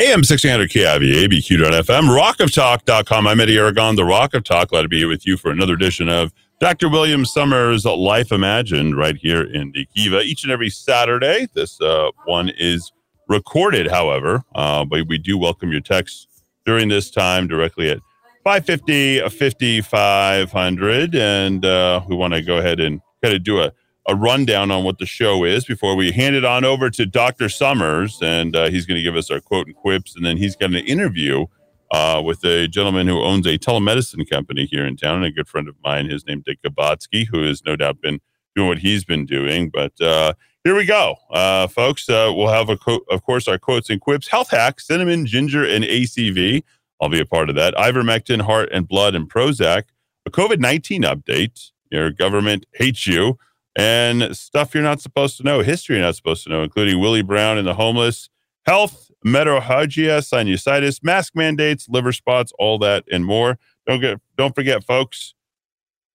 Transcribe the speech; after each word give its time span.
AM 0.00 0.20
1600 0.20 0.70
KIV, 0.70 1.28
ABQ.FM, 1.28 2.08
rockoftalk.com. 2.08 3.26
I'm 3.26 3.38
Eddy 3.38 3.58
Aragon, 3.58 3.96
the 3.96 4.04
Rock 4.06 4.32
of 4.32 4.44
Talk. 4.44 4.68
Glad 4.68 4.80
to 4.80 4.88
be 4.88 5.00
here 5.00 5.08
with 5.08 5.26
you 5.26 5.36
for 5.36 5.50
another 5.50 5.74
edition 5.74 6.08
of 6.08 6.32
Dr. 6.58 6.88
William 6.88 7.26
Summers' 7.26 7.84
Life 7.84 8.32
Imagined 8.32 8.96
right 8.96 9.14
here 9.14 9.42
in 9.42 9.72
the 9.72 9.86
Kiva 9.94 10.22
each 10.22 10.42
and 10.42 10.50
every 10.50 10.70
Saturday. 10.70 11.48
This 11.52 11.78
uh, 11.82 12.12
one 12.24 12.50
is 12.56 12.90
recorded, 13.28 13.88
however, 13.88 14.42
uh, 14.54 14.86
but 14.86 15.06
we 15.06 15.18
do 15.18 15.36
welcome 15.36 15.70
your 15.70 15.82
texts 15.82 16.28
during 16.64 16.88
this 16.88 17.10
time 17.10 17.46
directly 17.46 17.90
at 17.90 17.98
550 18.42 19.28
5500. 19.28 21.14
And 21.14 21.62
uh, 21.62 22.00
we 22.08 22.16
want 22.16 22.32
to 22.32 22.40
go 22.40 22.56
ahead 22.56 22.80
and 22.80 23.02
kind 23.22 23.34
of 23.36 23.44
do 23.44 23.60
a 23.60 23.70
a 24.06 24.14
rundown 24.14 24.70
on 24.70 24.84
what 24.84 24.98
the 24.98 25.06
show 25.06 25.44
is 25.44 25.64
before 25.64 25.94
we 25.94 26.10
hand 26.10 26.34
it 26.34 26.44
on 26.44 26.64
over 26.64 26.90
to 26.90 27.06
Dr. 27.06 27.48
Summers, 27.48 28.18
and 28.22 28.56
uh, 28.56 28.70
he's 28.70 28.86
going 28.86 28.96
to 28.96 29.02
give 29.02 29.16
us 29.16 29.30
our 29.30 29.40
quote 29.40 29.66
and 29.66 29.76
quips, 29.76 30.16
and 30.16 30.24
then 30.24 30.36
he's 30.36 30.56
going 30.56 30.72
to 30.72 30.80
interview 30.80 31.46
uh, 31.90 32.22
with 32.24 32.44
a 32.44 32.68
gentleman 32.68 33.06
who 33.06 33.20
owns 33.20 33.46
a 33.46 33.58
telemedicine 33.58 34.28
company 34.28 34.66
here 34.66 34.86
in 34.86 34.96
town, 34.96 35.16
and 35.16 35.24
a 35.26 35.30
good 35.30 35.48
friend 35.48 35.68
of 35.68 35.74
mine. 35.82 36.08
His 36.08 36.26
name 36.26 36.42
Dick 36.44 36.58
Govatski, 36.62 37.26
who 37.26 37.42
has 37.42 37.64
no 37.64 37.76
doubt 37.76 38.00
been 38.00 38.20
doing 38.54 38.68
what 38.68 38.78
he's 38.78 39.04
been 39.04 39.26
doing. 39.26 39.70
But 39.70 40.00
uh, 40.00 40.34
here 40.64 40.74
we 40.74 40.86
go, 40.86 41.16
uh, 41.30 41.66
folks. 41.66 42.08
Uh, 42.08 42.32
we'll 42.34 42.48
have 42.48 42.68
a 42.68 42.76
co- 42.76 43.04
of 43.10 43.22
course 43.24 43.48
our 43.48 43.58
quotes 43.58 43.90
and 43.90 44.00
quips, 44.00 44.28
health 44.28 44.50
hacks, 44.50 44.86
cinnamon, 44.86 45.26
ginger, 45.26 45.64
and 45.64 45.84
ACV. 45.84 46.62
I'll 47.00 47.08
be 47.08 47.20
a 47.20 47.26
part 47.26 47.48
of 47.48 47.56
that. 47.56 47.74
Ivermectin, 47.74 48.42
heart 48.42 48.70
and 48.72 48.86
blood, 48.86 49.14
and 49.14 49.28
Prozac. 49.30 49.84
A 50.26 50.30
COVID 50.30 50.58
nineteen 50.58 51.02
update. 51.02 51.70
Your 51.90 52.10
government 52.10 52.66
hates 52.72 53.06
you 53.06 53.36
and 53.76 54.36
stuff 54.36 54.74
you're 54.74 54.82
not 54.82 55.00
supposed 55.00 55.36
to 55.38 55.42
know, 55.42 55.60
history 55.60 55.96
you're 55.96 56.04
not 56.04 56.16
supposed 56.16 56.44
to 56.44 56.50
know, 56.50 56.62
including 56.62 57.00
Willie 57.00 57.22
Brown 57.22 57.58
and 57.58 57.66
the 57.66 57.74
homeless, 57.74 58.28
health, 58.66 59.10
metrorrhagia, 59.24 60.20
sinusitis, 60.20 61.02
mask 61.02 61.34
mandates, 61.34 61.88
liver 61.88 62.12
spots, 62.12 62.52
all 62.58 62.78
that 62.78 63.04
and 63.10 63.24
more. 63.24 63.58
Don't 63.86 64.00
get, 64.00 64.20
don't 64.36 64.54
forget, 64.54 64.84
folks, 64.84 65.34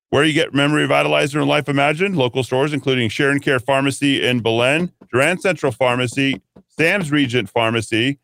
where 0.10 0.24
you 0.24 0.34
get 0.34 0.54
Memory 0.54 0.88
Revitalizer 0.88 1.40
and 1.40 1.48
Life 1.48 1.68
Imagined, 1.68 2.16
local 2.16 2.44
stores 2.44 2.74
including 2.74 3.10
Sharon 3.10 3.40
Care 3.40 3.60
Pharmacy 3.60 4.26
in 4.26 4.40
Belen, 4.42 4.92
Duran 5.12 5.40
Central 5.40 5.72
Pharmacy, 5.72 6.42
Sam's 6.68 7.12
Regent 7.12 7.50
Pharmacy, 7.50 8.20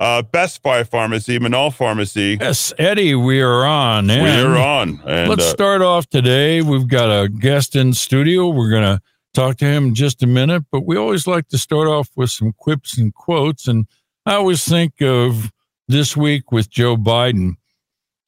uh, 0.00 0.22
Best 0.22 0.62
Buy 0.62 0.84
Pharmacy, 0.84 1.38
Manal 1.38 1.72
Pharmacy. 1.72 2.38
Yes, 2.40 2.72
Eddy, 2.78 3.14
we 3.14 3.40
are 3.40 3.64
on. 3.64 4.06
we 4.08 4.14
are 4.14 4.56
on. 4.56 5.00
And, 5.06 5.28
let's 5.28 5.44
uh, 5.44 5.50
start 5.50 5.82
off 5.82 6.08
today. 6.08 6.62
We've 6.62 6.88
got 6.88 7.08
a 7.10 7.28
guest 7.28 7.74
in 7.74 7.92
studio. 7.94 8.48
We're 8.48 8.70
going 8.70 8.82
to 8.82 9.00
talk 9.34 9.56
to 9.58 9.64
him 9.64 9.88
in 9.88 9.94
just 9.94 10.22
a 10.22 10.26
minute, 10.26 10.64
but 10.70 10.86
we 10.86 10.96
always 10.96 11.26
like 11.26 11.48
to 11.48 11.58
start 11.58 11.88
off 11.88 12.10
with 12.16 12.30
some 12.30 12.52
quips 12.52 12.96
and 12.96 13.12
quotes. 13.14 13.66
And 13.66 13.86
I 14.24 14.34
always 14.34 14.64
think 14.64 15.00
of 15.00 15.50
this 15.88 16.16
week 16.16 16.52
with 16.52 16.70
Joe 16.70 16.96
Biden. 16.96 17.56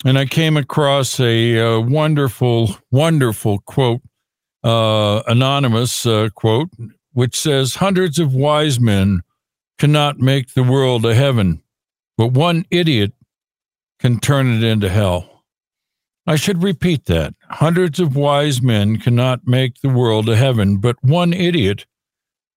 And 0.05 0.19
I 0.19 0.25
came 0.25 0.57
across 0.57 1.21
a, 1.21 1.57
a 1.57 1.77
uh, 1.77 1.81
wonderful, 1.81 2.77
wonderful 2.91 3.59
quote, 3.61 4.01
uh, 4.65 5.23
anonymous 5.27 6.07
uh, 6.07 6.31
quote, 6.35 6.71
which 7.13 7.39
says 7.39 7.77
Hundreds 7.77 8.19
of 8.19 8.35
wise 8.35 8.81
men 8.81 9.21
cannot 9.81 10.19
make 10.19 10.53
the 10.53 10.63
world 10.63 11.07
a 11.07 11.15
heaven, 11.15 11.63
but 12.19 12.33
one 12.33 12.67
idiot 12.71 13.15
can 13.99 14.21
turn 14.21 14.53
it 14.53 14.63
into 14.63 14.91
hell. 14.91 15.43
I 16.27 16.37
should 16.37 16.63
repeat 16.63 17.07
that. 17.07 17.35
Hundreds 17.49 17.99
of 17.99 18.15
wise 18.15 18.61
men 18.61 18.99
cannot 18.99 19.47
make 19.47 19.81
the 19.81 19.89
world 19.89 20.29
a 20.29 20.37
heaven, 20.37 20.77
but 20.77 21.03
one 21.03 21.33
idiot 21.33 21.87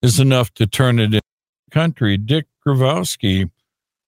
is 0.01 0.19
enough 0.19 0.53
to 0.56 0.67
turn 0.67 1.00
it 1.00 1.06
into 1.06 1.19
a 1.19 1.72
country. 1.72 2.17
Dick 2.17 2.47
Grabowski, 2.67 3.50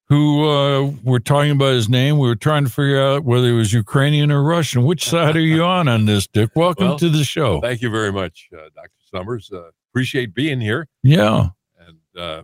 who 0.09 0.49
uh, 0.49 0.91
we're 1.01 1.19
talking 1.19 1.51
about 1.51 1.73
his 1.73 1.87
name, 1.87 2.19
we 2.19 2.27
were 2.27 2.35
trying 2.35 2.65
to 2.65 2.69
figure 2.69 3.01
out 3.01 3.23
whether 3.23 3.47
it 3.47 3.55
was 3.55 3.71
Ukrainian 3.71 4.29
or 4.29 4.43
Russian. 4.43 4.83
Which 4.83 5.07
side 5.07 5.37
are 5.37 5.39
you 5.39 5.63
on 5.63 5.87
on 5.87 6.05
this, 6.05 6.27
Dick? 6.27 6.49
Welcome 6.53 6.89
well, 6.89 6.99
to 6.99 7.07
the 7.07 7.23
show. 7.23 7.61
Thank 7.61 7.81
you 7.81 7.89
very 7.89 8.11
much, 8.11 8.49
uh, 8.53 8.67
Dr. 8.75 8.91
Summers. 9.09 9.49
Uh, 9.53 9.69
appreciate 9.89 10.33
being 10.33 10.59
here. 10.59 10.89
Yeah. 11.01 11.51
And 11.79 12.21
uh, 12.21 12.43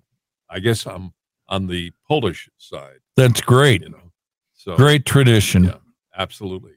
I 0.51 0.59
guess 0.59 0.85
I'm 0.85 1.13
on 1.47 1.67
the 1.67 1.91
Polish 2.07 2.49
side. 2.57 2.99
That's 3.15 3.41
great. 3.41 3.81
You 3.81 3.89
know, 3.89 4.11
so 4.53 4.75
great 4.75 5.05
tradition. 5.05 5.65
Yeah, 5.65 5.77
absolutely. 6.15 6.73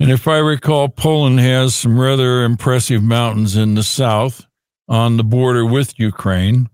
And 0.00 0.10
if 0.10 0.26
I 0.26 0.38
recall, 0.38 0.88
Poland 0.88 1.40
has 1.40 1.74
some 1.74 1.98
rather 1.98 2.44
impressive 2.44 3.02
mountains 3.02 3.56
in 3.56 3.74
the 3.74 3.82
south 3.82 4.46
on 4.88 5.16
the 5.16 5.24
border 5.24 5.66
with 5.66 5.98
Ukraine, 5.98 6.70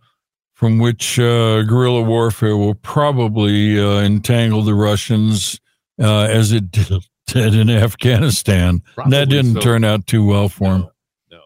from 0.52 0.78
which 0.78 1.18
uh, 1.18 1.62
guerrilla 1.62 2.02
warfare 2.02 2.56
will 2.56 2.74
probably 2.74 3.80
uh, 3.80 4.00
entangle 4.00 4.62
the 4.62 4.74
Russians 4.74 5.58
uh, 6.00 6.24
as 6.24 6.52
it 6.52 6.70
did 7.26 7.54
in 7.54 7.70
Afghanistan. 7.70 8.82
that 9.08 9.28
didn't 9.28 9.54
so. 9.54 9.60
turn 9.60 9.84
out 9.84 10.06
too 10.06 10.24
well 10.24 10.48
for 10.48 10.64
no, 10.64 10.78
them. 10.78 10.90
No, 11.32 11.40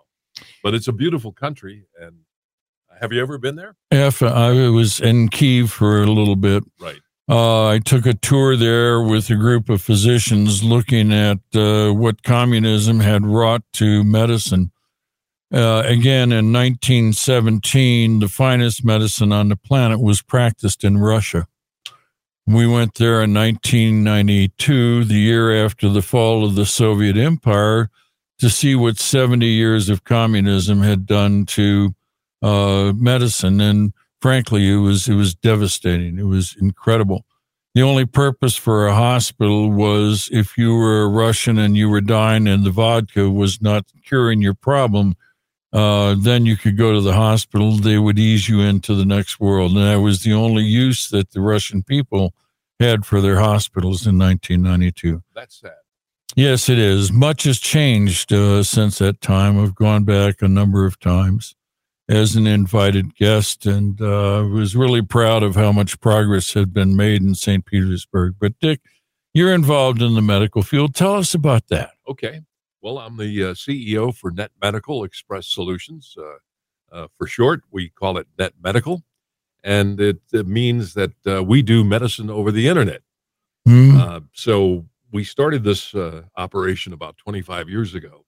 but 0.63 0.75
it's 0.75 0.89
a 0.89 0.93
beautiful 0.93 1.33
country, 1.33 1.87
and 2.01 2.17
have 3.01 3.13
you 3.13 3.21
ever 3.21 3.39
been 3.39 3.57
there? 3.57 3.77
If 3.91 4.23
I 4.23 4.69
was 4.69 5.01
in 5.01 5.29
Kiev 5.29 5.71
for 5.71 6.03
a 6.03 6.07
little 6.07 6.37
bit. 6.37 6.65
Right. 6.81 7.01
Uh, 7.29 7.69
I 7.69 7.79
took 7.79 8.07
a 8.07 8.15
tour 8.15 8.57
there 8.57 9.03
with 9.03 9.29
a 9.29 9.37
group 9.37 9.69
of 9.69 9.83
physicians 9.83 10.65
looking 10.65 11.13
at 11.13 11.39
uh, 11.55 11.91
what 11.93 12.23
communism 12.23 13.01
had 13.01 13.27
wrought 13.27 13.63
to 13.75 14.03
medicine. 14.03 14.73
Uh, 15.53 15.83
again, 15.85 16.33
in 16.33 16.53
1917, 16.53 18.21
the 18.21 18.29
finest 18.29 18.83
medicine 18.83 19.33
on 19.33 19.51
the 19.51 19.57
planet 19.57 20.01
was 20.01 20.23
practiced 20.23 20.85
in 20.85 20.99
Russia. 20.99 21.47
We 22.47 22.67
went 22.67 22.95
there 22.95 23.23
in 23.23 23.35
1992, 23.35 25.05
the 25.05 25.15
year 25.15 25.65
after 25.65 25.91
the 25.91 26.01
fall 26.01 26.47
of 26.47 26.55
the 26.55 26.65
Soviet 26.65 27.19
Empire, 27.19 27.91
to 28.39 28.49
see 28.49 28.75
what 28.75 28.99
70 28.99 29.45
years 29.45 29.91
of 29.91 30.05
communism 30.05 30.81
had 30.81 31.05
done 31.05 31.45
to 31.47 31.95
uh, 32.43 32.93
medicine, 32.97 33.61
and 33.61 33.93
frankly, 34.21 34.71
it 34.71 34.77
was 34.77 35.09
it 35.09 35.15
was 35.15 35.35
devastating. 35.35 36.19
It 36.19 36.27
was 36.27 36.57
incredible. 36.61 37.25
The 37.75 37.83
only 37.83 38.07
purpose 38.07 38.57
for 38.57 38.87
a 38.87 38.95
hospital 38.95 39.71
was 39.71 40.29
if 40.33 40.59
you 40.59 40.75
were 40.75 41.03
a 41.03 41.09
Russian 41.09 41.59
and 41.59 41.77
you 41.77 41.89
were 41.89 42.01
dying 42.01 42.49
and 42.49 42.65
the 42.65 42.71
vodka 42.71 43.31
was 43.31 43.63
not 43.63 43.85
curing 44.05 44.43
your 44.43 44.55
problem, 44.55 45.15
uh, 45.73 46.17
then 46.19 46.47
you 46.47 46.57
could 46.57 46.77
go 46.77 46.93
to 46.93 47.01
the 47.01 47.13
hospital. 47.13 47.77
They 47.77 47.99
would 47.99 48.19
ease 48.19 48.49
you 48.49 48.61
into 48.61 48.95
the 48.95 49.05
next 49.05 49.39
world. 49.39 49.77
And 49.77 49.87
that 49.87 50.01
was 50.01 50.23
the 50.23 50.33
only 50.33 50.65
use 50.65 51.09
that 51.11 51.31
the 51.31 51.41
Russian 51.41 51.83
people 51.83 52.35
had 52.81 53.05
for 53.05 53.21
their 53.21 53.39
hospitals 53.39 54.07
in 54.07 54.19
1992. 54.19 55.23
That's 55.35 55.61
sad. 55.61 55.73
Yes, 56.35 56.69
it 56.69 56.79
is. 56.79 57.13
Much 57.13 57.45
has 57.45 57.59
changed 57.59 58.33
uh, 58.33 58.63
since 58.63 58.99
that 58.99 59.21
time. 59.21 59.59
I've 59.63 59.75
gone 59.75 60.05
back 60.05 60.41
a 60.41 60.49
number 60.49 60.85
of 60.87 60.99
times 60.99 61.55
as 62.09 62.37
an 62.37 62.47
invited 62.47 63.15
guest 63.17 63.67
and 63.67 64.01
uh, 64.01 64.47
was 64.51 64.75
really 64.75 65.03
proud 65.03 65.43
of 65.43 65.55
how 65.55 65.71
much 65.71 66.01
progress 66.01 66.55
had 66.55 66.73
been 66.73 66.97
made 66.97 67.23
in 67.23 67.35
St. 67.35 67.65
Petersburg. 67.67 68.37
But, 68.41 68.59
Dick, 68.61 68.81
you're 69.35 69.53
involved 69.53 70.01
in 70.01 70.15
the 70.15 70.23
medical 70.23 70.63
field. 70.63 70.95
Tell 70.95 71.15
us 71.15 71.35
about 71.35 71.69
that. 71.69 71.91
Okay. 72.09 72.41
Well, 72.81 72.99
I'm 72.99 73.19
the 73.19 73.45
uh, 73.45 73.55
CEO 73.55 74.15
for 74.15 74.31
Net 74.31 74.53
Medical 74.63 75.05
Express 75.05 75.47
Solutions. 75.47 76.15
Uh, 76.17 76.95
uh, 76.97 77.09
for 77.19 77.27
short, 77.27 77.63
we 77.71 77.91
call 77.91 78.17
it 78.17 78.27
Net 78.39 78.55
Medical. 78.63 79.03
And 79.63 80.01
it, 80.01 80.21
it 80.33 80.47
means 80.47 80.95
that 80.95 81.13
uh, 81.27 81.45
we 81.45 81.61
do 81.61 81.85
medicine 81.85 82.31
over 82.31 82.51
the 82.51 82.69
internet. 82.69 83.03
Mm. 83.69 84.25
so 84.33 84.87
we 85.13 85.25
started 85.25 85.63
this 85.63 85.95
operation 86.39 86.95
about 86.95 87.19
25 87.19 87.69
years 87.69 87.95
ago 87.95 88.25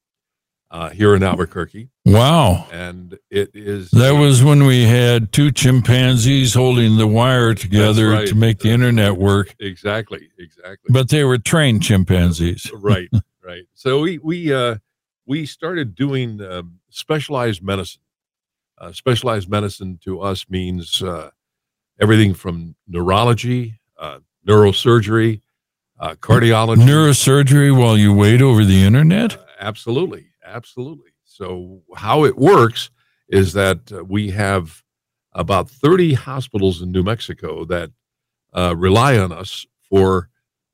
uh, 0.71 0.91
here 0.91 1.15
in 1.15 1.23
Albuquerque. 1.23 1.89
Wow. 2.05 2.67
And 2.71 3.19
it 3.31 3.51
is. 3.55 3.91
That 3.91 4.13
was 4.13 4.43
when 4.43 4.65
we 4.65 4.85
had 4.85 5.33
two 5.33 5.51
chimpanzees 5.51 6.55
holding 6.55 6.97
the 6.97 7.07
wire 7.07 7.55
together 7.55 8.11
right. 8.11 8.29
to 8.29 8.35
make 8.35 8.61
the 8.61 8.71
internet 8.71 9.17
work. 9.17 9.55
Exactly. 9.59 10.29
Exactly. 10.39 10.89
But 10.89 11.09
they 11.09 11.25
were 11.25 11.39
trained 11.39 11.83
chimpanzees. 11.83 12.71
right. 12.75 13.09
Right. 13.43 13.65
So 13.75 14.01
we, 14.01 14.19
we, 14.19 14.53
uh, 14.53 14.77
we 15.27 15.47
started 15.47 15.95
doing 15.95 16.41
um, 16.41 16.79
specialized 16.91 17.63
medicine. 17.63 18.03
Uh, 18.79 18.93
specialized 18.93 19.49
medicine 19.51 19.99
to 20.03 20.21
us 20.21 20.49
means 20.49 21.03
uh, 21.03 21.31
everything 22.01 22.33
from 22.33 22.75
neurology, 22.89 23.79
uh, 23.99 24.21
neurosurgery, 24.49 25.43
uh, 25.99 26.15
cardiology. 26.15 26.79
Neurosurgery 26.79 27.77
while 27.77 27.99
you 27.99 28.15
wait 28.15 28.41
over 28.41 28.65
the 28.65 28.83
internet? 28.83 29.37
Uh, 29.37 29.45
absolutely. 29.61 30.30
Absolutely. 30.51 31.11
So, 31.25 31.83
how 31.97 32.25
it 32.25 32.37
works 32.37 32.91
is 33.29 33.53
that 33.53 33.93
uh, 33.93 34.05
we 34.05 34.31
have 34.31 34.83
about 35.33 35.71
30 35.71 36.15
hospitals 36.15 36.83
in 36.83 36.91
New 36.91 37.03
Mexico 37.03 37.65
that 37.67 37.91
uh, 38.53 38.75
rely 38.77 39.17
on 39.17 39.31
us 39.33 39.65
for 39.89 40.29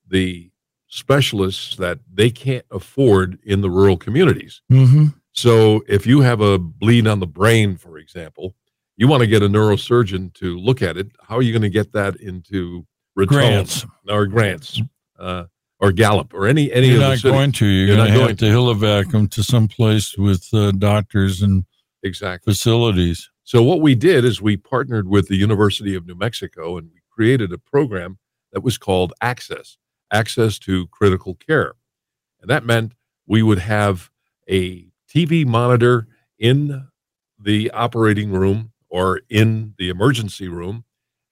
the 0.08 0.50
specialists 0.88 1.76
that 1.76 1.98
they 2.12 2.30
can't 2.30 2.64
afford 2.70 3.38
in 3.44 3.60
the 3.60 3.70
rural 3.70 3.96
communities. 3.96 4.62
Mm-hmm. 4.72 5.06
So, 5.32 5.82
if 5.86 6.06
you 6.06 6.22
have 6.22 6.40
a 6.40 6.58
bleed 6.58 7.06
on 7.06 7.20
the 7.20 7.26
brain, 7.26 7.76
for 7.76 7.98
example, 7.98 8.54
you 8.96 9.08
want 9.08 9.20
to 9.20 9.26
get 9.26 9.42
a 9.42 9.48
neurosurgeon 9.48 10.32
to 10.34 10.58
look 10.58 10.80
at 10.80 10.96
it. 10.96 11.08
How 11.20 11.36
are 11.36 11.42
you 11.42 11.52
going 11.52 11.62
to 11.62 11.68
get 11.68 11.92
that 11.92 12.16
into 12.16 12.86
Raton 13.14 13.36
Grants. 13.36 13.86
or 14.08 14.26
Grants 14.26 14.80
uh, 15.18 15.44
or 15.78 15.92
Gallup 15.92 16.32
or 16.32 16.46
any 16.46 16.72
any 16.72 16.88
You're 16.88 17.02
of 17.02 17.22
not 17.22 17.22
going 17.22 17.52
to. 17.52 17.66
You're, 17.66 17.86
You're 17.88 17.96
going 17.96 17.98
not 17.98 18.04
to 18.06 18.18
going 18.18 18.28
have 18.28 18.38
to 18.38 19.12
them 19.12 19.28
to 19.28 19.42
some 19.42 19.68
place 19.68 20.16
with 20.16 20.48
uh, 20.52 20.72
doctors 20.72 21.42
and 21.42 21.64
exactly. 22.02 22.52
facilities. 22.52 23.30
So 23.44 23.62
what 23.62 23.80
we 23.80 23.94
did 23.94 24.24
is 24.24 24.42
we 24.42 24.56
partnered 24.56 25.08
with 25.08 25.28
the 25.28 25.36
University 25.36 25.94
of 25.94 26.06
New 26.06 26.16
Mexico 26.16 26.78
and 26.78 26.88
we 26.92 27.00
created 27.10 27.52
a 27.52 27.58
program 27.58 28.18
that 28.52 28.62
was 28.62 28.76
called 28.76 29.12
Access, 29.20 29.76
Access 30.12 30.58
to 30.60 30.88
Critical 30.88 31.34
Care. 31.34 31.74
And 32.40 32.50
that 32.50 32.64
meant 32.64 32.94
we 33.26 33.42
would 33.42 33.60
have 33.60 34.10
a 34.48 34.88
TV 35.08 35.46
monitor 35.46 36.08
in 36.38 36.88
the 37.38 37.70
operating 37.70 38.32
room 38.32 38.72
or 38.88 39.20
in 39.28 39.74
the 39.78 39.90
emergency 39.90 40.48
room 40.48 40.84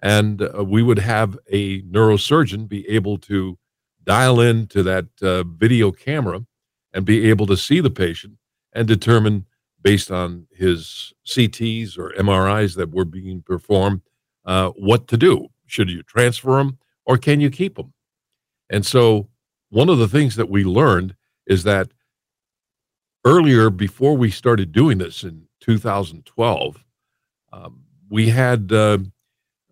and 0.04 0.42
uh, 0.42 0.62
we 0.62 0.82
would 0.82 0.98
have 0.98 1.38
a 1.48 1.80
neurosurgeon 1.82 2.68
be 2.68 2.86
able 2.88 3.16
to 3.16 3.58
dial 4.04 4.40
into 4.40 4.82
that 4.82 5.06
uh, 5.22 5.42
video 5.44 5.90
camera 5.90 6.44
and 6.92 7.04
be 7.04 7.28
able 7.28 7.46
to 7.46 7.56
see 7.56 7.80
the 7.80 7.90
patient 7.90 8.34
and 8.72 8.86
determine 8.86 9.46
based 9.82 10.10
on 10.10 10.46
his 10.50 11.12
CTs 11.26 11.98
or 11.98 12.10
MRIs 12.18 12.76
that 12.76 12.90
were 12.90 13.04
being 13.04 13.42
performed, 13.42 14.00
uh, 14.46 14.70
what 14.70 15.06
to 15.08 15.16
do. 15.16 15.48
Should 15.66 15.90
you 15.90 16.02
transfer 16.02 16.56
them 16.56 16.78
or 17.04 17.18
can 17.18 17.40
you 17.40 17.50
keep 17.50 17.76
them? 17.76 17.92
And 18.70 18.84
so, 18.84 19.28
one 19.68 19.88
of 19.88 19.98
the 19.98 20.08
things 20.08 20.36
that 20.36 20.48
we 20.48 20.64
learned 20.64 21.16
is 21.46 21.64
that 21.64 21.90
earlier, 23.24 23.70
before 23.70 24.16
we 24.16 24.30
started 24.30 24.72
doing 24.72 24.98
this 24.98 25.22
in 25.24 25.46
2012, 25.60 26.84
um, 27.52 27.82
we 28.08 28.28
had 28.28 28.72
uh, 28.72 28.98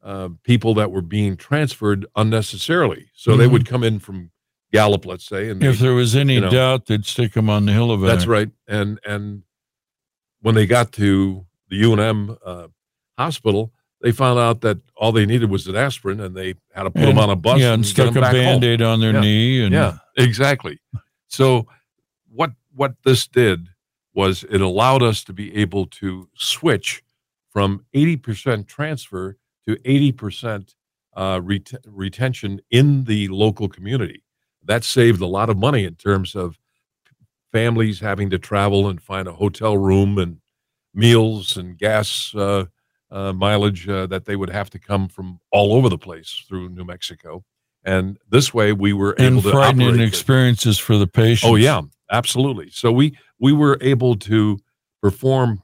uh, 0.02 0.28
people 0.42 0.74
that 0.74 0.90
were 0.90 1.02
being 1.02 1.36
transferred 1.36 2.06
unnecessarily. 2.16 3.08
So 3.14 3.36
they 3.36 3.46
Mhm. 3.46 3.52
would 3.52 3.66
come 3.66 3.84
in 3.84 3.98
from 4.00 4.30
Gallup, 4.72 5.06
let's 5.06 5.24
say, 5.24 5.48
and 5.50 5.62
If 5.62 5.78
they- 5.78 5.86
there 5.86 5.94
was 5.94 6.16
any 6.16 6.34
you 6.34 6.40
know. 6.40 6.50
doubt, 6.50 6.86
they'd 6.86 7.04
stick 7.04 7.32
them 7.34 7.48
on 7.50 7.66
the 7.66 7.72
helivac. 7.72 8.06
that's 8.06 8.26
right. 8.26 8.50
And 8.66 8.98
and 9.06 9.42
when 10.40 10.54
they 10.54 10.66
got 10.66 10.92
to 10.92 11.46
the 11.68 11.76
UNM 11.76 12.36
uh, 12.44 12.68
hospital, 13.18 13.72
they 14.00 14.10
found 14.12 14.38
out 14.40 14.60
that 14.62 14.78
all 14.96 15.12
they 15.12 15.24
needed 15.26 15.48
was 15.50 15.66
an 15.68 15.76
aspirin, 15.76 16.18
and 16.20 16.34
they 16.36 16.54
had 16.74 16.82
to 16.84 16.90
put 16.90 17.02
them 17.06 17.18
on 17.18 17.30
a 17.30 17.36
bus 17.36 17.60
Yeah, 17.60 17.74
and 17.74 17.82
get 17.84 17.88
stuck 17.90 18.16
a 18.16 18.20
back 18.20 18.32
band-aid 18.32 18.82
on 18.82 18.98
their 19.00 19.12
Yeah. 19.12 19.20
knee. 19.20 19.62
And 19.62 19.72
Yeah, 19.72 19.98
exactly. 20.16 20.80
So 21.28 21.68
what 22.28 22.52
what 22.74 22.94
this 23.04 23.26
did 23.28 23.68
was 24.14 24.44
it 24.50 24.60
allowed 24.62 25.02
us 25.02 25.22
to 25.24 25.32
be 25.32 25.54
able 25.54 25.86
to 25.86 26.28
switch 26.34 27.02
from 27.50 27.84
80% 27.94 28.66
transfer 28.66 29.36
to 29.66 29.76
80% 29.76 30.74
uh, 31.14 31.40
ret- 31.42 31.72
retention 31.86 32.60
in 32.70 33.04
the 33.04 33.28
local 33.28 33.68
community. 33.68 34.22
That 34.64 34.84
saved 34.84 35.20
a 35.20 35.26
lot 35.26 35.50
of 35.50 35.58
money 35.58 35.84
in 35.84 35.94
terms 35.96 36.34
of 36.34 36.58
families 37.52 38.00
having 38.00 38.30
to 38.30 38.38
travel 38.38 38.88
and 38.88 39.00
find 39.00 39.28
a 39.28 39.32
hotel 39.32 39.76
room 39.76 40.18
and 40.18 40.38
meals 40.94 41.56
and 41.56 41.76
gas 41.78 42.34
uh, 42.34 42.64
uh, 43.10 43.32
mileage 43.32 43.88
uh, 43.88 44.06
that 44.06 44.24
they 44.24 44.36
would 44.36 44.50
have 44.50 44.70
to 44.70 44.78
come 44.78 45.08
from 45.08 45.38
all 45.50 45.74
over 45.74 45.88
the 45.88 45.98
place 45.98 46.44
through 46.48 46.70
New 46.70 46.84
Mexico. 46.84 47.44
And 47.84 48.18
this 48.28 48.54
way, 48.54 48.72
we 48.72 48.92
were 48.92 49.14
able 49.18 49.42
to 49.42 49.50
frightening 49.50 49.88
operate 49.88 50.00
it. 50.00 50.08
experiences 50.08 50.78
for 50.78 50.96
the 50.96 51.06
patients. 51.06 51.50
Oh 51.50 51.56
yeah, 51.56 51.82
absolutely. 52.10 52.70
So 52.70 52.92
we 52.92 53.16
we 53.40 53.52
were 53.52 53.76
able 53.80 54.14
to 54.16 54.58
perform 55.02 55.62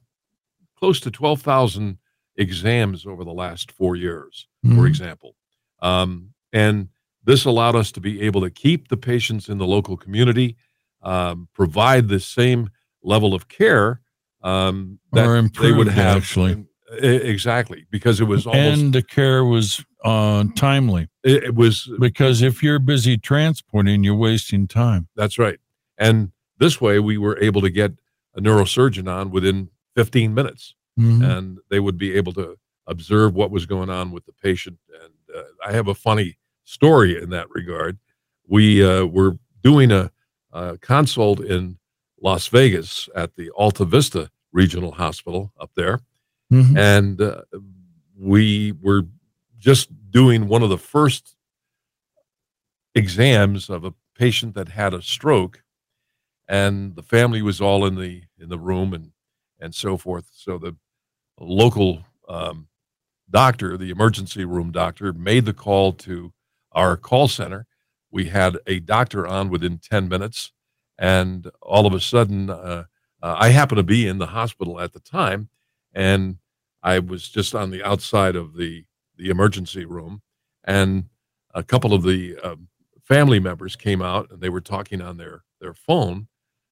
close 0.76 0.98
to 1.00 1.10
twelve 1.12 1.40
thousand 1.42 1.98
exams 2.38 3.04
over 3.04 3.24
the 3.24 3.32
last 3.32 3.70
four 3.72 3.96
years, 3.96 4.46
for 4.62 4.84
Mhm. 4.84 4.88
example, 4.88 5.36
um, 5.82 6.30
and 6.52 6.88
this 7.24 7.44
allowed 7.44 7.76
us 7.76 7.92
to 7.92 8.00
be 8.00 8.22
able 8.22 8.40
to 8.40 8.48
keep 8.50 8.88
the 8.88 8.96
patients 8.96 9.48
in 9.50 9.58
the 9.58 9.66
local 9.66 9.96
community, 9.98 10.56
um, 11.02 11.48
provide 11.52 12.08
the 12.08 12.20
same 12.20 12.70
level 13.02 13.34
of 13.34 13.48
care 13.48 14.00
um, 14.42 14.98
that 15.12 15.50
they 15.60 15.72
would 15.72 15.88
have. 15.88 16.16
actually. 16.16 16.64
Exactly, 17.02 17.84
because 17.90 18.18
it 18.18 18.24
was 18.24 18.46
almost 18.46 18.80
and 18.80 18.92
the 18.94 19.02
care 19.02 19.44
was 19.44 19.84
uh, 20.04 20.44
timely 20.54 21.08
it, 21.22 21.42
it 21.44 21.54
was 21.54 21.90
because 22.00 22.40
if 22.40 22.62
you're 22.62 22.78
busy 22.78 23.18
transporting, 23.18 24.04
you're 24.04 24.14
wasting 24.14 24.66
time. 24.66 25.08
That's 25.14 25.38
right. 25.38 25.58
And 25.98 26.32
this 26.58 26.80
way, 26.80 26.98
we 26.98 27.18
were 27.18 27.36
able 27.42 27.60
to 27.60 27.68
get 27.68 27.92
a 28.34 28.40
neurosurgeon 28.40 29.06
on 29.12 29.30
within 29.30 29.68
15 29.96 30.32
minutes, 30.32 30.74
Mhm. 30.98 31.38
and 31.38 31.58
they 31.70 31.80
would 31.80 31.96
be 31.98 32.14
able 32.14 32.32
to 32.34 32.56
observe 32.86 33.34
what 33.34 33.50
was 33.50 33.66
going 33.66 33.90
on 33.90 34.10
with 34.10 34.24
the 34.26 34.32
patient. 34.32 34.78
And 35.02 35.12
uh, 35.36 35.42
I 35.64 35.72
have 35.72 35.88
a 35.88 35.94
funny 35.94 36.36
story 36.64 37.20
in 37.22 37.30
that 37.30 37.48
regard. 37.50 37.98
We 38.46 38.84
uh, 38.84 39.04
were 39.06 39.38
doing 39.62 39.92
a, 39.92 40.10
a 40.52 40.78
consult 40.78 41.40
in 41.40 41.78
Las 42.20 42.48
Vegas 42.48 43.08
at 43.14 43.36
the 43.36 43.50
Alta 43.50 43.84
Vista 43.84 44.30
Regional 44.52 44.92
Hospital 44.92 45.52
up 45.60 45.70
there, 45.76 46.00
Mhm. 46.52 46.76
and 46.78 47.20
uh, 47.20 47.42
we 48.16 48.72
were 48.80 49.02
just 49.58 49.90
doing 50.10 50.48
one 50.48 50.62
of 50.62 50.70
the 50.70 50.78
first 50.78 51.36
exams 52.94 53.68
of 53.70 53.84
a 53.84 53.94
patient 54.16 54.54
that 54.54 54.68
had 54.68 54.94
a 54.94 55.02
stroke 55.02 55.62
and 56.48 56.96
the 56.96 57.02
family 57.02 57.42
was 57.42 57.60
all 57.60 57.84
in 57.86 57.94
the 57.94 58.22
in 58.38 58.48
the 58.48 58.58
room 58.58 58.92
and 58.94 59.12
and 59.60 59.74
so 59.74 59.96
forth 59.96 60.28
so 60.32 60.58
the 60.58 60.74
local 61.40 62.04
um, 62.28 62.68
doctor 63.30 63.76
the 63.76 63.90
emergency 63.90 64.44
room 64.44 64.72
doctor 64.72 65.12
made 65.12 65.44
the 65.44 65.52
call 65.52 65.92
to 65.92 66.32
our 66.72 66.96
call 66.96 67.28
center. 67.28 67.66
We 68.10 68.26
had 68.26 68.58
a 68.66 68.80
doctor 68.80 69.26
on 69.26 69.50
within 69.50 69.78
10 69.78 70.08
minutes 70.08 70.52
and 70.98 71.50
all 71.62 71.86
of 71.86 71.94
a 71.94 72.00
sudden 72.00 72.50
uh, 72.50 72.84
uh, 73.22 73.36
i 73.38 73.48
happened 73.50 73.78
to 73.78 73.82
be 73.82 74.06
in 74.06 74.18
the 74.18 74.26
hospital 74.26 74.80
at 74.80 74.92
the 74.92 75.00
time 75.00 75.48
and 75.94 76.36
i 76.82 76.98
was 76.98 77.28
just 77.28 77.54
on 77.54 77.70
the 77.70 77.82
outside 77.84 78.36
of 78.36 78.56
the 78.56 78.84
the 79.16 79.30
emergency 79.30 79.84
room 79.84 80.20
and 80.64 81.04
a 81.54 81.62
couple 81.62 81.94
of 81.94 82.02
the 82.02 82.36
um, 82.42 82.68
family 83.04 83.40
members 83.40 83.76
came 83.76 84.02
out 84.02 84.30
and 84.30 84.40
they 84.40 84.48
were 84.48 84.60
talking 84.60 85.00
on 85.00 85.16
their 85.16 85.42
their 85.60 85.74
phone 85.74 86.26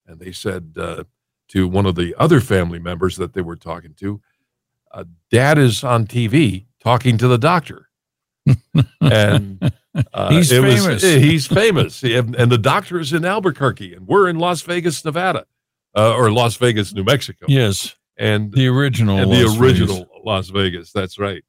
and 0.07 0.21
they 0.21 0.33
said 0.33 0.73
uh, 0.77 1.03
to 1.49 1.67
one 1.69 1.87
of 1.87 1.95
the 1.95 2.15
other 2.19 2.41
family 2.41 2.79
members 2.79 3.17
that 3.17 3.33
they 3.33 3.43
were 3.43 3.57
talking 3.57 3.95
to 3.95 4.21
uh, 4.93 5.05
dad 5.31 5.59
is 5.59 5.83
on 5.85 6.07
tv 6.07 6.67
talking 6.81 7.17
to 7.19 7.29
the 7.29 7.39
doctor 7.39 7.89
and 9.01 9.73
uh, 10.15 10.31
He's 10.31 10.53
it 10.53 10.63
was- 10.63 10.85
famous. 10.85 11.03
he's 11.03 11.47
famous 11.47 12.03
and, 12.03 12.35
and 12.37 12.51
the 12.53 12.59
doctor 12.59 12.99
is 13.01 13.13
in 13.13 13.25
albuquerque 13.25 13.95
and 13.95 14.07
we're 14.07 14.29
in 14.29 14.39
las 14.39 14.63
vegas 14.63 15.05
nevada 15.05 15.47
uh, 15.97 16.15
or 16.15 16.31
las 16.31 16.57
vegas 16.57 16.93
new 16.95 17.05
mexico 17.05 17.47
Yes, 17.49 17.97
and 18.19 18.53
the 18.53 18.69
original. 18.69 19.19
and 19.19 19.31
Las 19.31 19.39
the 19.41 19.47
Vegas. 19.47 19.61
original 19.61 20.09
Las 20.25 20.49
Vegas. 20.49 20.91
That's 20.93 21.19
right. 21.19 21.45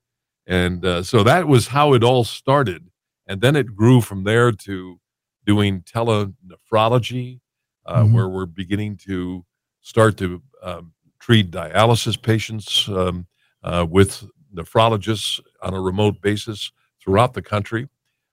And 0.45 0.85
uh, 0.85 1.01
so 1.03 1.23
that 1.23 1.47
was 1.47 1.67
how 1.67 1.93
it 1.93 2.03
all 2.03 2.23
started, 2.23 2.89
and 3.27 3.41
then 3.41 3.55
it 3.55 3.75
grew 3.75 4.01
from 4.01 4.23
there 4.23 4.51
to 4.51 4.99
doing 5.45 5.81
telenephrology, 5.81 7.39
uh, 7.85 8.03
Mhm. 8.03 8.13
where 8.13 8.29
we're 8.29 8.45
beginning 8.45 8.97
to 9.07 9.45
start 9.81 10.17
to 10.17 10.41
um, 10.61 10.93
treat 11.19 11.51
dialysis 11.51 12.21
patients 12.21 12.87
um, 12.89 13.25
uh, 13.63 13.85
with 13.89 14.23
nephrologists 14.53 15.39
on 15.61 15.73
a 15.73 15.79
remote 15.81 16.21
basis 16.21 16.71
throughout 17.03 17.33
the 17.33 17.41
country. 17.41 17.87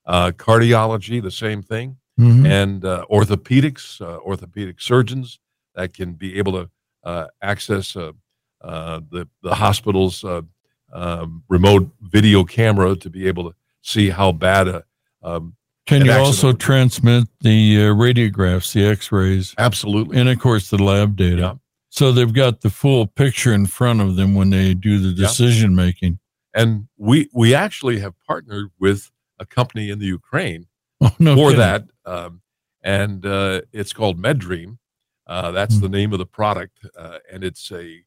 Uh, 0.06 0.30
cardiology, 0.32 1.22
the 1.22 1.30
same 1.30 1.62
thing 1.62 1.96
Mhm. 2.18 2.46
and 2.46 2.84
uh, 2.84 3.04
orthopedics, 3.10 4.00
uh, 4.00 4.18
orthopedic 4.20 4.80
surgeons 4.80 5.40
that 5.74 5.92
can 5.92 6.12
be 6.12 6.38
able 6.38 6.52
to 6.52 6.70
uh, 7.02 7.26
access 7.42 7.96
uh, 7.96 8.12
uh, 8.60 9.00
the 9.10 9.26
the 9.42 9.54
hospital's 9.54 10.22
uh, 10.24 10.42
um, 10.92 11.42
remote 11.48 11.90
video 12.00 12.44
camera 12.44 12.94
to 12.94 13.10
be 13.10 13.26
able 13.26 13.50
to 13.50 13.56
see 13.82 14.10
how 14.10 14.30
bad 14.30 14.68
a 14.68 14.84
um, 15.24 15.56
Can 15.86 16.04
you 16.04 16.12
also 16.12 16.52
transmit 16.52 17.24
the 17.40 17.78
uh, 17.78 17.94
radiographs, 17.94 18.72
the 18.72 18.84
X-rays, 18.86 19.54
absolutely 19.58 20.16
and 20.18 20.28
of 20.28 20.38
course 20.38 20.70
the 20.70 20.80
lab 20.82 21.16
data? 21.16 21.58
So 21.94 22.10
they've 22.10 22.32
got 22.32 22.60
the 22.62 22.70
full 22.70 23.06
picture 23.06 23.52
in 23.54 23.66
front 23.66 24.00
of 24.00 24.16
them 24.16 24.34
when 24.34 24.50
they 24.50 24.74
do 24.74 24.98
the 24.98 25.12
decision 25.12 25.76
making. 25.76 26.18
and 26.52 26.88
we 26.96 27.28
we 27.32 27.54
actually 27.54 28.00
have 28.00 28.14
partnered 28.26 28.70
with 28.80 29.10
a 29.38 29.46
company 29.46 29.90
in 29.90 30.00
the 30.00 30.06
Ukraine 30.06 30.66
Oh 31.00 31.14
no! 31.20 31.36
for 31.36 31.50
kidding. 31.50 31.58
that, 31.60 31.82
um, 32.04 32.42
and 32.82 33.24
uh, 33.24 33.60
it's 33.72 33.92
called 33.92 34.20
MedDream. 34.20 34.78
Uh, 35.28 35.52
that's 35.52 35.76
Hmm. 35.76 35.82
the 35.82 35.88
name 35.88 36.12
of 36.12 36.18
the 36.18 36.26
product, 36.26 36.76
uh, 36.98 37.18
and 37.32 37.44
it's 37.44 37.70
a 37.70 38.04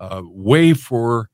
uh, 0.00 0.22
way 0.24 0.72
for 0.72 1.28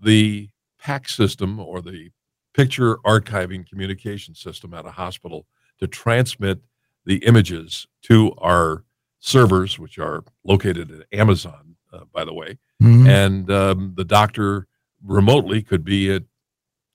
the 0.00 0.48
PAC 0.78 1.08
system 1.08 1.58
or 1.58 1.82
the 1.82 2.10
picture 2.54 2.98
archiving 2.98 3.68
communication 3.68 4.34
system 4.34 4.72
at 4.74 4.86
a 4.86 4.90
hospital 4.92 5.44
to 5.80 5.88
transmit 5.88 6.60
the 7.04 7.16
images 7.26 7.86
to 8.02 8.32
our 8.38 8.84
servers, 9.30 9.78
which 9.78 9.98
are 9.98 10.22
located 10.44 10.90
at 10.92 11.18
Amazon, 11.18 11.74
uh, 11.92 12.04
by 12.12 12.24
the 12.24 12.32
way 12.32 12.56
Mhm. 12.82 13.08
and 13.08 13.50
um, 13.50 13.94
the 13.96 14.04
doctor 14.04 14.66
remotely, 15.02 15.62
could 15.62 15.84
be 15.84 16.10
at, 16.12 16.22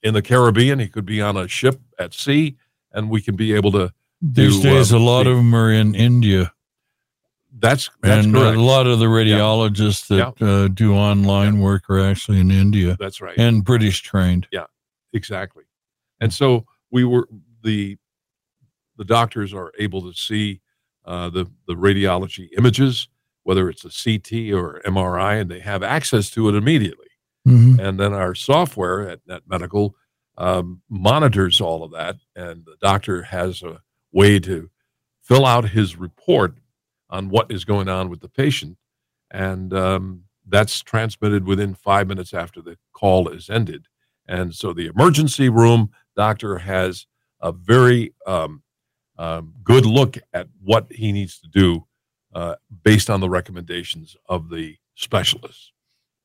in 0.03 0.13
the 0.13 0.21
Caribbean, 0.21 0.79
he 0.79 0.87
could 0.87 1.05
be 1.05 1.21
on 1.21 1.35
a 1.37 1.47
ship 1.47 1.79
at 1.99 2.13
sea, 2.13 2.55
and 2.91 3.09
we 3.09 3.21
can 3.21 3.35
be 3.35 3.53
able 3.53 3.71
to. 3.73 3.91
These 4.21 4.57
to, 4.61 4.63
days, 4.69 4.93
uh, 4.93 4.97
a 4.97 4.99
lot 4.99 5.27
of 5.27 5.35
them 5.37 5.53
are 5.55 5.71
in 5.71 5.93
India, 5.95 6.53
That's 7.59 7.89
that's 8.01 8.25
and 8.25 8.35
correct. 8.35 8.57
a 8.57 8.61
lot 8.61 8.85
of 8.87 8.99
the 8.99 9.05
radiologists 9.07 10.07
that 10.07 10.41
uh, 10.45 10.67
do 10.69 10.93
online 10.95 11.59
work 11.59 11.89
are 11.89 11.99
actually 11.99 12.39
in 12.39 12.49
India 12.51 12.95
That's 12.99 13.19
right. 13.21 13.37
and 13.37 13.63
British 13.63 14.01
trained. 14.01 14.47
Yeah, 14.51 14.65
exactly 15.13 15.63
and 16.19 16.31
so 16.33 16.65
we 16.91 17.03
were 17.03 17.27
the 17.63 17.97
the 18.97 19.05
doctors 19.05 19.53
are 19.53 19.71
able 19.79 20.01
to 20.03 20.13
see 20.17 20.61
uh, 21.05 21.29
the 21.29 21.45
the 21.67 21.73
radiology 21.75 22.49
images 22.57 23.07
whether 23.43 23.69
it's 23.69 23.83
a 23.85 23.89
ct 23.89 24.51
or 24.53 24.81
mri 24.85 25.41
and 25.41 25.49
they 25.49 25.59
have 25.59 25.81
access 25.83 26.29
to 26.29 26.47
it 26.49 26.55
immediately. 26.55 27.07
Mhm. 27.47 27.79
and 27.79 27.99
then 27.99 28.13
our 28.13 28.35
software 28.35 29.09
at 29.09 29.19
net 29.27 29.41
medical 29.47 29.95
um, 30.37 30.81
monitors 30.89 31.59
all 31.59 31.83
of 31.83 31.91
that 31.91 32.17
and 32.35 32.63
the 32.65 32.75
doctor 32.81 33.23
has 33.23 33.63
a 33.63 33.81
way 34.11 34.39
to 34.39 34.69
fill 35.21 35.45
out 35.45 35.69
his 35.69 35.95
report 35.95 36.55
on 37.09 37.29
what 37.29 37.51
is 37.51 37.65
going 37.65 37.87
on 37.89 38.09
with 38.09 38.21
the 38.21 38.29
patient. 38.29 38.77
And 39.31 39.73
um, 39.73 40.23
that's 40.47 40.81
transmitted 40.81 41.45
within 41.45 41.73
five 41.73 42.07
minutes 42.07 42.33
after 42.33 42.61
the 42.61 42.77
call 42.93 43.27
is 43.29 43.49
ended. 43.49 43.85
And 44.27 44.53
so 44.53 44.73
the 44.73 44.87
emergency 44.87 45.49
room 45.49 45.91
doctor 46.15 46.57
has 46.59 47.05
a 47.41 47.51
very 47.51 48.13
um, 48.27 48.63
um, 49.21 49.53
good 49.63 49.85
look 49.85 50.17
at 50.33 50.47
what 50.63 50.91
he 50.91 51.11
needs 51.11 51.39
to 51.39 51.47
do 51.47 51.85
uh, 52.33 52.55
based 52.83 53.07
on 53.07 53.19
the 53.19 53.29
recommendations 53.29 54.17
of 54.27 54.49
the 54.49 54.77
specialists. 54.95 55.71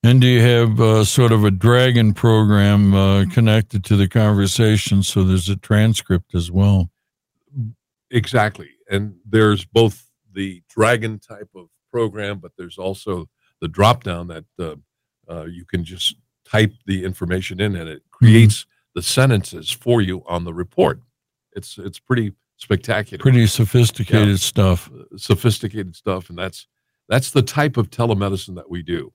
And 0.03 0.19
do 0.19 0.27
you 0.27 0.41
have 0.41 0.81
uh, 0.81 1.05
sort 1.05 1.31
of 1.31 1.45
a 1.45 1.51
dragon 1.51 2.15
program 2.15 2.95
uh, 2.95 3.27
connected 3.27 3.85
to 3.85 3.97
the 3.97 4.09
conversation 4.09 5.03
so 5.03 5.25
there's 5.25 5.51
a 5.51 5.57
transcript 5.57 6.35
as 6.35 6.51
well? 6.51 6.89
Exactly. 8.11 8.71
And 8.91 9.17
there's 9.27 9.67
both 9.67 10.11
the 10.33 10.63
dragon 10.71 11.19
type 11.19 11.51
of 11.55 11.67
program, 11.93 12.39
but 12.39 12.53
there's 12.57 12.79
also 12.79 13.29
the 13.61 13.69
drop 13.69 14.05
down 14.05 14.29
that 14.29 14.45
uh, 14.59 14.77
uh, 15.29 15.45
you 15.45 15.67
can 15.67 15.85
just 15.85 16.17
type 16.49 16.73
the 16.87 17.05
information 17.05 17.61
in 17.61 17.77
and 17.77 17.91
it 17.91 18.03
creates 18.11 18.65
the 18.95 19.03
sentences 19.03 19.71
for 19.71 20.01
you 20.01 20.23
on 20.27 20.45
the 20.45 20.55
report. 20.55 21.01
It's 21.53 21.77
it's 21.79 21.99
pretty 21.99 22.33
spectacular. 22.57 23.21
Pretty 23.23 23.47
sophisticated 23.47 24.41
stuff. 24.41 24.91
sophisticated 25.17 25.95
stuff 25.97 26.29
and 26.31 26.39
that's 26.39 26.67
that's 27.09 27.31
the 27.31 27.43
type 27.43 27.77
of 27.77 27.91
telemedicine 27.91 28.55
that 28.57 28.69
we 28.71 28.83
do 28.83 29.13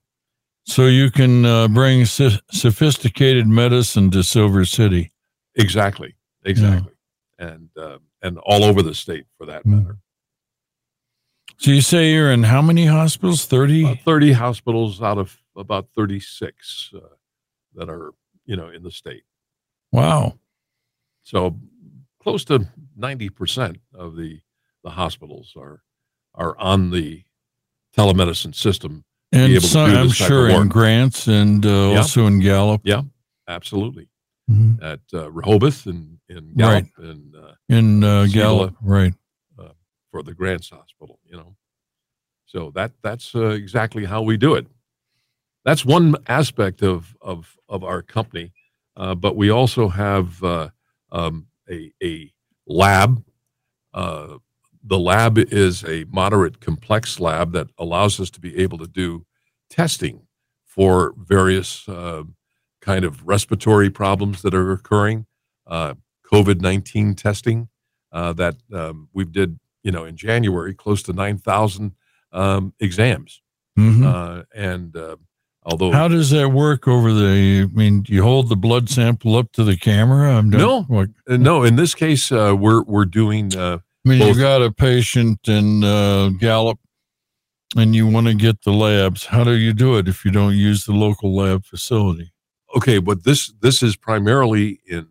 So 0.66 0.86
you 0.86 1.12
can 1.12 1.46
uh, 1.46 1.68
bring 1.68 2.06
so- 2.06 2.38
sophisticated 2.52 3.48
medicine 3.48 4.12
to 4.12 4.24
Silver 4.24 4.66
City. 4.66 5.12
exactly 5.56 6.16
exactly 6.46 6.94
and 7.40 7.70
uh, 7.78 7.98
and 8.22 8.38
all 8.40 8.64
over 8.64 8.82
the 8.82 8.94
state 8.96 9.26
for 9.38 9.46
that 9.48 9.66
Mm. 9.66 9.84
matter 9.84 9.98
So 11.58 11.72
you 11.72 11.82
say 11.82 12.12
you're 12.14 12.32
in 12.32 12.44
how 12.44 12.62
many 12.62 12.86
hospitals? 12.88 13.46
30? 13.46 13.84
About 13.84 14.00
30 14.06 14.32
hospitals 14.34 15.02
out 15.02 15.18
of 15.18 15.38
about 15.56 15.88
36 15.96 16.92
uh, 16.96 17.00
that 17.76 17.90
are 17.90 18.12
you 18.46 18.56
know 18.56 18.70
in 18.70 18.84
the 18.84 18.92
state 18.92 19.24
Wow. 19.92 20.40
so 21.24 21.60
close 22.22 22.46
to 22.46 22.68
90% 22.98 23.78
of 23.94 24.16
the 24.16 24.40
the 24.84 24.90
hospitals 24.90 25.54
are 25.56 25.82
are 26.34 26.58
on 26.58 26.90
the 26.92 27.24
telemedicine 27.96 28.56
system 28.56 29.04
And 29.34 29.48
do 29.52 29.56
I'm 29.56 29.62
this 29.62 29.74
type 29.74 30.06
of 30.06 30.16
sure 30.16 30.50
in 30.50 30.68
Grants 30.70 31.28
and 31.28 31.66
uh, 31.66 31.70
Yeah. 31.70 31.98
also 31.98 32.26
in 32.28 32.40
Gallup. 32.40 32.82
Yeah, 32.84 33.04
absolutely 33.48 34.08
Mhm. 34.50 34.82
at 34.82 35.02
uh, 35.14 35.32
Rehoboth 35.32 35.86
and 35.86 36.20
in 36.30 36.54
Gallup 36.56 36.88
and 36.98 37.36
uh, 37.36 37.54
In 37.70 38.04
uh. 38.04 38.26
Gallup, 38.32 38.76
right. 38.82 39.14
for 40.12 40.24
the 40.24 40.34
Grants 40.34 40.70
Hospital, 40.70 41.20
you 41.24 41.38
know. 41.38 41.56
So 42.46 42.72
that 42.76 42.92
that's 43.02 43.34
uh, 43.36 43.50
exactly 43.64 44.04
how 44.06 44.22
we 44.24 44.36
do 44.38 44.56
it. 44.56 44.68
That's 45.64 45.86
one 45.86 46.16
aspect 46.28 46.82
of 46.84 47.16
of 47.22 47.58
of 47.70 47.84
our 47.84 48.02
company, 48.02 48.52
uh, 48.98 49.16
but 49.16 49.36
we 49.38 49.50
also 49.50 49.88
have 49.90 50.44
uh, 50.44 50.70
um, 51.12 51.48
a 51.72 51.92
a 52.04 52.32
lab. 52.68 53.24
Uh, 53.94 54.38
the 54.84 55.00
lab 55.00 55.38
is 55.38 55.84
a 55.84 56.06
moderate 56.10 56.60
complex 56.60 57.20
lab 57.20 57.52
that 57.54 57.68
allows 57.78 58.20
us 58.20 58.30
to 58.32 58.40
be 58.40 58.58
able 58.58 58.78
to 58.80 58.88
do 58.88 59.26
testing 59.70 60.28
for 60.66 61.14
various 61.18 61.88
uh, 61.88 62.24
kind 62.82 63.06
of 63.06 63.26
respiratory 63.28 63.90
problems 63.90 64.42
that 64.42 64.56
are 64.56 64.72
occurring, 64.72 65.26
uh, 65.68 65.94
COVID 66.32 66.62
nineteen 66.62 67.16
testing 67.16 67.70
uh, 68.12 68.34
that 68.34 68.56
um, 68.74 69.10
we 69.14 69.24
did 69.26 69.60
you 69.84 69.92
know, 69.92 70.06
in 70.06 70.16
January, 70.16 70.74
close 70.74 71.02
to 71.04 71.14
9,000 71.14 71.94
um, 72.32 72.74
exams. 72.80 73.42
Mhm. 73.78 74.04
Uh, 74.06 74.44
and 74.54 74.96
uh, 74.96 75.16
although, 75.64 75.92
How 75.92 76.08
does 76.08 76.30
that 76.32 76.50
work 76.50 76.88
over 76.88 77.12
the? 77.14 77.70
I 77.72 77.76
mean, 77.78 78.06
you 78.08 78.24
hold 78.24 78.50
the 78.50 78.56
blood 78.56 78.90
sample 78.90 79.36
up 79.36 79.52
to 79.54 79.64
the 79.64 79.78
camera? 79.78 80.38
I'm 80.38 80.50
No. 80.50 80.84
What, 80.84 81.10
uh, 81.30 81.38
no, 81.38 81.64
in 81.64 81.76
this 81.76 81.94
case, 81.96 82.32
uh, 82.32 82.56
we're, 82.58 82.84
we're 82.84 83.06
doing, 83.06 83.56
uh, 83.56 83.80
I 84.06 84.10
mean, 84.10 84.20
Both. 84.20 84.36
you 84.36 84.42
got 84.42 84.62
a 84.62 84.72
patient 84.72 85.48
in 85.48 85.84
uh, 85.84 86.30
Gallup, 86.40 86.80
and 87.78 87.96
you 87.96 88.08
want 88.08 88.28
to 88.28 88.34
get 88.34 88.64
the 88.64 88.72
labs. 88.74 89.26
How 89.26 89.44
do 89.44 89.52
you 89.54 89.74
do 89.74 89.98
it 89.98 90.08
if 90.08 90.26
you 90.26 90.32
don't 90.32 90.56
use 90.56 90.86
the 90.86 90.94
local 90.94 91.36
lab 91.36 91.66
facility? 91.66 92.32
okay, 92.74 93.00
but 93.00 93.26
this, 93.26 93.52
this 93.62 93.84
is 93.84 93.98
primarily 93.98 94.80
in 94.88 95.06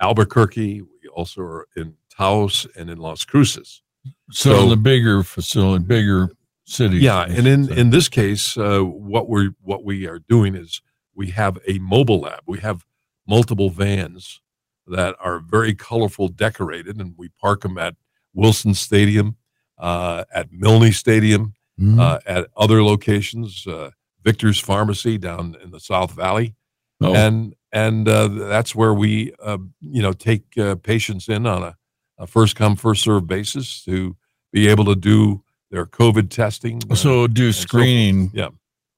Albuquerque. 0.00 0.82
We 0.82 1.08
also 1.14 1.40
are 1.42 1.66
in 1.76 1.94
Taos 2.14 2.66
and 2.76 2.90
in 2.90 2.98
Las 2.98 3.24
Cruces. 3.24 3.82
So, 4.30 4.54
So- 4.54 4.68
the 4.68 4.76
bigger 4.76 5.22
facility, 5.22 5.84
bigger 5.84 6.28
cities. 6.68 7.02
Yeah, 7.02 7.22
and 7.22 7.46
in 7.46 7.72
in 7.72 7.90
this 7.90 8.08
case, 8.08 8.56
uh, 8.56 8.80
what 8.80 9.28
we're 9.28 9.50
what 9.60 9.84
we 9.84 10.06
are 10.06 10.18
doing 10.18 10.54
is 10.54 10.80
we 11.14 11.28
have 11.30 11.58
a 11.66 11.78
mobile 11.78 12.20
lab. 12.20 12.40
We 12.46 12.58
have 12.60 12.84
multiple 13.26 13.70
vans 13.70 14.40
that 14.86 15.14
are 15.20 15.38
very 15.40 15.74
colorful, 15.74 16.28
decorated, 16.28 16.98
and 17.00 17.14
we 17.16 17.28
park 17.40 17.62
them 17.62 17.76
at 17.78 17.94
Wilson 18.34 18.74
Stadium, 18.74 19.36
uh, 19.78 20.24
at 20.32 20.50
Milne 20.52 20.92
Stadium, 20.92 21.54
Mhm. 21.80 22.00
uh, 22.00 22.18
at 22.26 22.48
other 22.56 22.82
locations, 22.82 23.66
uh, 23.66 23.90
Victor's 24.24 24.58
Pharmacy 24.60 25.18
down 25.18 25.56
in 25.62 25.70
the 25.70 25.80
South 25.80 26.12
Valley, 26.12 26.54
Oh, 27.00 27.14
and 27.14 27.54
and 27.72 28.08
uh, 28.08 28.28
that's 28.28 28.74
where 28.74 28.94
we 28.94 29.32
uh, 29.42 29.58
you 29.80 30.02
know 30.02 30.12
take 30.12 30.56
uh, 30.58 30.74
patients 30.76 31.28
in 31.28 31.46
on 31.46 31.62
a, 31.62 31.76
a 32.18 32.26
first 32.26 32.56
come 32.56 32.76
first 32.76 33.02
serve 33.02 33.26
basis 33.26 33.84
to 33.84 34.16
be 34.52 34.68
able 34.68 34.84
to 34.86 34.96
do 34.96 35.42
their 35.70 35.86
COVID 35.86 36.30
testing. 36.30 36.80
so 36.94 37.26
do 37.26 37.52
so 37.52 37.60
screening. 37.62 38.30
Yeah. 38.32 38.48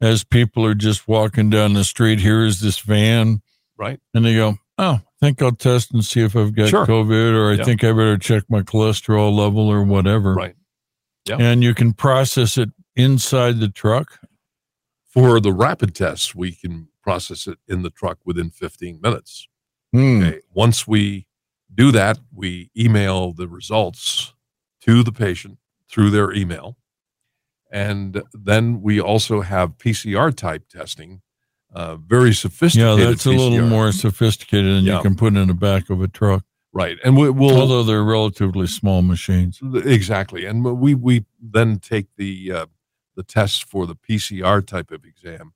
As 0.01 0.25
people 0.25 0.65
are 0.65 0.75
just 0.75 1.07
walking 1.09 1.51
down 1.51 1.75
the 1.75 1.85
street, 1.85 2.21
here 2.21 2.45
is 2.45 2.61
this 2.61 2.79
van, 2.79 3.43
right. 3.77 4.01
and 4.15 4.25
they 4.25 4.35
go, 4.35 4.57
"Oh, 4.79 4.93
I 4.95 5.03
think 5.21 5.43
I'll 5.43 5.53
test 5.53 5.93
and 5.93 6.03
see 6.05 6.23
if 6.23 6.35
I've 6.35 6.55
got 6.55 6.71
Sure. 6.71 6.87
COVID, 6.87 7.35
or 7.35 7.51
I 7.51 7.55
Yeah. 7.57 7.65
think 7.65 7.85
I 7.85 7.93
better 7.93 8.17
check 8.17 8.45
my 8.49 8.63
cholesterol 8.63 9.31
level, 9.37 9.69
or 9.69 9.83
whatever." 9.83 10.35
Right. 10.35 10.57
Yeah. 11.29 11.37
And 11.39 11.63
you 11.63 11.75
can 11.75 11.93
process 11.93 12.57
it 12.57 12.71
inside 12.97 13.61
the 13.61 13.69
truck. 13.69 14.21
For 15.07 15.39
the 15.41 15.53
rapid 15.53 15.95
tests, 15.95 16.35
we 16.35 16.53
can 16.53 16.89
process 17.03 17.47
it 17.47 17.59
in 17.69 17.83
the 17.83 17.91
truck 17.91 18.19
within 18.25 18.49
15 18.51 19.01
minutes. 19.03 19.49
Hmm. 19.93 20.23
Okay. 20.23 20.41
Once 20.55 20.87
we 20.87 21.27
do 21.75 21.91
that, 21.93 22.21
we 22.33 22.71
email 22.79 23.33
the 23.33 23.49
results 23.49 24.33
to 24.83 25.03
the 25.03 25.13
patient 25.13 25.59
through 25.91 26.11
their 26.11 26.33
email. 26.33 26.77
And 27.73 28.23
then 28.33 28.83
we 28.83 29.01
also 29.01 29.43
have 29.43 29.79
PCR 29.79 30.35
type 30.35 30.69
testing, 30.69 31.23
uh, 31.73 31.97
very 31.97 32.31
Yeah, 32.31 32.35
sophisticated. 32.35 33.09
that's 33.09 33.27
a 33.27 33.31
little 33.31 33.63
more 33.69 33.93
sophisticated 33.93 34.77
than 34.77 34.85
Yeah. 34.85 34.97
you 34.97 35.03
can 35.03 35.15
put 35.17 35.37
in 35.37 35.47
the 35.49 35.55
back 35.55 35.89
of 35.91 36.03
a 36.03 36.09
truck. 36.09 36.45
right. 36.73 36.99
And 37.05 37.17
we, 37.17 37.31
we'll 37.31 37.57
Although 37.61 37.83
they're 37.85 38.03
relatively 38.05 38.67
small 38.67 39.03
machines. 39.03 39.61
Exactly, 39.63 40.47
and 40.47 40.65
we 40.65 40.95
we 40.95 41.25
then 41.41 41.79
take 41.79 42.07
the 42.17 42.53
uh, 42.53 42.67
the 43.17 43.23
tests 43.25 43.59
for 43.61 43.87
the 43.87 43.95
PCR 43.97 44.65
type 44.65 44.91
of 44.93 45.05
exam 45.05 45.53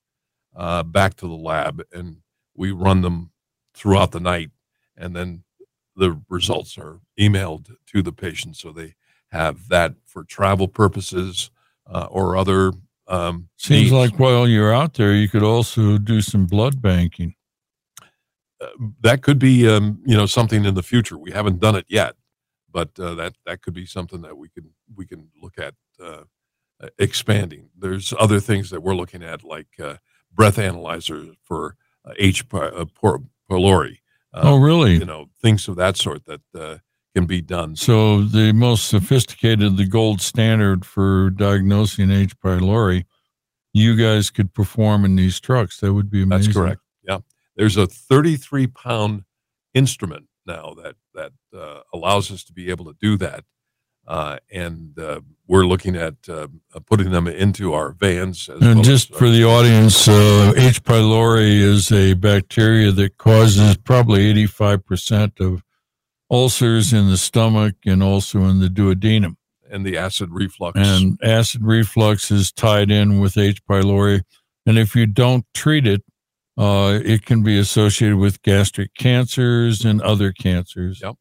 uh, 0.56 0.82
back 0.82 1.14
to 1.16 1.26
the 1.28 1.34
lab, 1.36 1.82
and 1.92 2.18
we 2.54 2.70
run 2.72 3.02
them 3.02 3.30
throughout 3.74 4.10
the 4.12 4.20
night, 4.20 4.50
and 4.96 5.14
then 5.16 5.42
the 5.96 6.20
results 6.28 6.76
are 6.78 7.00
emailed 7.18 7.76
to 7.86 8.02
the 8.02 8.12
patient, 8.12 8.56
so 8.56 8.72
they 8.72 8.94
have 9.34 9.68
that 9.68 9.94
for 10.06 10.24
travel 10.24 10.68
purposes 10.68 11.50
uh, 11.86 12.06
or 12.10 12.36
other. 12.36 12.72
Um, 13.08 13.48
Seems 13.56 13.90
needs. 13.90 13.92
like 13.92 14.18
while 14.18 14.48
you're 14.48 14.72
out 14.72 14.94
there, 14.94 15.12
you 15.12 15.28
could 15.28 15.42
also 15.42 15.98
do 15.98 16.22
some 16.22 16.46
blood 16.46 16.80
banking. 16.80 17.34
Uh, 18.60 18.68
that 19.00 19.22
could 19.22 19.38
be 19.38 19.68
um, 19.68 20.00
you 20.06 20.16
know 20.16 20.26
something 20.26 20.64
in 20.64 20.74
the 20.74 20.82
future. 20.82 21.18
We 21.18 21.32
haven't 21.32 21.60
done 21.60 21.76
it 21.76 21.84
yet, 21.88 22.14
but 22.72 22.90
uh, 22.98 23.14
that 23.16 23.34
that 23.44 23.60
could 23.60 23.74
be 23.74 23.84
something 23.84 24.22
that 24.22 24.36
we 24.36 24.48
can 24.48 24.70
we 24.94 25.04
can 25.04 25.28
look 25.42 25.58
at 25.58 25.74
uh, 26.02 26.22
expanding. 26.98 27.68
There's 27.76 28.14
other 28.18 28.40
things 28.40 28.70
that 28.70 28.82
we're 28.82 28.94
looking 28.94 29.22
at, 29.22 29.44
like 29.44 29.68
uh, 29.82 29.96
breath 30.32 30.58
analyzers 30.58 31.28
for 31.42 31.76
H. 32.16 32.48
Pylori. 32.48 33.98
Uh, 34.32 34.40
oh, 34.44 34.56
really? 34.56 34.94
You 34.94 35.04
know, 35.04 35.26
things 35.42 35.68
of 35.68 35.76
that 35.76 35.96
sort 35.96 36.24
that 36.24 36.40
uh, 36.54 36.78
can 37.14 37.26
be 37.26 37.40
done. 37.40 37.76
So 37.76 38.22
the 38.22 38.52
most 38.52 38.88
sophisticated, 38.88 39.76
the 39.76 39.86
gold 39.86 40.20
standard 40.20 40.84
for 40.84 41.30
diagnosing 41.30 42.10
H. 42.10 42.38
pylori, 42.40 43.04
you 43.72 43.96
guys 43.96 44.30
could 44.30 44.52
perform 44.52 45.04
in 45.04 45.16
these 45.16 45.40
trucks. 45.40 45.80
That 45.80 45.94
would 45.94 46.10
be 46.10 46.22
amazing. 46.22 46.52
That's 46.52 46.56
correct. 46.56 46.80
Yeah, 47.02 47.18
there's 47.56 47.76
a 47.76 47.86
33 47.86 48.66
pound 48.66 49.24
instrument 49.74 50.26
now 50.46 50.74
that 50.82 50.96
that 51.14 51.32
uh, 51.56 51.80
allows 51.92 52.30
us 52.30 52.44
to 52.44 52.52
be 52.52 52.70
able 52.70 52.84
to 52.86 52.96
do 53.00 53.16
that. 53.18 53.44
Uh, 54.06 54.36
and 54.52 54.98
uh, 54.98 55.20
we're 55.46 55.64
looking 55.64 55.96
at 55.96 56.14
uh, 56.28 56.46
putting 56.86 57.10
them 57.10 57.26
into 57.26 57.72
our 57.72 57.92
vans. 57.92 58.48
and 58.48 58.60
well 58.60 58.82
just 58.82 59.10
as, 59.12 59.16
for 59.16 59.30
the 59.30 59.44
audience, 59.44 60.06
uh, 60.06 60.52
H. 60.56 60.82
pylori 60.82 61.60
is 61.60 61.90
a 61.90 62.12
bacteria 62.12 62.92
that 62.92 63.16
causes 63.16 63.78
probably 63.78 64.34
85% 64.46 65.40
of 65.40 65.62
ulcers 66.30 66.92
in 66.92 67.08
the 67.10 67.16
stomach 67.16 67.74
and 67.84 68.02
also 68.02 68.44
in 68.44 68.60
the 68.60 68.68
duodenum. 68.68 69.36
And 69.70 69.84
the 69.84 69.96
acid 69.96 70.30
reflux. 70.30 70.78
And 70.78 71.18
acid 71.22 71.62
reflux 71.64 72.30
is 72.30 72.52
tied 72.52 72.90
in 72.90 73.20
with 73.20 73.36
H. 73.36 73.64
pylori. 73.64 74.22
And 74.66 74.78
if 74.78 74.94
you 74.94 75.06
don't 75.06 75.44
treat 75.54 75.86
it, 75.86 76.02
uh, 76.56 77.00
it 77.04 77.26
can 77.26 77.42
be 77.42 77.58
associated 77.58 78.18
with 78.18 78.42
gastric 78.42 78.94
cancers 78.94 79.84
and 79.84 80.00
other 80.02 80.32
cancers. 80.32 81.00
Yep. 81.02 81.16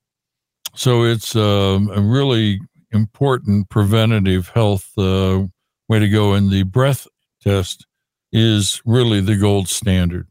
So 0.76 1.04
it's 1.04 1.36
um, 1.36 1.90
a 1.90 2.02
really 2.02 2.60
important 2.92 3.70
preventative 3.70 4.50
health 4.50 4.92
uh, 4.98 5.44
way 5.90 6.00
to 6.00 6.10
go. 6.10 6.34
And 6.34 6.52
the 6.52 6.64
breath 6.64 7.08
test 7.42 7.88
is 8.32 8.82
really 8.86 9.22
the 9.22 9.36
gold 9.36 9.68
standard. 9.68 10.28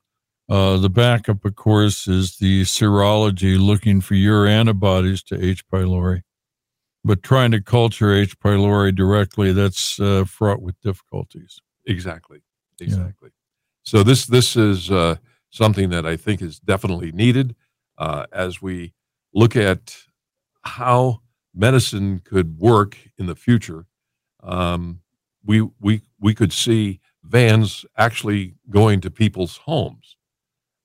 Uh, 0.52 0.76
the 0.76 0.90
backup, 0.90 1.46
of 1.46 1.56
course, 1.56 2.06
is 2.06 2.36
the 2.36 2.60
serology 2.64 3.58
looking 3.58 4.02
for 4.02 4.16
your 4.16 4.46
antibodies 4.46 5.22
to 5.22 5.42
H. 5.42 5.66
pylori. 5.66 6.20
But 7.02 7.22
trying 7.22 7.52
to 7.52 7.62
culture 7.62 8.12
H. 8.12 8.38
pylori 8.38 8.94
directly, 8.94 9.54
that's 9.54 9.98
uh, 9.98 10.26
fraught 10.26 10.60
with 10.60 10.78
difficulties. 10.82 11.58
Exactly. 11.86 12.42
Exactly. 12.82 13.30
Yeah. 13.30 13.82
So 13.82 14.02
this 14.02 14.26
this 14.26 14.54
is 14.54 14.90
uh, 14.90 15.16
something 15.48 15.88
that 15.88 16.04
I 16.04 16.18
think 16.18 16.42
is 16.42 16.58
definitely 16.60 17.12
needed 17.12 17.56
uh, 17.96 18.26
as 18.30 18.60
we 18.60 18.92
look 19.32 19.56
at 19.56 19.96
how 20.64 21.22
medicine 21.54 22.20
could 22.22 22.58
work 22.58 22.98
in 23.16 23.24
the 23.24 23.34
future. 23.34 23.86
Um, 24.42 25.00
we 25.42 25.62
we 25.80 26.02
we 26.20 26.34
could 26.34 26.52
see 26.52 27.00
vans 27.24 27.86
actually 27.96 28.56
going 28.68 29.00
to 29.00 29.10
people's 29.10 29.56
homes 29.56 30.18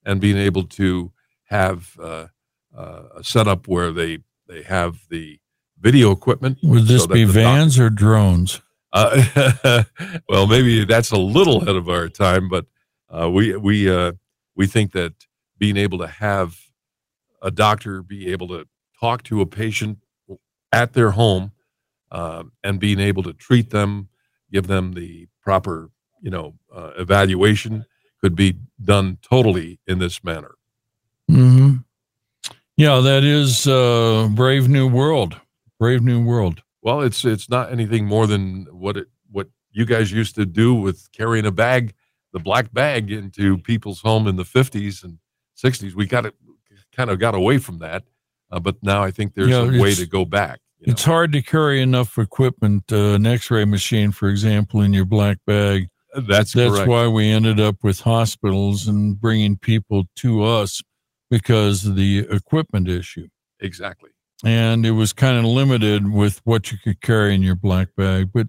and 0.08 0.22
being 0.22 0.38
able 0.38 0.64
to 0.64 1.12
have 1.44 1.96
uh, 2.02 2.28
uh, 2.76 3.04
a 3.18 3.24
setup 3.24 3.68
where 3.68 3.92
they 3.92 4.20
they 4.48 4.64
have 4.64 5.02
the 5.10 5.40
video 5.80 6.12
equipment. 6.12 6.58
Would 6.64 6.88
this 6.88 7.04
so 7.04 7.10
be 7.10 7.26
vans 7.26 7.78
or 7.78 7.90
drones? 7.90 8.62
Uh, 8.94 9.84
well, 10.30 10.48
maybe 10.48 10.86
that's 10.86 11.12
a 11.12 11.17
little 11.17 11.62
ahead 11.62 11.76
of 11.76 11.89
our 11.89 12.08
time, 12.08 12.48
but 12.48 12.65
uh, 13.10 13.30
we 13.30 13.56
we 13.58 13.89
uh, 13.89 14.13
we 14.56 14.65
think 14.65 14.93
that 14.93 15.13
being 15.60 15.78
able 15.78 16.00
to 16.00 16.08
have 16.08 16.58
a 17.41 17.52
doctor 17.52 18.02
be 18.02 18.32
able 18.32 18.48
to 18.48 18.65
talk 19.00 19.24
to 19.24 19.41
a 19.41 19.46
patient 19.46 20.00
at 20.72 20.93
their 20.93 21.12
home 21.12 21.52
uh, 22.12 22.43
and 22.63 22.80
being 22.80 23.00
able 23.00 23.24
to 23.24 23.34
treat 23.34 23.70
them, 23.70 24.08
give 24.52 24.67
them 24.67 24.93
the 24.93 25.28
proper 25.41 25.91
you 26.22 26.32
know 26.32 26.56
uh, 26.74 26.91
evaluation 26.98 27.86
could 28.21 28.36
be 28.36 28.58
done 28.84 29.17
totally 29.21 29.80
in 29.88 29.99
this 29.99 30.23
manner. 30.23 30.56
Hmm. 31.30 31.77
Yeah, 32.75 32.99
that 32.99 33.23
is 33.23 33.67
uh, 33.67 34.30
brave 34.32 34.69
new 34.69 34.88
world. 34.88 35.39
Brave 35.80 36.03
new 36.03 36.23
world. 36.23 36.62
Well, 36.82 37.01
it's 37.01 37.25
it's 37.25 37.49
not 37.49 37.71
anything 37.71 38.06
more 38.06 38.27
than 38.27 38.67
what 38.71 38.97
it 38.97 39.08
what 39.32 39.47
you 39.71 39.86
guys 39.86 40.12
used 40.12 40.36
to 40.36 40.45
do 40.45 40.73
with 40.73 41.12
carrying 41.12 41.45
a 41.45 41.51
bag 41.51 41.93
the 42.34 42.39
black 42.39 42.71
bag 42.73 43.12
into 43.12 43.58
people's 43.58 44.01
home 44.01 44.27
in 44.27 44.36
the 44.36 44.43
50s 44.43 45.03
and 45.03 45.17
60s. 45.62 45.93
We 45.95 46.06
got 46.06 46.25
it 46.25 46.36
kind 46.95 47.10
of 47.10 47.19
got 47.19 47.36
away 47.36 47.58
from 47.58 47.80
that, 47.80 48.03
uh, 48.51 48.60
but 48.60 48.75
now 48.82 49.03
I 49.03 49.12
think 49.12 49.34
there's 49.34 49.51
a 49.51 49.80
way 49.80 49.93
to 49.95 50.06
go 50.06 50.25
back. 50.25 50.60
You 50.80 50.88
know? 50.88 50.91
It's 50.91 51.03
hard 51.03 51.32
to 51.34 51.41
carry 51.41 51.82
enough 51.82 52.17
equipment, 52.17 52.84
uh, 52.91 53.13
an 53.13 53.25
X-ray 53.25 53.65
machine, 53.65 54.12
for 54.12 54.30
example, 54.30 54.82
in 54.82 54.93
your 54.93 55.06
black 55.06 55.38
bag. 55.45 55.89
That's 56.17 56.53
that's 56.53 56.73
correct. 56.73 56.89
why 56.89 57.08
we 57.08 57.30
ended 57.30 57.60
up 57.60 57.84
with 57.84 58.01
hospitals 58.01 58.88
and 58.88 59.19
bringing 59.19 59.58
people 59.58 60.06
to 60.17 60.43
us 60.43 60.82
because 61.30 61.86
of 61.86 61.95
the 61.95 62.27
equipment 62.30 62.88
issue. 62.88 63.27
Exactly. 63.60 64.10
And 64.43 64.86
it 64.86 64.91
was 64.91 65.13
kind 65.13 65.38
of 65.38 65.45
limited 65.45 66.12
with 66.12 66.41
what 66.43 66.71
you 66.71 66.77
could 66.84 67.01
carry 67.01 67.34
in 67.34 67.41
your 67.41 67.56
black 67.56 67.89
bag, 67.95 68.30
but 68.34 68.47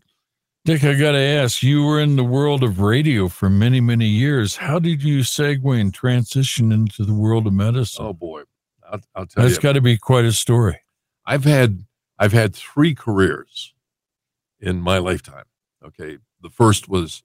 Dick, 0.64 0.84
I 0.84 0.92
got 0.94 1.12
to 1.12 1.18
ask, 1.18 1.62
you 1.62 1.82
were 1.82 1.98
in 1.98 2.16
the 2.16 2.24
world 2.24 2.62
of 2.62 2.78
radio 2.78 3.28
for 3.28 3.48
many, 3.48 3.80
many 3.80 4.04
years. 4.04 4.56
How 4.56 4.78
did 4.78 5.02
you 5.02 5.20
segue 5.20 5.80
and 5.80 5.94
transition 5.94 6.72
into 6.72 7.06
the 7.06 7.14
world 7.14 7.46
of 7.46 7.54
medicine? 7.54 8.04
Oh 8.04 8.12
boy, 8.12 8.42
I'll, 8.84 9.00
I'll 9.14 9.24
tell 9.24 9.24
That's 9.24 9.36
you. 9.36 9.42
That's 9.44 9.58
got 9.60 9.72
to 9.72 9.80
be 9.80 9.96
quite 9.96 10.26
a 10.26 10.32
story. 10.32 10.78
I've 11.24 11.44
had 11.44 11.84
I've 12.18 12.32
had 12.32 12.54
three 12.54 12.94
careers 12.94 13.72
in 14.60 14.82
my 14.82 14.98
lifetime. 14.98 15.44
Okay, 15.82 16.18
the 16.42 16.50
first 16.50 16.86
was 16.86 17.22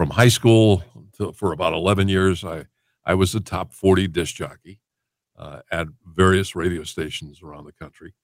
from 0.00 0.08
high 0.08 0.28
school 0.28 0.82
to, 1.18 1.30
for 1.34 1.52
about 1.52 1.74
eleven 1.74 2.08
years. 2.08 2.42
I 2.42 2.64
I 3.04 3.12
was 3.12 3.34
a 3.34 3.40
top 3.40 3.70
forty 3.70 4.08
disc 4.08 4.34
jockey 4.34 4.80
uh, 5.38 5.60
at 5.70 5.88
various 6.06 6.56
radio 6.56 6.84
stations 6.84 7.42
around 7.42 7.66
the 7.66 7.72
country. 7.72 8.14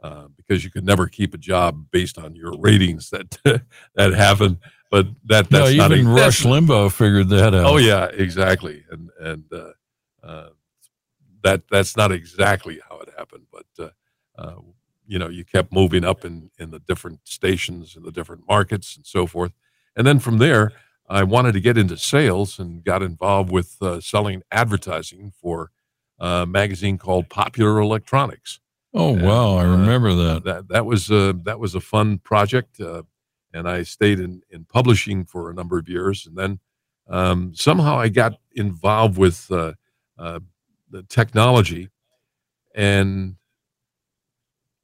Uh, 0.00 0.28
because 0.36 0.62
you 0.62 0.70
could 0.70 0.84
never 0.84 1.08
keep 1.08 1.34
a 1.34 1.38
job 1.38 1.86
based 1.90 2.18
on 2.18 2.36
your 2.36 2.56
ratings 2.58 3.10
that 3.10 3.36
that 3.96 4.12
happen. 4.12 4.60
But 4.92 5.08
that 5.24 5.50
that's 5.50 5.72
no, 5.72 5.76
not 5.76 5.90
even 5.90 6.06
a, 6.06 6.14
Rush 6.14 6.42
Limbaugh 6.42 6.92
figured 6.92 7.28
that 7.30 7.52
out. 7.52 7.64
Oh 7.64 7.78
yeah, 7.78 8.04
exactly, 8.12 8.84
and 8.92 9.10
and 9.18 9.44
uh, 9.52 9.72
uh, 10.22 10.50
that 11.42 11.62
that's 11.68 11.96
not 11.96 12.12
exactly 12.12 12.78
how 12.88 13.00
it 13.00 13.08
happened, 13.18 13.46
but 13.50 13.66
uh, 13.80 13.90
uh, 14.38 14.60
you 15.04 15.18
know 15.18 15.28
you 15.28 15.44
kept 15.44 15.72
moving 15.72 16.04
up 16.04 16.24
in 16.24 16.52
in 16.60 16.70
the 16.70 16.78
different 16.78 17.22
stations 17.24 17.96
and 17.96 18.04
the 18.04 18.12
different 18.12 18.46
markets 18.46 18.94
and 18.94 19.04
so 19.04 19.26
forth, 19.26 19.52
and 19.96 20.06
then 20.06 20.20
from 20.20 20.38
there. 20.38 20.70
I 21.08 21.22
wanted 21.22 21.52
to 21.52 21.60
get 21.60 21.76
into 21.76 21.96
sales 21.96 22.58
and 22.58 22.82
got 22.82 23.02
involved 23.02 23.50
with 23.50 23.78
selling 24.00 24.42
advertising 24.50 25.32
for 25.40 25.70
a 26.18 26.46
magazine 26.46 26.98
called 26.98 27.28
Popular 27.28 27.78
Electronics. 27.78 28.60
Oh 28.94 29.14
and, 29.14 29.22
wow, 29.22 29.56
I 29.56 29.64
uh, 29.64 29.72
remember 29.72 30.10
uh, 30.10 30.14
that. 30.14 30.44
That 30.44 30.68
that 30.68 30.86
was 30.86 31.10
a 31.10 31.34
that 31.44 31.58
was 31.58 31.74
a 31.74 31.80
fun 31.80 32.18
project, 32.18 32.80
uh, 32.80 33.02
and 33.52 33.68
I 33.68 33.82
stayed 33.82 34.20
in 34.20 34.42
in 34.50 34.64
publishing 34.64 35.24
for 35.24 35.50
a 35.50 35.54
number 35.54 35.78
of 35.78 35.88
years, 35.88 36.26
and 36.26 36.36
then 36.36 36.60
um, 37.08 37.52
somehow 37.54 37.98
I 37.98 38.08
got 38.08 38.38
involved 38.52 39.18
with 39.18 39.50
uh, 39.50 39.72
uh, 40.16 40.38
the 40.90 41.02
technology, 41.02 41.90
and 42.74 43.34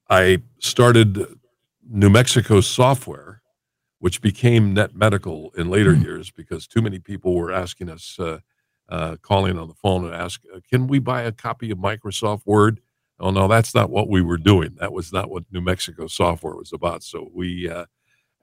I 0.09 0.41
started 0.59 1.25
New 1.89 2.09
Mexico 2.09 2.59
Software, 2.59 3.40
which 4.01 4.21
became 4.21 4.73
Net 4.73 4.93
Medical 4.93 5.51
in 5.55 5.69
later 5.69 5.93
mm. 5.93 6.03
years 6.03 6.29
because 6.29 6.67
too 6.67 6.81
many 6.81 6.99
people 6.99 7.33
were 7.35 7.51
asking 7.51 7.89
us. 7.89 8.19
Uh, 8.19 8.39
calling 9.21 9.57
on 9.57 9.69
the 9.69 9.73
phone 9.75 10.03
and 10.03 10.13
ask, 10.13 10.41
"Can 10.69 10.85
we 10.85 10.99
buy 10.99 11.21
a 11.21 11.31
copy 11.31 11.71
of 11.71 11.77
Microsoft 11.77 12.41
Word?" 12.45 12.81
oh 13.21 13.31
no, 13.31 13.47
that's 13.47 13.73
not 13.73 13.89
what 13.89 14.09
we 14.09 14.21
were 14.21 14.37
doing. 14.37 14.75
That 14.79 14.91
was 14.91 15.13
not 15.13 15.29
what 15.29 15.43
New 15.51 15.61
Mexico 15.61 16.07
software 16.07 16.55
was 16.55 16.73
about. 16.73 17.03
So 17.03 17.29
we 17.33 17.69
uh, 17.69 17.85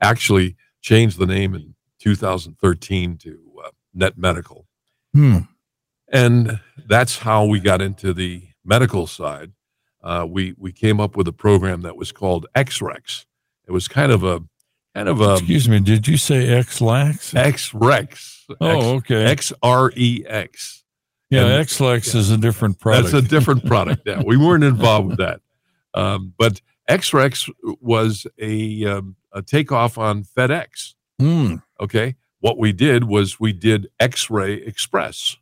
actually 0.00 0.56
changed 0.80 1.18
the 1.18 1.26
name 1.26 1.54
in 1.54 1.74
2013 1.98 3.18
to 3.18 3.38
uh, 3.64 3.70
Net 3.92 4.16
Medical. 4.16 4.66
Hmm. 5.12 5.38
And 6.10 6.60
that's 6.86 7.18
how 7.18 7.44
we 7.44 7.60
got 7.60 7.82
into 7.82 8.14
the 8.14 8.44
medical 8.64 9.06
side. 9.06 9.52
Uh, 10.02 10.24
we 10.26 10.54
we 10.56 10.72
came 10.72 11.00
up 11.00 11.16
with 11.16 11.28
a 11.28 11.32
program 11.32 11.82
that 11.82 11.96
was 11.96 12.12
called 12.12 12.46
XREX. 12.54 13.26
It 13.66 13.72
was 13.72 13.88
kind 13.88 14.12
of 14.12 14.22
a 14.22 14.40
kind 14.98 15.08
of 15.08 15.20
a. 15.20 15.34
Excuse 15.34 15.68
me. 15.68 15.80
Did 15.80 16.08
you 16.08 16.16
say 16.16 16.48
X-Lax? 16.48 17.32
XREX. 17.32 18.46
Oh, 18.60 18.96
okay. 18.96 19.24
X 19.24 19.52
R 19.62 19.92
E 19.94 20.24
X. 20.26 20.82
Yeah, 21.30 21.60
Xlex 21.60 22.14
yeah. 22.14 22.20
is 22.20 22.30
a 22.30 22.38
different 22.38 22.80
product. 22.80 23.12
That's 23.12 23.26
a 23.26 23.28
different 23.28 23.66
product. 23.66 24.02
Yeah, 24.06 24.22
we 24.24 24.36
weren't 24.36 24.64
involved 24.64 25.08
with 25.08 25.18
that. 25.18 25.40
Um, 25.94 26.32
but 26.38 26.60
XREX 26.88 27.50
was 27.80 28.26
a 28.38 28.84
um, 28.86 29.16
a 29.32 29.42
takeoff 29.42 29.98
on 29.98 30.24
FedEx. 30.24 30.94
Mm. 31.20 31.62
Okay, 31.80 32.16
what 32.40 32.58
we 32.58 32.72
did 32.72 33.04
was 33.04 33.38
we 33.38 33.52
did 33.52 33.88
X-ray 34.00 34.54
Express, 34.54 35.36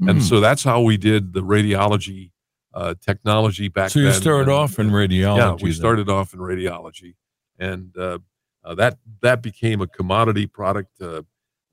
mm. 0.00 0.08
and 0.08 0.18
hmm. 0.18 0.24
so 0.24 0.40
that's 0.40 0.62
how 0.62 0.80
we 0.80 0.96
did 0.96 1.32
the 1.32 1.42
radiology 1.42 2.30
uh, 2.72 2.94
technology 3.04 3.66
back 3.68 3.90
so 3.90 3.98
then. 3.98 4.12
So 4.12 4.14
you 4.16 4.22
started 4.22 4.48
and, 4.48 4.52
off 4.52 4.78
in 4.78 4.90
radiology. 4.90 5.38
Yeah, 5.38 5.52
we 5.54 5.70
then. 5.70 5.78
started 5.78 6.08
off 6.08 6.34
in 6.34 6.38
radiology, 6.38 7.16
and 7.58 7.96
uh, 7.98 8.18
uh, 8.66 8.74
that 8.74 8.98
that 9.22 9.40
became 9.42 9.80
a 9.80 9.86
commodity 9.86 10.46
product. 10.46 11.00
Uh, 11.00 11.22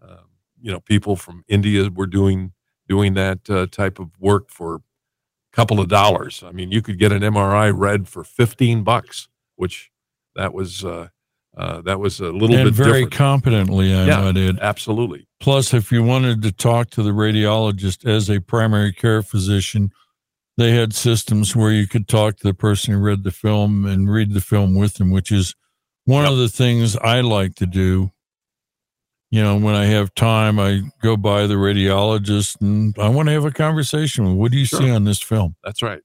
um, 0.01 0.29
you 0.61 0.71
know, 0.71 0.79
people 0.79 1.15
from 1.15 1.43
India 1.47 1.89
were 1.89 2.05
doing 2.07 2.53
doing 2.87 3.15
that 3.15 3.49
uh, 3.49 3.65
type 3.67 3.99
of 3.99 4.09
work 4.19 4.49
for 4.49 4.75
a 4.75 4.79
couple 5.53 5.79
of 5.79 5.87
dollars. 5.89 6.43
I 6.45 6.51
mean, 6.51 6.71
you 6.71 6.81
could 6.81 6.99
get 6.99 7.11
an 7.11 7.21
MRI 7.21 7.71
read 7.75 8.07
for 8.07 8.23
15 8.23 8.83
bucks, 8.83 9.27
which 9.55 9.89
that 10.35 10.53
was 10.53 10.85
uh, 10.85 11.07
uh, 11.57 11.81
that 11.81 11.99
was 11.99 12.19
a 12.19 12.31
little 12.31 12.55
and 12.55 12.65
bit 12.69 12.73
very 12.75 12.93
different. 13.05 13.13
competently, 13.13 13.93
I 13.93 14.05
Yeah. 14.05 14.21
might 14.21 14.37
add. 14.37 14.59
Absolutely. 14.59 15.27
Plus, 15.39 15.73
if 15.73 15.91
you 15.91 16.03
wanted 16.03 16.41
to 16.43 16.51
talk 16.51 16.89
to 16.91 17.03
the 17.03 17.11
radiologist 17.11 18.05
as 18.07 18.29
a 18.29 18.39
primary 18.39 18.93
care 18.93 19.21
physician, 19.21 19.91
they 20.57 20.71
had 20.71 20.93
systems 20.93 21.55
where 21.55 21.71
you 21.71 21.87
could 21.87 22.07
talk 22.07 22.37
to 22.37 22.43
the 22.43 22.53
person 22.53 22.93
who 22.93 22.99
read 22.99 23.23
the 23.23 23.31
film 23.31 23.85
and 23.85 24.11
read 24.11 24.33
the 24.33 24.41
film 24.41 24.75
with 24.75 24.95
them, 24.95 25.09
which 25.11 25.31
is 25.31 25.55
one 26.05 26.25
of 26.25 26.37
the 26.37 26.49
things 26.49 26.95
I 26.97 27.21
like 27.21 27.55
to 27.55 27.65
do. 27.65 28.11
You 29.31 29.41
know, 29.41 29.57
when 29.57 29.73
I 29.73 29.85
have 29.85 30.13
time, 30.13 30.59
I 30.59 30.81
go 31.01 31.17
by 31.17 31.47
the 31.47 31.55
radiologist 31.55 32.61
and 32.61 32.95
I 32.99 33.09
want 33.09 33.29
to 33.29 33.33
have 33.33 33.45
a 33.45 33.51
conversation 33.51 34.25
with. 34.25 34.35
What 34.35 34.51
do 34.51 34.59
you 34.59 34.67
see 34.67 34.91
on 34.91 35.05
this 35.05 35.21
film? 35.23 35.55
That's 35.63 35.81
right. 35.81 36.01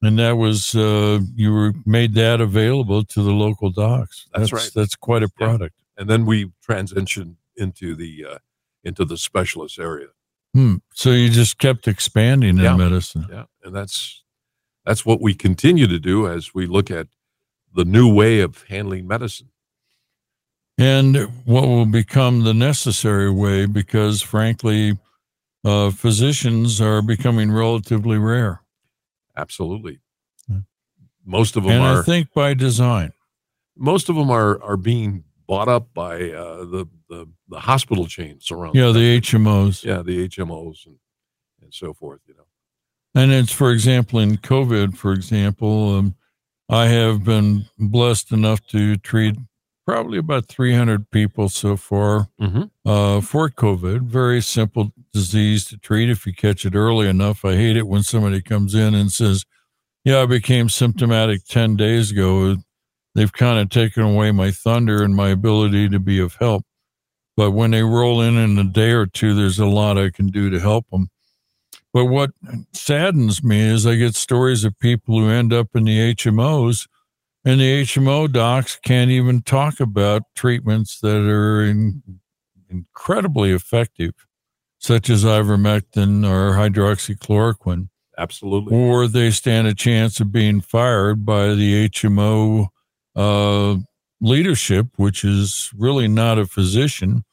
And 0.00 0.16
that 0.20 0.36
was 0.36 0.76
uh, 0.76 1.18
you 1.34 1.52
were 1.52 1.72
made 1.84 2.14
that 2.14 2.40
available 2.40 3.02
to 3.04 3.22
the 3.22 3.32
local 3.32 3.70
docs. 3.70 4.28
That's 4.32 4.52
right. 4.52 4.70
That's 4.72 4.94
quite 4.94 5.24
a 5.24 5.30
Yeah. 5.40 5.46
product. 5.46 5.74
And 5.96 6.08
then 6.08 6.24
we 6.24 6.52
transitioned 6.68 7.34
into 7.56 7.96
the 7.96 8.24
uh, 8.34 8.38
into 8.84 9.04
the 9.04 9.18
specialist 9.18 9.80
area. 9.80 10.06
Hmm. 10.54 10.76
So 10.94 11.10
you 11.10 11.30
just 11.30 11.58
kept 11.58 11.88
expanding 11.88 12.58
in 12.58 12.76
medicine. 12.76 13.26
Yeah, 13.28 13.46
and 13.64 13.74
that's 13.74 14.22
that's 14.84 15.04
what 15.04 15.20
we 15.20 15.34
continue 15.34 15.88
to 15.88 15.98
do 15.98 16.28
as 16.28 16.54
we 16.54 16.66
look 16.68 16.92
at 16.92 17.08
the 17.78 17.84
new 17.84 18.12
way 18.12 18.40
of 18.40 18.64
handling 18.64 19.06
medicine. 19.06 19.50
and 20.76 21.16
what 21.44 21.62
will 21.68 21.86
become 21.86 22.42
the 22.42 22.52
necessary 22.52 23.30
way 23.30 23.66
because 23.66 24.20
frankly 24.20 24.98
uh, 25.64 25.90
physicians 25.90 26.80
are 26.80 27.00
becoming 27.02 27.50
relatively 27.52 28.18
rare 28.18 28.62
Absolutely. 29.36 30.00
Yeah. 30.48 30.62
Most 31.24 31.56
of 31.56 31.62
them 31.62 31.72
and 31.74 31.84
are 31.84 32.00
i 32.00 32.04
think 32.04 32.32
by 32.34 32.52
design 32.54 33.12
most 33.76 34.08
of 34.08 34.16
them 34.16 34.28
are 34.30 34.60
are 34.62 34.76
being 34.76 35.22
bought 35.46 35.68
up 35.68 35.94
by 35.94 36.14
uh, 36.32 36.64
the, 36.64 36.84
the 37.08 37.26
the 37.48 37.60
hospital 37.60 38.06
chains 38.06 38.50
around. 38.50 38.74
yeah 38.74 38.90
the 38.90 39.20
hmos 39.20 39.84
yeah 39.84 40.02
the 40.02 40.28
HMOs 40.28 40.84
and 40.86 40.96
and 41.62 41.72
so 41.72 41.92
forth. 41.94 42.20
You 42.26 42.34
know. 42.34 42.48
and 43.20 43.30
it's 43.30 43.52
for 43.52 43.70
example 43.70 44.18
in 44.18 44.36
covid 44.38 44.96
for 44.96 45.12
example 45.12 45.94
um, 45.94 46.14
i 46.68 46.86
have 46.86 47.24
been 47.24 47.66
blessed 47.78 48.32
enough 48.32 48.64
to 48.68 48.96
treat 48.96 49.36
probably 49.86 50.18
about 50.18 50.46
300 50.46 51.10
people 51.10 51.48
so 51.48 51.76
far 51.76 52.28
Mm-hmm. 52.40 52.64
uh, 52.84 53.20
for 53.22 53.48
COVID. 53.48 54.02
Very 54.02 54.42
simple 54.42 54.92
disease 55.14 55.64
to 55.66 55.78
treat 55.78 56.10
if 56.10 56.26
you 56.26 56.34
catch 56.34 56.66
it 56.66 56.74
early 56.74 57.08
enough. 57.08 57.42
I 57.42 57.56
hate 57.56 57.76
it 57.78 57.86
when 57.86 58.02
somebody 58.02 58.42
comes 58.42 58.74
in 58.74 58.94
and 58.94 59.10
says, 59.10 59.46
Yeah, 60.04 60.20
I 60.20 60.26
became 60.26 60.68
symptomatic 60.68 61.46
10 61.46 61.76
days 61.76 62.10
ago. 62.10 62.56
They've 63.14 63.32
kind 63.32 63.58
of 63.58 63.70
taken 63.70 64.02
away 64.02 64.30
my 64.30 64.50
thunder 64.50 65.02
and 65.02 65.16
my 65.16 65.30
ability 65.30 65.88
to 65.88 65.98
be 65.98 66.18
of 66.20 66.34
help. 66.34 66.64
But 67.34 67.52
when 67.52 67.70
they 67.70 67.82
roll 67.82 68.20
in 68.20 68.36
in 68.36 68.58
a 68.58 68.64
day 68.64 68.90
or 68.90 69.06
two, 69.06 69.34
there's 69.34 69.58
a 69.58 69.64
lot 69.66 69.96
I 69.96 70.10
can 70.10 70.26
do 70.26 70.50
to 70.50 70.60
help 70.60 70.84
them. 70.90 71.08
But 71.92 72.06
what 72.06 72.30
saddens 72.72 73.42
me 73.42 73.60
is 73.60 73.86
I 73.86 73.96
get 73.96 74.14
stories 74.14 74.64
of 74.64 74.78
people 74.78 75.18
who 75.18 75.30
end 75.30 75.52
up 75.52 75.68
in 75.74 75.84
the 75.84 76.14
HMOs 76.14 76.86
and 77.44 77.60
the 77.60 77.82
HMO 77.82 78.30
docs 78.30 78.78
can't 78.82 79.10
even 79.10 79.42
talk 79.42 79.80
about 79.80 80.22
treatments 80.34 81.00
that 81.00 81.16
are 81.16 81.62
in, 81.62 82.02
incredibly 82.68 83.52
effective, 83.52 84.12
such 84.78 85.08
as 85.08 85.24
ivermectin 85.24 86.28
or 86.28 86.52
hydroxychloroquine, 86.56 87.88
Absolutely. 88.18 88.76
or 88.76 89.06
they 89.06 89.30
stand 89.30 89.66
a 89.66 89.74
chance 89.74 90.20
of 90.20 90.30
being 90.30 90.60
fired 90.60 91.24
by 91.24 91.54
the 91.54 91.88
HMO 91.88 92.68
uh, 93.16 93.76
leadership, 94.20 94.88
which 94.96 95.24
is 95.24 95.70
really 95.76 96.08
not 96.08 96.38
a 96.38 96.46
physician. 96.46 97.24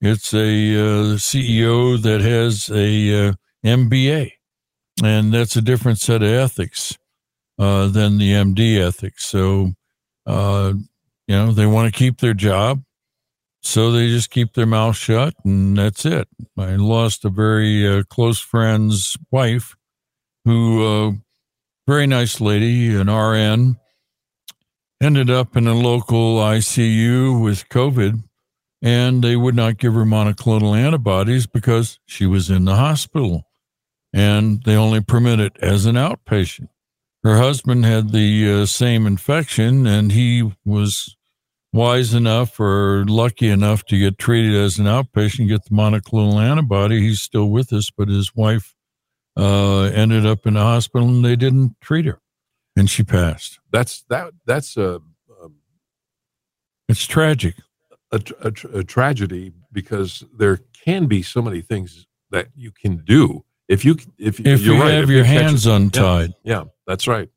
It's 0.00 0.32
a 0.32 0.38
uh, 0.38 1.16
CEO 1.16 2.00
that 2.02 2.20
has 2.20 2.70
a 2.70 3.28
uh, 3.28 3.32
MBA, 3.66 4.32
and 5.02 5.32
that's 5.32 5.56
a 5.56 5.62
different 5.62 5.98
set 5.98 6.22
of 6.22 6.28
ethics 6.28 6.96
uh, 7.58 7.88
than 7.88 8.18
the 8.18 8.32
MD 8.32 8.78
ethics. 8.78 9.26
So, 9.26 9.72
uh, 10.26 10.74
you 11.26 11.34
know, 11.34 11.52
they 11.52 11.66
want 11.66 11.92
to 11.92 11.98
keep 11.98 12.18
their 12.20 12.34
job, 12.34 12.82
so 13.62 13.90
they 13.90 14.08
just 14.08 14.30
keep 14.30 14.54
their 14.54 14.66
mouth 14.66 14.96
shut, 14.96 15.34
and 15.44 15.76
that's 15.76 16.04
it. 16.04 16.28
I 16.56 16.76
lost 16.76 17.24
a 17.24 17.30
very 17.30 17.86
uh, 17.86 18.04
close 18.04 18.38
friend's 18.38 19.16
wife, 19.30 19.74
who, 20.44 20.86
uh, 20.86 21.12
very 21.86 22.06
nice 22.06 22.40
lady, 22.40 22.94
an 22.94 23.10
RN, 23.10 23.76
ended 25.00 25.30
up 25.30 25.56
in 25.56 25.66
a 25.66 25.74
local 25.74 26.36
ICU 26.36 27.42
with 27.42 27.68
COVID, 27.68 28.22
and 28.82 29.22
they 29.22 29.36
would 29.36 29.54
not 29.54 29.78
give 29.78 29.94
her 29.94 30.04
monoclonal 30.04 30.76
antibodies 30.76 31.46
because 31.46 31.98
she 32.06 32.26
was 32.26 32.50
in 32.50 32.64
the 32.64 32.76
hospital, 32.76 33.45
and 34.16 34.62
they 34.64 34.74
only 34.74 35.02
permit 35.02 35.38
it 35.40 35.58
as 35.60 35.84
an 35.84 35.94
outpatient. 35.96 36.68
Her 37.22 37.36
husband 37.36 37.84
had 37.84 38.12
the 38.12 38.62
uh, 38.62 38.66
same 38.66 39.06
infection 39.06 39.86
and 39.86 40.10
he 40.10 40.54
was 40.64 41.16
wise 41.70 42.14
enough 42.14 42.58
or 42.58 43.04
lucky 43.06 43.50
enough 43.50 43.84
to 43.84 43.98
get 43.98 44.16
treated 44.16 44.54
as 44.54 44.78
an 44.78 44.86
outpatient 44.86 45.48
get 45.48 45.64
the 45.64 45.70
monoclonal 45.70 46.42
antibody. 46.42 47.00
He's 47.00 47.20
still 47.20 47.50
with 47.50 47.74
us 47.74 47.90
but 47.90 48.08
his 48.08 48.34
wife 48.34 48.74
uh, 49.36 49.82
ended 49.82 50.24
up 50.24 50.46
in 50.46 50.54
the 50.54 50.60
hospital 50.60 51.08
and 51.08 51.22
they 51.22 51.36
didn't 51.36 51.76
treat 51.82 52.06
her 52.06 52.18
and 52.74 52.88
she 52.88 53.02
passed. 53.02 53.60
That's 53.70 54.02
that. 54.08 54.32
That's 54.46 54.78
a 54.78 55.02
a, 55.42 55.48
it's 56.88 57.04
tragic. 57.04 57.56
a, 58.12 58.20
a, 58.40 58.78
a 58.78 58.84
tragedy 58.84 59.52
because 59.72 60.24
there 60.38 60.60
can 60.72 61.04
be 61.04 61.22
so 61.22 61.42
many 61.42 61.60
things 61.60 62.06
that 62.30 62.48
you 62.54 62.70
can 62.70 62.98
do 63.04 63.44
if 63.68 63.84
you 63.84 63.96
if, 64.18 64.38
if 64.40 64.60
you're 64.62 64.76
you 64.76 64.82
right, 64.82 64.92
have 64.94 65.04
if 65.04 65.10
your 65.10 65.20
it- 65.20 65.26
hands 65.26 65.66
untied 65.66 66.32
Yeah, 66.44 66.64
that's 66.86 67.06
right. 67.08 67.28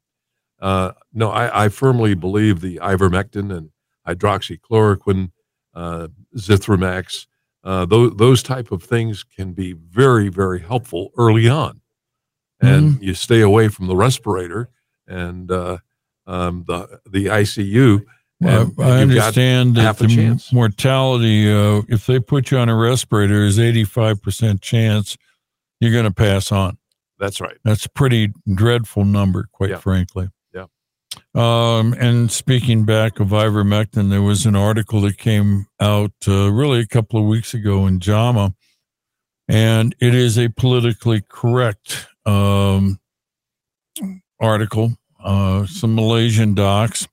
Uh, 0.61 0.91
no, 1.13 1.29
I, 1.31 1.65
I 1.65 1.69
firmly 1.69 2.13
believe 2.15 2.59
the 2.59 2.77
ivermectin 2.83 3.55
and 3.55 3.69
hydroxychloroquine, 4.07 5.31
uh, 5.73 6.07
Zithromax, 6.37 7.27
uh, 7.63 7.85
those 7.85 8.15
those 8.17 8.43
type 8.43 8.71
of 8.71 8.83
things 8.83 9.23
can 9.23 9.53
be 9.53 9.73
very 9.73 10.29
very 10.29 10.59
helpful 10.61 11.11
early 11.17 11.47
on, 11.47 11.81
and 12.61 12.93
Mm-hmm. 12.95 13.03
you 13.03 13.13
stay 13.13 13.41
away 13.41 13.67
from 13.69 13.87
the 13.87 13.95
respirator 13.95 14.69
and 15.07 15.51
uh, 15.51 15.77
um, 16.27 16.63
the 16.67 16.99
the 17.09 17.25
ICU. 17.27 18.03
Well, 18.41 18.71
I 18.79 18.99
and 19.01 19.11
you've 19.11 19.17
got 19.19 19.27
understand 19.37 19.75
that 19.75 19.97
the 19.97 20.07
chance. 20.07 20.53
mortality, 20.53 21.51
uh, 21.51 21.81
if 21.89 22.05
they 22.05 22.19
put 22.21 22.51
you 22.51 22.57
on 22.57 22.69
a 22.69 22.75
respirator, 22.75 23.43
is 23.43 23.57
85% 23.59 24.61
chance 24.61 25.17
you're 25.79 25.91
going 25.91 26.05
to 26.05 26.11
pass 26.11 26.51
on. 26.51 26.77
That's 27.17 27.41
right. 27.41 27.57
That's 27.63 27.85
a 27.85 27.89
pretty 27.89 28.31
dreadful 28.53 29.05
number, 29.05 29.47
quite 29.51 29.71
Yeah. 29.71 29.77
frankly. 29.77 30.29
Yeah. 30.53 30.65
Um, 31.35 31.93
and 31.93 32.31
speaking 32.31 32.85
back 32.85 33.19
of 33.19 33.29
ivermectin, 33.29 34.09
there 34.09 34.21
was 34.21 34.45
an 34.45 34.55
article 34.55 35.01
that 35.01 35.17
came 35.17 35.67
out 35.79 36.13
uh, 36.27 36.51
really 36.51 36.79
a 36.79 36.87
couple 36.87 37.19
of 37.19 37.25
weeks 37.25 37.53
ago 37.53 37.85
in 37.87 37.99
JAMA, 37.99 38.53
and 39.47 39.95
it 39.99 40.15
is 40.15 40.37
a 40.37 40.49
politically 40.49 41.21
correct 41.27 42.07
um, 42.25 42.99
article. 44.39 44.93
Uh, 45.23 45.65
some 45.65 45.95
Malaysian 45.95 46.53
docs. 46.53 47.07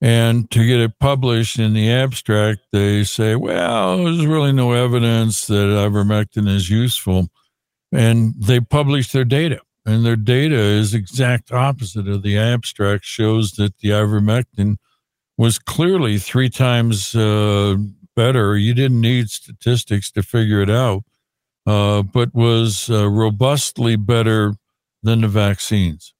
And 0.00 0.50
to 0.50 0.66
get 0.66 0.80
it 0.80 0.98
published 0.98 1.60
in 1.60 1.74
the 1.74 1.88
abstract, 1.92 2.60
they 2.72 3.04
say, 3.04 3.36
well, 3.36 3.98
there's 3.98 4.26
really 4.26 4.50
no 4.52 4.72
evidence 4.72 5.46
that 5.46 5.54
ivermectin 5.54 6.48
is 6.48 6.68
useful. 6.68 7.28
And 7.92 8.34
they 8.38 8.60
publish 8.60 9.12
their 9.12 9.24
data. 9.24 9.60
And 9.84 10.04
their 10.04 10.16
data 10.16 10.56
is 10.56 10.94
exact 10.94 11.52
opposite 11.52 12.08
of 12.08 12.22
the 12.22 12.38
abstract 12.38 13.04
shows 13.04 13.52
that 13.52 13.78
the 13.78 13.90
ivermectin 13.90 14.76
was 15.36 15.58
clearly 15.58 16.18
three 16.18 16.48
times 16.48 17.14
uh, 17.14 17.76
better. 18.14 18.56
You 18.56 18.74
didn't 18.74 19.00
need 19.00 19.28
statistics 19.28 20.10
to 20.12 20.22
figure 20.22 20.60
it 20.62 20.70
out 20.70 21.02
uh, 21.66 22.02
but 22.02 22.34
was 22.34 22.90
uh, 22.90 23.08
robustly 23.08 23.96
better 23.96 24.54
than 25.02 25.20
the 25.20 25.28
vaccines. 25.28 26.14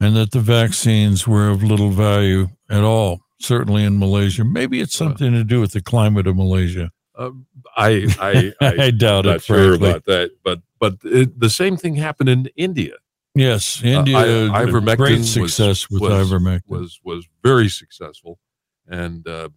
And 0.00 0.16
that 0.16 0.30
the 0.30 0.40
vaccines 0.40 1.28
were 1.28 1.50
of 1.50 1.62
little 1.62 1.90
value 1.90 2.48
at 2.70 2.82
all 2.82 3.20
certainly 3.38 3.84
in 3.84 3.98
malaysia. 3.98 4.44
Maybe 4.44 4.80
it's 4.80 4.94
something 4.94 5.32
to 5.32 5.44
do 5.44 5.60
with 5.60 5.72
the 5.72 5.80
climate 5.80 6.26
of 6.26 6.36
malaysia 6.36 6.90
Um, 7.20 7.46
I 7.76 7.90
I, 8.18 8.52
I 8.66 8.84
i 8.86 8.90
doubt 8.90 9.26
I'm 9.26 9.30
it 9.30 9.34
not 9.34 9.42
sure 9.42 9.56
frankly. 9.78 9.88
about 9.90 10.04
that, 10.06 10.30
but 10.42 10.58
but 10.82 10.94
it, 11.04 11.38
the 11.38 11.50
same 11.50 11.76
thing 11.76 11.94
happened 11.96 12.28
in 12.36 12.48
India. 12.56 12.94
yes 13.34 13.82
Uh, 13.84 13.88
india 13.98 14.18
I- 14.18 14.64
ivermectin 14.64 14.96
great 15.04 15.18
was- 15.18 15.32
success 15.32 15.78
with 15.90 16.02
was- 16.02 16.12
ivermectin 16.22 16.68
was 16.78 16.90
was 17.04 17.22
very 17.48 17.68
successful, 17.68 18.38
and 19.02 19.26
uh, 19.28 19.48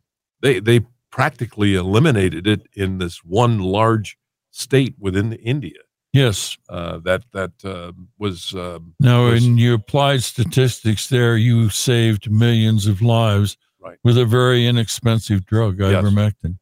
they 0.44 0.60
they 0.60 0.80
practically 1.20 1.72
eliminated 1.76 2.44
it 2.54 2.62
in 2.84 2.98
this 3.00 3.18
one 3.24 3.56
large 3.60 4.10
state 4.52 4.96
within 5.00 5.34
India. 5.34 5.82
Yes. 6.24 6.58
Uh, 6.70 6.98
that 7.08 7.22
that 7.32 7.54
uh, 7.66 7.92
was 8.24 8.54
uh, 8.54 8.80
Now, 9.00 9.20
was- 9.30 9.44
when 9.44 9.58
you 9.58 9.74
applied 9.74 10.22
statistics 10.24 11.08
there, 11.08 11.36
you 11.38 11.70
saved 11.70 12.30
millions 12.30 12.88
of 12.88 13.02
lives 13.02 13.58
Right. 13.86 14.00
with 14.04 14.18
a 14.18 14.26
very 14.26 14.62
inexpensive 14.66 15.40
drug, 15.46 15.80
Yes. 15.80 15.94
ivermectin. 15.94 16.58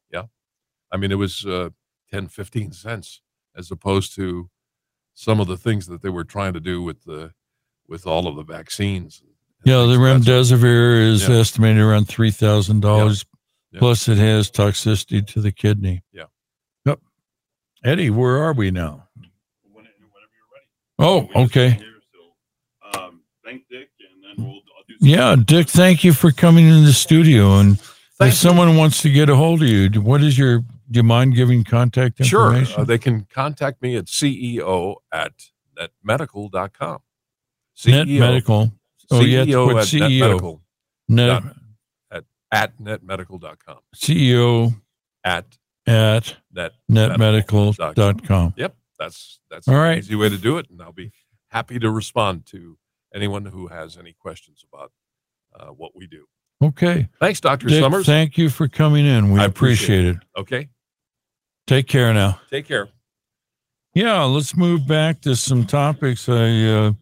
I 0.91 0.97
mean, 0.97 1.11
it 1.11 1.15
was 1.15 1.45
uh, 1.45 1.69
10, 2.11 2.27
15 2.27 2.71
cents 2.73 3.21
as 3.55 3.71
opposed 3.71 4.15
to 4.15 4.49
some 5.13 5.39
of 5.39 5.47
the 5.47 5.57
things 5.57 5.87
that 5.87 6.01
they 6.01 6.09
were 6.09 6.23
trying 6.23 6.53
to 6.53 6.59
do 6.59 6.81
with 6.81 7.03
the 7.03 7.31
with 7.87 8.07
all 8.07 8.27
of 8.27 8.35
the 8.37 8.43
vaccines. 8.43 9.21
Yeah, 9.65 9.81
the 9.85 9.95
things 9.95 9.95
of 9.95 10.25
that 10.25 10.45
sort. 10.45 10.61
remdesivir 10.61 11.07
is 11.07 11.27
Yeah. 11.27 11.35
estimated 11.35 11.81
around 11.81 12.05
three 12.07 12.31
thousand 12.31 12.81
dollars. 12.81 13.25
Yeah. 13.71 13.79
Plus, 13.79 14.07
it 14.07 14.17
has 14.17 14.49
toxicity 14.51 15.25
to 15.27 15.41
the 15.41 15.51
kidney. 15.51 16.03
Yeah. 16.11 16.25
Yep. 16.85 16.99
Eddy, 17.83 18.09
where 18.09 18.37
are 18.37 18.53
we 18.53 18.69
now? 18.71 19.07
When- 19.15 19.29
Whenever 19.73 19.93
you're 19.99 20.49
ready. 20.53 20.67
Oh, 20.99 21.29
We 21.35 21.41
okay. 21.45 21.69
here, 21.71 21.93
so, 22.93 22.99
um, 23.01 23.21
thank 23.45 23.63
Dick, 23.69 23.89
and 23.99 24.23
then 24.39 24.45
we'll 24.45 24.55
I'll 24.55 24.83
do 24.87 24.97
some- 24.99 25.07
Yeah, 25.07 25.35
Dick, 25.37 25.67
thank 25.69 26.03
you 26.03 26.11
for 26.13 26.31
coming 26.31 26.67
in 26.67 26.83
the 26.85 26.91
studio. 26.93 27.59
And 27.59 27.79
Thank 28.17 28.33
if 28.33 28.37
someone 28.37 28.75
wants 28.77 29.01
to 29.03 29.09
get 29.11 29.29
a 29.29 29.35
hold 29.35 29.61
of 29.61 29.67
you, 29.69 29.89
what 30.01 30.21
is 30.21 30.37
your? 30.37 30.63
Do 30.91 30.97
you 30.99 31.03
mind 31.03 31.35
giving 31.35 31.63
contact 31.63 32.23
Sure. 32.25 32.47
information? 32.47 32.81
Uh, 32.81 32.83
they 32.83 32.97
can 32.97 33.25
contact 33.33 33.81
me 33.81 33.95
at 33.95 34.05
CEO 34.05 34.95
at 35.11 35.31
netmedical.com. 35.77 36.99
Net 37.85 38.07
Medical. 38.07 38.71
Oh, 39.09 39.21
yeah, 39.21 39.43
CEO 39.45 39.67
put 39.67 39.77
at 39.77 39.83
CEO. 39.87 40.39
netmedical 40.39 40.61
Net, 41.07 41.43
dot- 42.11 42.23
at 42.51 42.77
netmedical.com. 42.77 43.79
CEO 43.95 44.73
At 45.23 45.57
at 45.87 46.35
net. 46.51 46.73
netmedical.com. 46.89 48.53
Yep. 48.57 48.75
That's 48.99 49.39
that's 49.49 49.67
All 49.67 49.75
an 49.75 49.79
right. 49.81 49.97
easy 49.97 50.15
way 50.15 50.29
to 50.29 50.37
do 50.37 50.57
it. 50.57 50.69
And 50.69 50.81
I'll 50.81 50.91
be 50.91 51.11
happy 51.49 51.79
to 51.79 51.89
respond 51.89 52.45
to 52.47 52.77
anyone 53.15 53.45
who 53.45 53.67
has 53.67 53.97
any 53.97 54.13
questions 54.13 54.63
about 54.71 54.91
uh, 55.57 55.67
what 55.67 55.95
we 55.95 56.05
do. 56.07 56.25
Okay. 56.61 57.07
Thanks, 57.19 57.39
Dr. 57.41 57.67
Dick, 57.67 57.81
Summers. 57.81 58.05
thank 58.05 58.37
you 58.37 58.49
for 58.49 58.67
coming 58.67 59.05
in. 59.05 59.31
We 59.31 59.39
I 59.39 59.45
appreciate 59.45 60.05
appreciate 60.09 60.15
it. 60.17 60.39
okay. 60.39 60.69
Take 61.67 61.87
care 61.87 62.13
now. 62.13 62.39
Take 62.49 62.67
care. 62.67 62.89
Yeah, 63.93 64.23
let's 64.23 64.55
move 64.55 64.87
back 64.87 65.21
to 65.21 65.35
some 65.35 65.65
topics. 65.65 66.29
I 66.29 66.63
uh, 66.63 66.93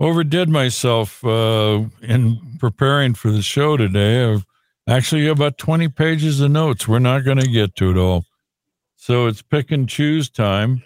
overdid 0.00 0.48
myself 0.48 1.24
uh, 1.24 1.84
in 2.02 2.40
preparing 2.58 3.14
for 3.14 3.30
the 3.30 3.42
show 3.42 3.76
today. 3.76 4.24
I've 4.24 4.46
actually 4.88 5.28
about 5.28 5.58
20 5.58 5.88
pages 5.88 6.40
of 6.40 6.50
notes. 6.50 6.88
We're 6.88 7.00
not 7.00 7.24
going 7.24 7.38
to 7.38 7.48
get 7.48 7.76
to 7.76 7.90
it 7.90 7.98
all. 7.98 8.24
So 8.96 9.26
it's 9.26 9.42
pick 9.42 9.70
and 9.70 9.88
choose 9.88 10.30
time. 10.30 10.82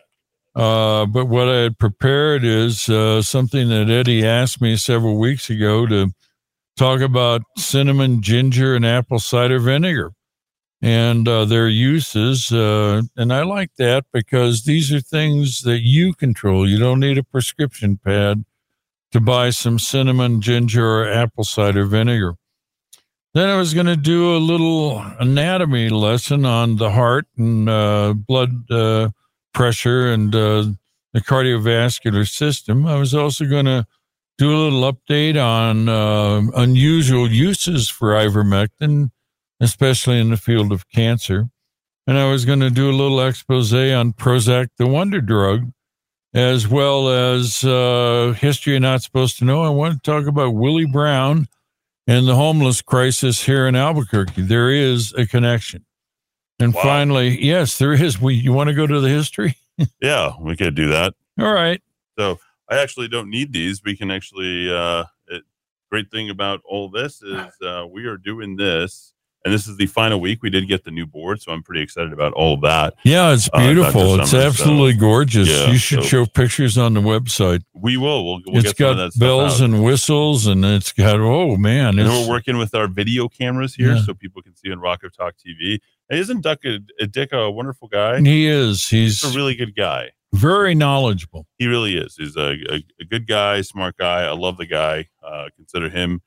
Uh, 0.55 1.07
but 1.07 1.27
what 1.27 1.49
I 1.49 1.63
had 1.63 1.79
prepared 1.79 2.45
is 2.45 2.89
uh, 2.89 3.23
something 3.23 3.69
that 3.69 3.89
Eddy 3.89 4.27
asked 4.27 4.61
me 4.61 4.77
several 4.77 5.19
weeks 5.19 5.49
ago 5.49 5.87
to 5.87 6.13
talk 6.77 7.01
about 7.01 7.43
cinnamon, 7.57 8.21
ginger, 8.21 8.75
and 8.75 8.85
apple 8.85 9.19
cider 9.19 9.59
vinegar 9.59 10.13
and 10.83 11.29
uh, 11.29 11.45
their 11.45 11.69
uses. 11.69 12.53
Uh, 12.53 13.03
and 13.17 13.33
I 13.33 13.45
like 13.45 13.71
that 13.79 14.05
because 14.13 14.65
these 14.65 14.93
are 14.93 15.01
things 15.01 15.63
that 15.63 15.81
you 15.81 16.13
control. 16.13 16.69
You 16.69 16.79
don't 16.79 17.01
need 17.01 17.19
a 17.19 17.23
prescription 17.23 17.99
pad 18.05 18.45
to 19.13 19.21
buy 19.21 19.51
some 19.51 19.79
cinnamon, 19.79 20.41
ginger, 20.41 20.85
or 20.85 21.09
apple 21.09 21.45
cider 21.45 21.85
vinegar. 21.87 22.35
Then 23.35 23.49
I 23.49 23.57
was 23.57 23.73
going 23.73 23.87
to 23.87 23.97
do 23.97 24.37
a 24.37 24.39
little 24.39 24.99
anatomy 25.19 25.89
lesson 25.89 26.45
on 26.45 26.77
the 26.77 26.91
heart 26.91 27.27
and 27.39 27.69
uh, 27.69 28.13
blood 28.15 28.71
uh, 28.71 29.11
pressure 29.55 30.09
and 30.13 30.35
uh, 30.35 30.65
the 31.13 31.21
cardiovascular 31.21 32.29
system. 32.29 32.87
I 32.87 32.97
was 32.97 33.15
also 33.15 33.47
going 33.47 33.67
to 33.67 33.87
do 34.37 34.51
a 34.51 34.59
little 34.59 34.93
update 34.93 35.43
on 35.43 35.89
uh, 35.89 36.43
unusual 36.57 37.31
uses 37.31 37.89
for 37.89 38.11
ivermectin 38.11 39.11
especially 39.63 40.21
in 40.21 40.31
the 40.31 40.37
field 40.37 40.73
of 40.73 40.89
cancer. 40.91 41.49
And 42.07 42.19
I 42.19 42.29
was 42.31 42.45
going 42.45 42.61
to 42.61 42.71
do 42.71 42.91
a 42.91 42.93
little 42.93 43.21
expose 43.21 43.73
on 43.73 44.13
Prozac, 44.13 44.69
the 44.77 44.89
wonder 44.89 45.21
drug, 45.21 45.71
as 46.35 46.67
well 46.67 47.09
as 47.09 47.63
uh, 47.63 48.35
history 48.39 48.73
you're 48.73 48.81
not 48.81 49.03
supposed 49.03 49.39
to 49.39 49.45
know. 49.45 49.63
I 49.63 49.69
want 49.69 49.95
to 49.95 50.01
talk 50.11 50.27
about 50.27 50.55
Willie 50.55 50.85
Brown 50.85 51.47
and 52.09 52.27
the 52.27 52.35
homeless 52.35 52.83
crisis 52.83 53.45
here 53.45 53.69
in 53.69 53.77
Albuquerque. 53.77 54.43
There 54.43 54.69
is 54.71 55.13
a 55.13 55.27
connection. 55.27 55.87
And 56.59 56.75
Wow. 56.75 56.83
finally, 56.83 57.43
yes, 57.45 57.79
there 57.79 57.93
is. 57.93 58.21
We, 58.21 58.35
you 58.35 58.53
want 58.53 58.69
to 58.69 58.75
go 58.75 58.87
to 58.87 59.01
the 59.01 59.09
history? 59.09 59.57
Yeah, 60.03 60.33
we 60.39 60.55
could 60.55 60.75
do 60.75 60.89
that. 60.91 61.15
All 61.41 61.53
right. 61.53 61.83
So 62.19 62.39
I 62.69 62.77
actually 62.79 63.09
don't 63.09 63.31
need 63.31 63.53
these. 63.55 63.83
We 63.83 63.97
can 63.97 64.11
actually. 64.11 64.73
Uh, 64.73 65.05
it, 65.29 65.43
great 65.91 66.11
thing 66.11 66.29
about 66.29 66.61
all 66.67 66.91
this 66.91 67.23
is 67.23 67.51
uh, 67.65 67.87
we 67.91 68.05
are 68.05 68.19
doing 68.19 68.57
this, 68.57 69.12
and 69.45 69.53
this 69.53 69.67
is 69.67 69.77
the 69.77 69.87
final 69.87 70.21
week. 70.21 70.43
We 70.43 70.51
did 70.51 70.69
get 70.69 70.85
the 70.85 70.91
new 70.91 71.07
board, 71.07 71.43
so 71.43 71.53
I'm 71.53 71.63
pretty 71.63 71.83
excited 71.83 72.13
about 72.13 72.33
all 72.35 72.57
that. 72.61 72.95
Yeah, 73.05 73.33
it's 73.33 73.49
Uh, 73.53 73.59
beautiful. 73.61 74.21
it's 74.21 74.31
Summers, 74.31 74.45
absolutely 74.47 74.95
gorgeous. 74.95 75.49
yeah, 75.49 75.71
you 75.71 75.79
should 75.79 76.03
so- 76.03 76.09
show 76.09 76.27
pictures 76.27 76.79
on 76.79 76.95
the 76.95 77.01
website. 77.01 77.63
We 77.75 77.97
will. 77.97 78.25
We'll, 78.25 78.41
we'll 78.47 78.59
it's 78.65 78.73
get 78.73 78.89
some 78.89 78.99
of 79.01 79.13
got 79.13 79.19
bells 79.19 79.61
and 79.61 79.83
whistles, 79.83 80.47
and 80.47 80.65
it's 80.65 80.93
got 80.93 81.17
oh 81.21 81.57
man, 81.57 81.99
And 81.99 82.09
we're 82.09 82.29
working 82.29 82.59
with 82.59 82.75
our 82.75 82.87
video 82.89 83.29
cameras 83.29 83.75
here, 83.75 83.95
Yeah. 83.95 84.03
so 84.05 84.15
people 84.15 84.43
can 84.43 84.55
see 84.57 84.71
on 84.71 84.79
Rock 84.81 85.03
of 85.05 85.17
Talk 85.17 85.35
TV. 85.45 85.79
And 86.11 86.19
isn't 86.21 86.43
Duck 86.43 86.61
a, 86.65 86.79
a 87.01 87.07
Dick 87.07 87.31
a 87.33 87.51
wonderful 87.51 87.89
guy? 87.89 88.21
he 88.21 88.47
is. 88.47 88.89
He's 88.89 89.23
He's 89.23 89.35
a 89.35 89.37
really 89.37 89.55
good 89.55 89.75
guy. 89.75 90.11
very 90.35 90.75
knowledgeable. 90.75 91.47
He 91.59 91.67
really 91.67 91.97
is. 91.97 92.17
He's 92.17 92.37
a, 92.37 92.53
a, 92.71 92.83
a 93.01 93.05
good 93.05 93.27
guy, 93.27 93.61
smart 93.63 93.97
guy. 93.97 94.23
I 94.25 94.33
love 94.33 94.57
the 94.57 94.67
guy. 94.67 95.09
Uh, 95.23 95.47
consider 95.57 95.89
him 95.89 96.21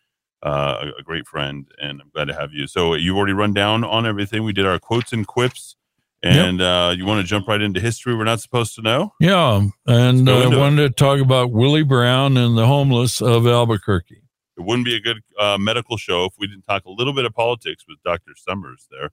uh, 0.46 0.78
a, 0.96 1.00
a 1.00 1.04
great 1.04 1.28
friend, 1.28 1.66
and 1.82 2.02
I'm 2.02 2.10
glad 2.14 2.26
to 2.26 2.34
have 2.36 2.54
you. 2.54 2.68
So 2.68 2.94
you've 2.94 3.18
already 3.18 3.34
run 3.34 3.54
down 3.54 3.84
on 3.84 4.06
everything. 4.06 4.44
We 4.44 4.54
did 4.54 4.66
our 4.66 4.78
quotes 4.80 5.12
and 5.12 5.26
quips, 5.26 5.76
and 6.24 6.62
uh, 6.62 6.94
you 6.96 7.06
want 7.06 7.22
to 7.22 7.28
jump 7.28 7.48
right 7.48 7.62
into 7.62 7.80
history 7.80 8.16
we're 8.16 8.24
not 8.26 8.40
supposed 8.42 8.76
to 8.76 8.82
know? 8.82 9.14
Yeah, 9.20 9.66
and 9.88 10.30
uh, 10.30 10.38
I 10.40 10.44
into 10.46 10.58
it. 10.58 10.60
wanted 10.60 10.82
to 10.88 10.90
talk 11.04 11.20
about 11.20 11.52
Willie 11.52 11.84
Brown 11.84 12.38
and 12.38 12.58
the 12.58 12.66
homeless 12.68 13.22
of 13.22 13.46
Albuquerque. 13.48 14.22
It 14.58 14.62
wouldn't 14.64 14.86
be 14.86 14.96
a 14.96 15.02
good 15.02 15.18
uh, 15.40 15.58
medical 15.60 15.98
show 15.98 16.26
if 16.26 16.34
we 16.40 16.48
didn't 16.48 16.64
talk 16.64 16.86
a 16.86 16.90
little 16.92 17.12
bit 17.14 17.26
of 17.26 17.34
politics 17.34 17.84
with 17.90 17.98
Dr. 18.06 18.32
Summers 18.38 18.88
there. 18.90 19.10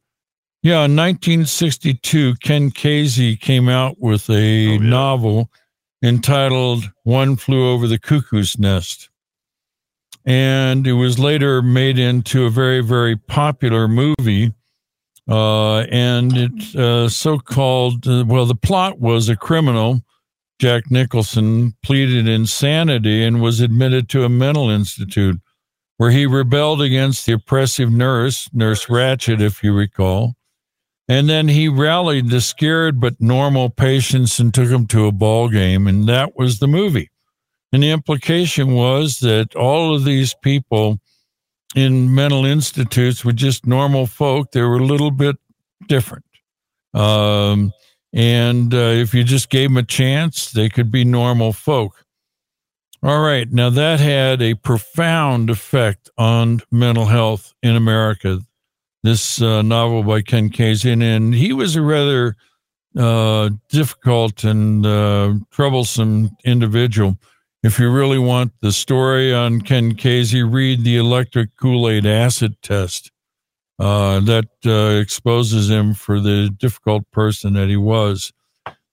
Yeah, 0.63 0.85
in 0.85 0.95
1962, 0.95 2.37
Ken 2.37 2.71
Kesey 2.71 3.41
came 3.41 3.69
out 3.69 3.99
with 3.99 4.31
a 4.31 4.33
Oh, 4.35 4.73
yeah. 4.75 4.79
novel 4.79 5.51
entitled 6.05 6.91
One 7.03 7.37
Flew 7.37 7.69
Over 7.69 7.87
the 7.89 7.99
Cuckoo's 7.99 8.59
Nest. 8.59 9.09
And 10.25 10.87
it 10.87 10.93
was 10.93 11.19
later 11.19 11.63
made 11.63 11.99
into 11.99 12.45
a 12.45 12.51
very, 12.51 12.81
very 12.81 13.17
popular 13.17 13.89
movie. 13.89 14.53
Uh, 15.29 15.81
and 15.91 16.37
it 16.37 16.77
uh, 16.77 17.09
so 17.09 17.39
called, 17.39 18.07
uh, 18.07 18.25
well, 18.27 18.47
the 18.47 18.55
plot 18.55 18.99
was 18.99 19.29
a 19.29 19.37
criminal, 19.37 20.03
Jack 20.59 20.91
Nicholson, 20.91 21.75
pleaded 21.83 22.29
insanity 22.29 23.25
and 23.25 23.41
was 23.41 23.61
admitted 23.61 24.09
to 24.11 24.25
a 24.25 24.29
mental 24.29 24.69
institute 24.69 25.41
where 25.97 26.11
he 26.11 26.27
rebelled 26.27 26.83
against 26.83 27.27
the 27.27 27.33
oppressive 27.35 27.89
nurse, 27.89 28.49
Nurse 28.53 28.87
Ratched, 28.87 29.41
if 29.41 29.63
you 29.63 29.73
recall. 29.73 30.35
And 31.07 31.29
then 31.29 31.47
he 31.47 31.69
rallied 31.69 32.31
the 32.31 32.41
scared 32.41 33.01
but 33.01 33.21
normal 33.21 33.71
patients 33.71 34.41
and 34.41 34.53
took 34.53 34.69
them 34.69 34.89
to 34.89 35.07
a 35.07 35.13
ball 35.13 35.49
game, 35.49 35.87
and 35.87 36.09
that 36.09 36.37
was 36.37 36.59
the 36.59 36.67
movie. 36.67 37.12
And 37.73 37.83
the 37.83 37.91
implication 37.91 38.75
was 38.75 39.21
that 39.21 39.55
all 39.57 39.95
of 39.95 40.05
these 40.05 40.35
people 40.35 41.01
in 41.75 42.15
mental 42.15 42.45
institutes 42.45 43.25
were 43.25 43.33
just 43.33 43.67
normal 43.67 44.07
folk. 44.07 44.53
They 44.53 44.61
were 44.61 44.77
a 44.77 44.85
little 44.85 45.11
bit 45.11 45.37
different. 45.89 46.25
Um, 46.93 47.73
and 48.13 48.75
uh, 48.75 48.77
if 48.77 49.15
you 49.15 49.25
just 49.25 49.49
gave 49.49 49.71
them 49.71 49.79
a 49.79 49.83
chance, 49.83 50.51
they 50.51 50.69
could 50.69 50.91
be 50.91 51.05
normal 51.05 51.53
folk. 51.55 52.05
All 53.03 53.21
right. 53.21 53.51
Now, 53.51 53.71
that 53.71 54.01
had 54.01 54.43
a 54.43 54.55
profound 54.55 55.51
effect 55.51 56.11
on 56.19 56.61
mental 56.71 57.07
health 57.07 57.55
in 57.63 57.75
America 57.75 58.41
this 59.03 59.43
uh, 59.43 59.63
novel 59.63 60.03
by 60.03 60.23
Ken 60.23 60.49
Kesey, 60.49 61.03
and 61.03 61.35
he 61.35 61.53
was 61.53 61.75
a 61.75 61.83
rather 61.83 62.37
uh, 62.97 63.51
difficult 63.69 64.45
and 64.45 64.87
uh, 64.87 65.35
troublesome 65.51 66.31
individual. 66.45 67.17
If 67.63 67.79
you 67.79 67.91
really 67.91 68.19
want 68.19 68.53
the 68.61 68.73
story 68.73 69.33
on 69.33 69.61
Ken 69.61 69.95
Kesey, 69.95 70.43
read 70.51 70.83
the 70.83 70.97
electric 70.97 71.57
Kool 71.57 71.89
Aid 71.89 72.07
acid 72.07 72.57
test. 72.63 73.11
Uh, 73.79 74.21
that 74.21 74.49
uh, 74.67 75.01
exposes 75.01 75.69
him 75.71 75.95
for 75.95 76.21
the 76.21 76.49
difficult 76.49 77.11
person 77.11 77.55
that 77.55 77.69
he 77.69 77.77
was. 77.77 78.33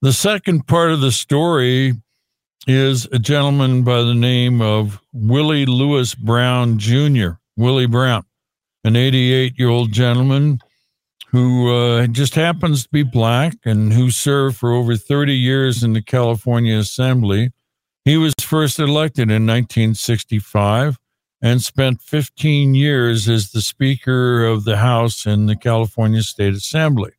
The 0.01 0.13
second 0.13 0.67
part 0.67 0.91
of 0.91 1.01
the 1.01 1.11
story 1.11 1.93
is 2.65 3.05
a 3.11 3.19
gentleman 3.19 3.83
by 3.83 4.01
the 4.01 4.15
name 4.15 4.61
of 4.61 5.01
Willie 5.13 5.65
Lewis 5.65 6.15
Brown 6.15 6.79
Jr., 6.79 7.31
Willie 7.55 7.85
Brown 7.85 8.23
an 8.83 8.95
88 8.95 9.57
year 9.57 9.69
old 9.69 9.91
gentleman 9.91 10.59
who 11.31 11.71
uh, 11.71 12.07
just 12.07 12.33
happens 12.33 12.83
to 12.83 12.89
be 12.89 13.03
black 13.03 13.55
and 13.65 13.93
who 13.93 14.09
served 14.09 14.57
for 14.57 14.71
over 14.71 14.95
30 14.95 15.35
years 15.35 15.83
in 15.83 15.93
the 15.93 16.01
California 16.01 16.77
Assembly. 16.77 17.51
He 18.05 18.17
was 18.17 18.33
first 18.41 18.79
elected 18.79 19.29
in 19.29 19.45
1965 19.45 20.97
and 21.41 21.61
spent 21.61 22.01
15 22.01 22.75
years 22.75 23.29
as 23.29 23.51
the 23.51 23.61
Speaker 23.61 24.45
of 24.45 24.65
the 24.65 24.77
House 24.77 25.25
in 25.25 25.45
the 25.45 25.55
California 25.55 26.21
State 26.21 26.53
Assembly. 26.53 27.11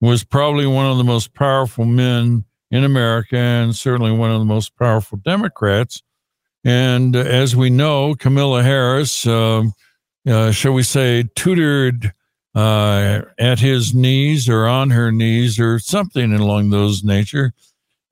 Was 0.00 0.24
probably 0.24 0.66
one 0.66 0.86
of 0.86 0.98
the 0.98 1.04
most 1.04 1.34
powerful 1.34 1.84
men 1.84 2.44
in 2.70 2.84
America 2.84 3.36
and 3.36 3.74
certainly 3.74 4.12
one 4.12 4.30
of 4.30 4.38
the 4.38 4.44
most 4.44 4.76
powerful 4.76 5.18
Democrats. 5.18 6.02
And 6.64 7.14
as 7.14 7.54
we 7.54 7.70
know, 7.70 8.14
Kamala 8.14 8.62
Harris, 8.62 9.26
uh, 9.26 9.62
uh, 10.26 10.50
shall 10.50 10.72
we 10.72 10.82
say, 10.82 11.24
tutored 11.34 12.12
uh, 12.54 13.22
at 13.38 13.60
his 13.60 13.94
knees 13.94 14.48
or 14.48 14.66
on 14.66 14.90
her 14.90 15.12
knees 15.12 15.58
or 15.58 15.78
something 15.78 16.32
along 16.32 16.70
those 16.70 17.04
nature. 17.04 17.52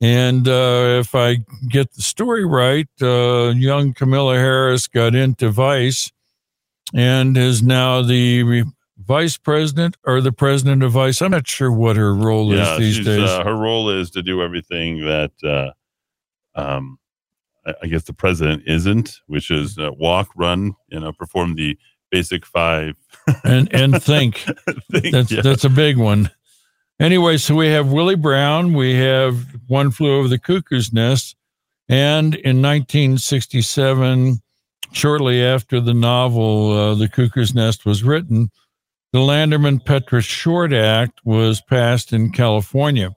And 0.03 0.49
uh, 0.49 0.99
if 0.99 1.15
I 1.15 1.45
get 1.69 1.93
the 1.93 2.01
story 2.01 2.43
right, 2.43 2.89
uh, 3.01 3.53
young 3.55 3.93
Kamala 3.93 4.35
Harris 4.35 4.85
got 4.89 5.15
into 5.15 5.49
Vice 5.49 6.11
and 6.93 7.37
is 7.37 7.63
now 7.63 8.01
the 8.01 8.65
vice 8.97 9.37
president 9.37 9.95
or 10.03 10.19
the 10.19 10.33
president 10.33 10.83
of 10.83 10.91
Vice. 10.91 11.21
I'm 11.21 11.31
not 11.31 11.47
sure 11.47 11.71
what 11.71 11.95
her 11.95 12.13
role 12.13 12.53
yeah, 12.53 12.73
is 12.73 12.79
these 12.79 13.05
days. 13.05 13.29
Uh, 13.29 13.45
her 13.45 13.55
role 13.55 13.89
is 13.89 14.11
to 14.11 14.21
do 14.21 14.41
everything 14.41 15.05
that, 15.05 15.31
uh, 15.41 15.71
um, 16.59 16.99
I, 17.81 17.87
guess 17.87 18.03
the 18.03 18.11
president 18.11 18.63
isn't, 18.67 19.21
which 19.27 19.49
is 19.49 19.77
uh, 19.77 19.91
walk, 19.93 20.27
run, 20.35 20.75
you 20.89 20.99
know, 20.99 21.13
perform 21.13 21.55
the 21.55 21.77
basic 22.11 22.45
five 22.45 22.97
and 23.45 23.73
and 23.73 24.03
think. 24.03 24.35
think, 24.91 25.13
That's 25.13 25.31
yeah. 25.31 25.41
that's 25.41 25.63
a 25.63 25.69
big 25.69 25.97
one. 25.97 26.29
Anyway, 27.03 27.35
so 27.35 27.53
we 27.53 27.67
have 27.67 27.91
Willie 27.91 28.15
Brown, 28.15 28.71
we 28.71 28.95
have 28.95 29.57
One 29.67 29.91
Flew 29.91 30.19
Over 30.19 30.29
the 30.29 30.39
Cuckoo's 30.39 30.93
Nest, 30.93 31.35
and 31.89 32.33
in 32.33 32.61
1967, 32.61 34.41
shortly 34.93 35.43
after 35.43 35.81
the 35.81 35.93
novel 35.93 36.71
uh, 36.71 36.95
The 36.95 37.09
Cuckoo's 37.09 37.53
Nest 37.53 37.85
was 37.85 38.05
written, 38.05 38.51
the 39.11 39.19
Lanterman 39.19 39.83
Petris 39.83 40.23
Short 40.23 40.71
Act 40.71 41.19
was 41.25 41.59
passed 41.59 42.13
in 42.13 42.31
California, 42.31 43.11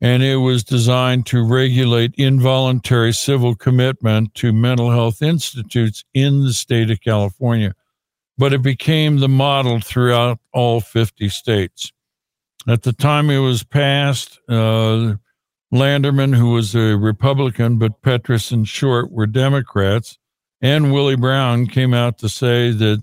and 0.00 0.22
it 0.22 0.36
was 0.36 0.62
designed 0.62 1.26
to 1.26 1.44
regulate 1.44 2.14
involuntary 2.16 3.12
civil 3.12 3.56
commitment 3.56 4.32
to 4.34 4.52
mental 4.52 4.92
health 4.92 5.22
institutes 5.22 6.04
in 6.14 6.44
the 6.44 6.52
state 6.52 6.88
of 6.88 7.00
California 7.00 7.74
but 8.40 8.52
it 8.52 8.62
became 8.62 9.18
the 9.18 9.28
model 9.28 9.80
throughout 9.80 10.38
all 10.52 10.80
50 10.80 11.28
states. 11.28 11.90
At 12.68 12.82
the 12.82 12.92
time 12.92 13.30
it 13.30 13.38
was 13.38 13.64
passed, 13.64 14.38
uh, 14.46 15.14
Lanterman, 15.72 16.36
who 16.36 16.50
was 16.50 16.74
a 16.74 16.98
Republican, 16.98 17.78
but 17.78 18.02
Petris 18.02 18.52
and 18.52 18.68
Short 18.68 19.10
were 19.10 19.26
Democrats, 19.26 20.18
and 20.60 20.92
Willie 20.92 21.16
Brown 21.16 21.66
came 21.66 21.94
out 21.94 22.18
to 22.18 22.28
say 22.28 22.70
that 22.72 23.02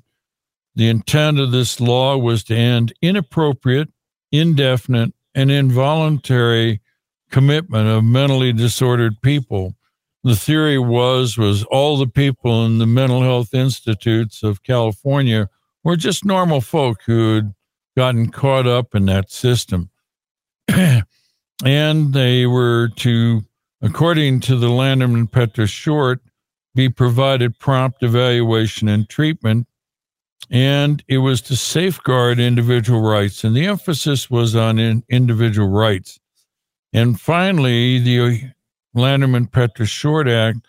the 0.76 0.88
intent 0.88 1.40
of 1.40 1.52
this 1.52 1.80
law 1.80 2.16
was 2.16 2.44
to 2.44 2.56
end 2.56 2.94
inappropriate, 3.02 3.90
indefinite, 4.32 5.14
and 5.34 5.50
involuntary 5.50 6.82
commitment 7.32 7.88
of 7.88 8.04
mentally 8.04 8.54
disordered 8.54 9.20
people. 9.24 9.74
The 10.24 10.36
theory 10.36 10.78
was 10.78 11.40
was 11.40 11.64
all 11.66 11.98
the 11.98 12.08
people 12.08 12.66
in 12.66 12.78
the 12.78 12.86
mental 12.86 13.22
health 13.22 13.54
institutes 13.54 14.44
of 14.44 14.62
California 14.62 15.50
were 15.84 15.96
just 15.96 16.24
normal 16.24 16.62
folk 16.62 17.02
who 17.06 17.36
had 17.36 17.56
gotten 17.96 18.30
caught 18.30 18.68
up 18.68 18.96
in 18.96 19.06
that 19.06 19.32
system. 19.32 19.90
and 21.64 22.14
they 22.14 22.46
were 22.46 22.90
to, 22.98 23.42
according 23.82 24.42
to 24.42 24.56
the 24.58 24.68
Lanterman 24.68 25.30
Petris 25.30 25.70
Short, 25.70 26.22
be 26.74 26.90
provided 26.90 27.58
prompt 27.58 28.04
evaluation 28.04 28.88
and 28.88 29.08
treatment. 29.08 29.68
And 30.52 31.04
it 31.08 31.20
was 31.20 31.42
to 31.44 31.56
safeguard 31.56 32.40
individual 32.40 33.02
rights. 33.02 33.44
And 33.44 33.56
the 33.56 33.66
emphasis 33.66 34.30
was 34.30 34.56
on 34.56 34.78
in 34.78 35.04
individual 35.10 35.70
rights. 35.70 36.20
And 36.94 37.20
finally, 37.20 38.00
the 38.00 38.52
Lanterman 38.96 39.50
Petris 39.50 39.88
Short 39.88 40.28
Act 40.28 40.60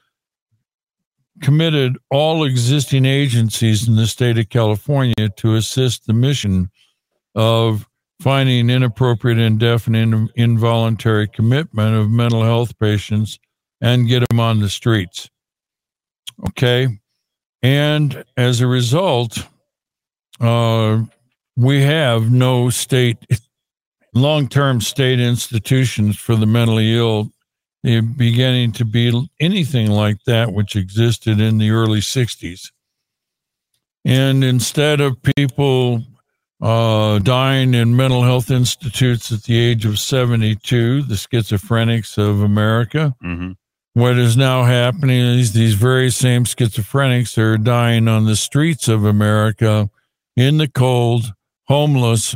committed 1.43 1.99
all 2.11 2.45
existing 2.45 3.05
agencies 3.05 3.87
in 3.87 3.97
the 3.97 4.07
state 4.07 4.39
of 4.39 4.49
California 4.49 5.29
to 5.37 5.55
assist 5.55 6.07
the 6.07 6.15
mission 6.15 6.71
of 7.37 7.87
finding 8.21 8.71
inappropriate, 8.71 9.39
indefinite, 9.39 10.31
involuntary 10.35 11.29
commitment 11.29 11.95
of 11.95 12.11
mental 12.11 12.43
health 12.43 12.77
patients 12.79 13.39
and 13.81 14.09
get 14.09 14.27
them 14.29 14.41
on 14.41 14.59
the 14.59 14.71
streets. 14.71 15.29
Okay. 16.49 16.89
And 17.63 18.25
as 18.37 18.61
a 18.61 18.67
result, 18.67 19.47
uh, 20.41 21.03
we 21.57 21.83
have 21.83 22.31
no 22.31 22.71
state, 22.71 23.19
long 24.15 24.49
term 24.49 24.81
state 24.81 25.21
institutions 25.21 26.17
for 26.17 26.37
the 26.37 26.47
mentally 26.47 26.97
ill 26.97 27.31
beginning 27.83 28.73
to 28.73 28.85
be 28.85 29.29
anything 29.39 29.91
like 29.91 30.17
that 30.27 30.53
which 30.53 30.75
existed 30.75 31.41
in 31.41 31.59
the 31.59 31.71
early 31.71 32.01
60s. 32.01 32.73
And 34.05 34.43
instead 34.43 35.01
of 35.01 35.23
people 35.37 36.03
uh, 36.61 37.19
dying 37.19 37.75
in 37.75 37.95
mental 37.97 38.23
health 38.23 38.51
institutes 38.51 39.31
at 39.33 39.43
the 39.45 39.59
age 39.59 39.85
of 39.85 39.99
72, 39.99 41.03
the 41.03 41.15
schizophrenics 41.15 42.17
of 42.17 42.41
America, 42.41 43.15
Mhm. 43.23 43.57
what 43.95 44.17
is 44.19 44.37
now 44.37 44.65
happening 44.65 45.21
is 45.39 45.53
these 45.53 45.75
very 45.75 46.11
same 46.11 46.45
schizophrenics 46.45 47.37
are 47.39 47.59
dying 47.59 48.09
on 48.09 48.25
the 48.25 48.37
streets 48.37 48.89
of 48.89 49.05
America 49.05 49.91
in 50.37 50.57
the 50.57 50.69
cold, 50.69 51.33
homeless, 51.69 52.35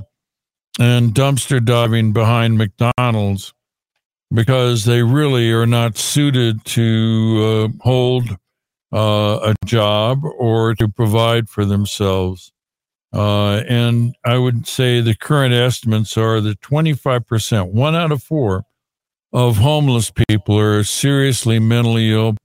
and 0.79 1.15
dumpster 1.15 1.63
diving 1.65 2.13
behind 2.13 2.57
McDonald's 2.59 3.53
because 4.33 4.85
they 4.85 5.03
really 5.03 5.51
are 5.53 5.67
not 5.67 5.99
suited 5.99 6.65
to 6.65 7.71
uh, 7.81 7.83
hold 7.85 8.37
uh, 8.93 9.53
a 9.53 9.55
job 9.67 10.25
or 10.25 10.75
to 10.75 10.89
provide 10.89 11.49
for 11.49 11.65
themselves. 11.65 12.53
Uh, 13.13 13.63
and 13.69 14.15
I 14.25 14.39
would 14.39 14.67
say 14.67 15.01
the 15.01 15.17
current 15.17 15.53
estimates 15.53 16.17
are 16.17 16.41
that 16.41 16.61
25%, 16.61 17.73
one 17.73 17.95
out 17.97 18.13
of 18.13 18.23
four, 18.23 18.65
of 19.33 19.59
homeless 19.59 20.13
people 20.29 20.59
are 20.59 20.85
seriously 20.85 21.59
mentally 21.59 22.13
ill, 22.13 22.37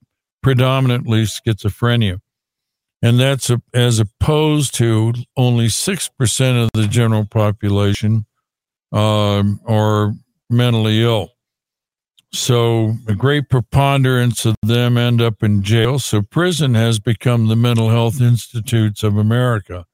predominantly 0.41 1.23
schizophrenia. 1.23 2.19
And 3.01 3.19
that's 3.19 3.49
a, 3.49 3.61
as 3.73 3.99
opposed 3.99 4.73
to 4.75 5.13
only 5.37 5.67
6% 5.67 6.63
of 6.63 6.69
the 6.73 6.87
general 6.87 7.25
population 7.25 8.25
um, 8.91 9.59
are 9.67 10.13
mentally 10.49 11.03
ill. 11.03 11.31
So 12.31 12.95
a 13.07 13.15
great 13.15 13.49
preponderance 13.49 14.45
of 14.45 14.55
them 14.61 14.97
end 14.97 15.21
up 15.21 15.41
in 15.43 15.61
jail. 15.61 15.99
So 15.99 16.21
prison 16.21 16.73
has 16.73 16.99
become 16.99 17.47
the 17.47 17.55
mental 17.55 17.89
health 17.89 18.19
institutes 18.19 19.03
of 19.03 19.17
America. 19.17 19.85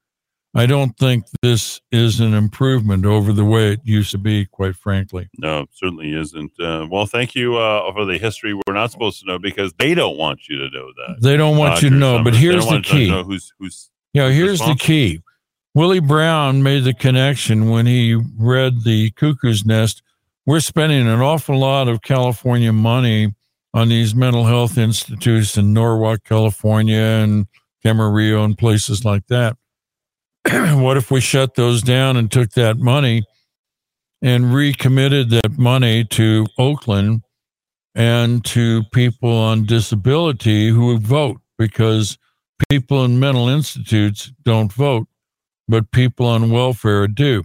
I 0.54 0.66
don't 0.66 0.96
think 0.98 1.24
this 1.40 1.80
is 1.90 2.20
an 2.20 2.34
improvement 2.34 3.06
over 3.06 3.32
the 3.32 3.44
way 3.44 3.72
it 3.72 3.80
used 3.84 4.10
to 4.10 4.18
be, 4.18 4.44
quite 4.44 4.76
frankly. 4.76 5.30
No, 5.38 5.66
certainly 5.72 6.12
isn't. 6.12 6.52
Uh, 6.60 6.86
well, 6.90 7.06
thank 7.06 7.34
you 7.34 7.56
uh, 7.56 7.90
for 7.92 8.04
the 8.04 8.18
history 8.18 8.52
we're 8.52 8.74
not 8.74 8.90
supposed 8.90 9.20
to 9.20 9.26
know 9.26 9.38
because 9.38 9.72
they 9.78 9.94
don't 9.94 10.18
want 10.18 10.48
you 10.48 10.58
to 10.58 10.68
know 10.68 10.88
that. 10.88 11.22
They 11.22 11.38
don't 11.38 11.56
want 11.56 11.80
you 11.80 11.88
to 11.88 11.96
know, 11.96 12.22
but 12.22 12.34
here's 12.34 12.64
the 12.64 12.70
want 12.70 12.92
you 12.92 12.98
to 12.98 13.04
key. 13.04 13.10
know 13.10 13.24
who's 13.24 13.52
who's 13.58 13.90
Yeah, 14.12 14.28
here's 14.28 14.60
the 14.60 14.76
key. 14.78 15.22
Willie 15.74 16.00
Brown 16.00 16.62
made 16.62 16.84
the 16.84 16.92
connection 16.92 17.70
when 17.70 17.86
he 17.86 18.20
read 18.36 18.84
The 18.84 19.10
Cuckoo's 19.12 19.64
Nest. 19.64 20.02
We're 20.44 20.60
spending 20.60 21.08
an 21.08 21.20
awful 21.20 21.58
lot 21.58 21.88
of 21.88 22.02
California 22.02 22.74
money 22.74 23.34
on 23.72 23.88
these 23.88 24.14
mental 24.14 24.44
health 24.44 24.76
institutes 24.76 25.56
in 25.56 25.72
Norwalk, 25.72 26.24
California, 26.24 26.98
and 26.98 27.46
Camarillo, 27.82 28.44
and 28.44 28.58
places 28.58 29.06
like 29.06 29.26
that. 29.28 29.56
what 30.50 30.96
if 30.96 31.10
we 31.10 31.20
shut 31.20 31.54
those 31.54 31.82
down 31.82 32.16
and 32.16 32.30
took 32.30 32.50
that 32.52 32.78
money 32.78 33.22
and 34.20 34.52
recommitted 34.54 35.30
that 35.30 35.58
money 35.58 36.04
to 36.04 36.46
Oakland 36.58 37.22
and 37.94 38.44
to 38.44 38.82
people 38.92 39.30
on 39.30 39.64
disability 39.64 40.68
who 40.68 40.98
vote? 40.98 41.40
Because 41.58 42.18
people 42.68 43.04
in 43.04 43.20
mental 43.20 43.48
institutes 43.48 44.32
don't 44.42 44.72
vote, 44.72 45.06
but 45.68 45.90
people 45.92 46.26
on 46.26 46.50
welfare 46.50 47.06
do. 47.06 47.44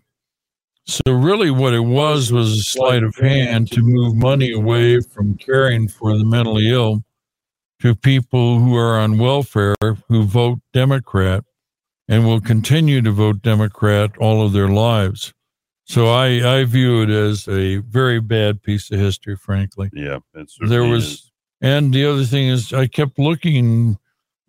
So, 0.86 1.12
really, 1.12 1.52
what 1.52 1.74
it 1.74 1.82
was 1.82 2.32
was 2.32 2.54
a 2.54 2.64
sleight 2.64 3.04
of 3.04 3.14
hand 3.18 3.70
to 3.74 3.82
move 3.82 4.16
money 4.16 4.54
away 4.54 5.02
from 5.02 5.36
caring 5.38 5.90
for 5.90 6.18
the 6.18 6.24
mentally 6.24 6.72
ill 6.72 7.04
to 7.82 7.94
people 7.94 8.60
who 8.60 8.76
are 8.76 8.98
on 8.98 9.18
welfare 9.18 9.76
who 10.08 10.24
vote 10.24 10.60
Democrat 10.74 11.44
and 12.08 12.26
will 12.26 12.42
continue 12.42 13.02
to 13.02 13.12
vote 13.12 13.42
Democrat 13.42 14.18
all 14.18 14.46
of 14.46 14.54
their 14.54 14.70
lives. 14.70 15.34
So 15.86 16.08
I, 16.08 16.60
I 16.60 16.64
view 16.66 17.02
it 17.04 17.10
as 17.10 17.48
a 17.48 17.78
very 17.78 18.20
bad 18.20 18.62
piece 18.62 18.92
of 18.92 19.00
history, 19.00 19.36
frankly. 19.38 19.90
Yeah, 19.94 20.20
There 20.68 20.84
was, 20.84 21.04
is. 21.06 21.32
and 21.62 21.94
the 21.94 22.06
other 22.06 22.26
thing 22.26 22.48
is, 22.48 22.74
I 22.74 22.88
kept 22.88 23.18
looking 23.18 23.98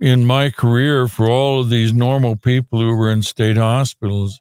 in 0.01 0.25
my 0.25 0.51
career 0.51 1.07
for 1.09 1.29
all 1.29 1.61
of 1.61 1.71
these 1.71 1.93
normal 1.93 2.37
people 2.37 2.81
who 2.81 2.95
were 2.97 3.11
in 3.11 3.23
state 3.23 3.57
hospitals. 3.57 4.41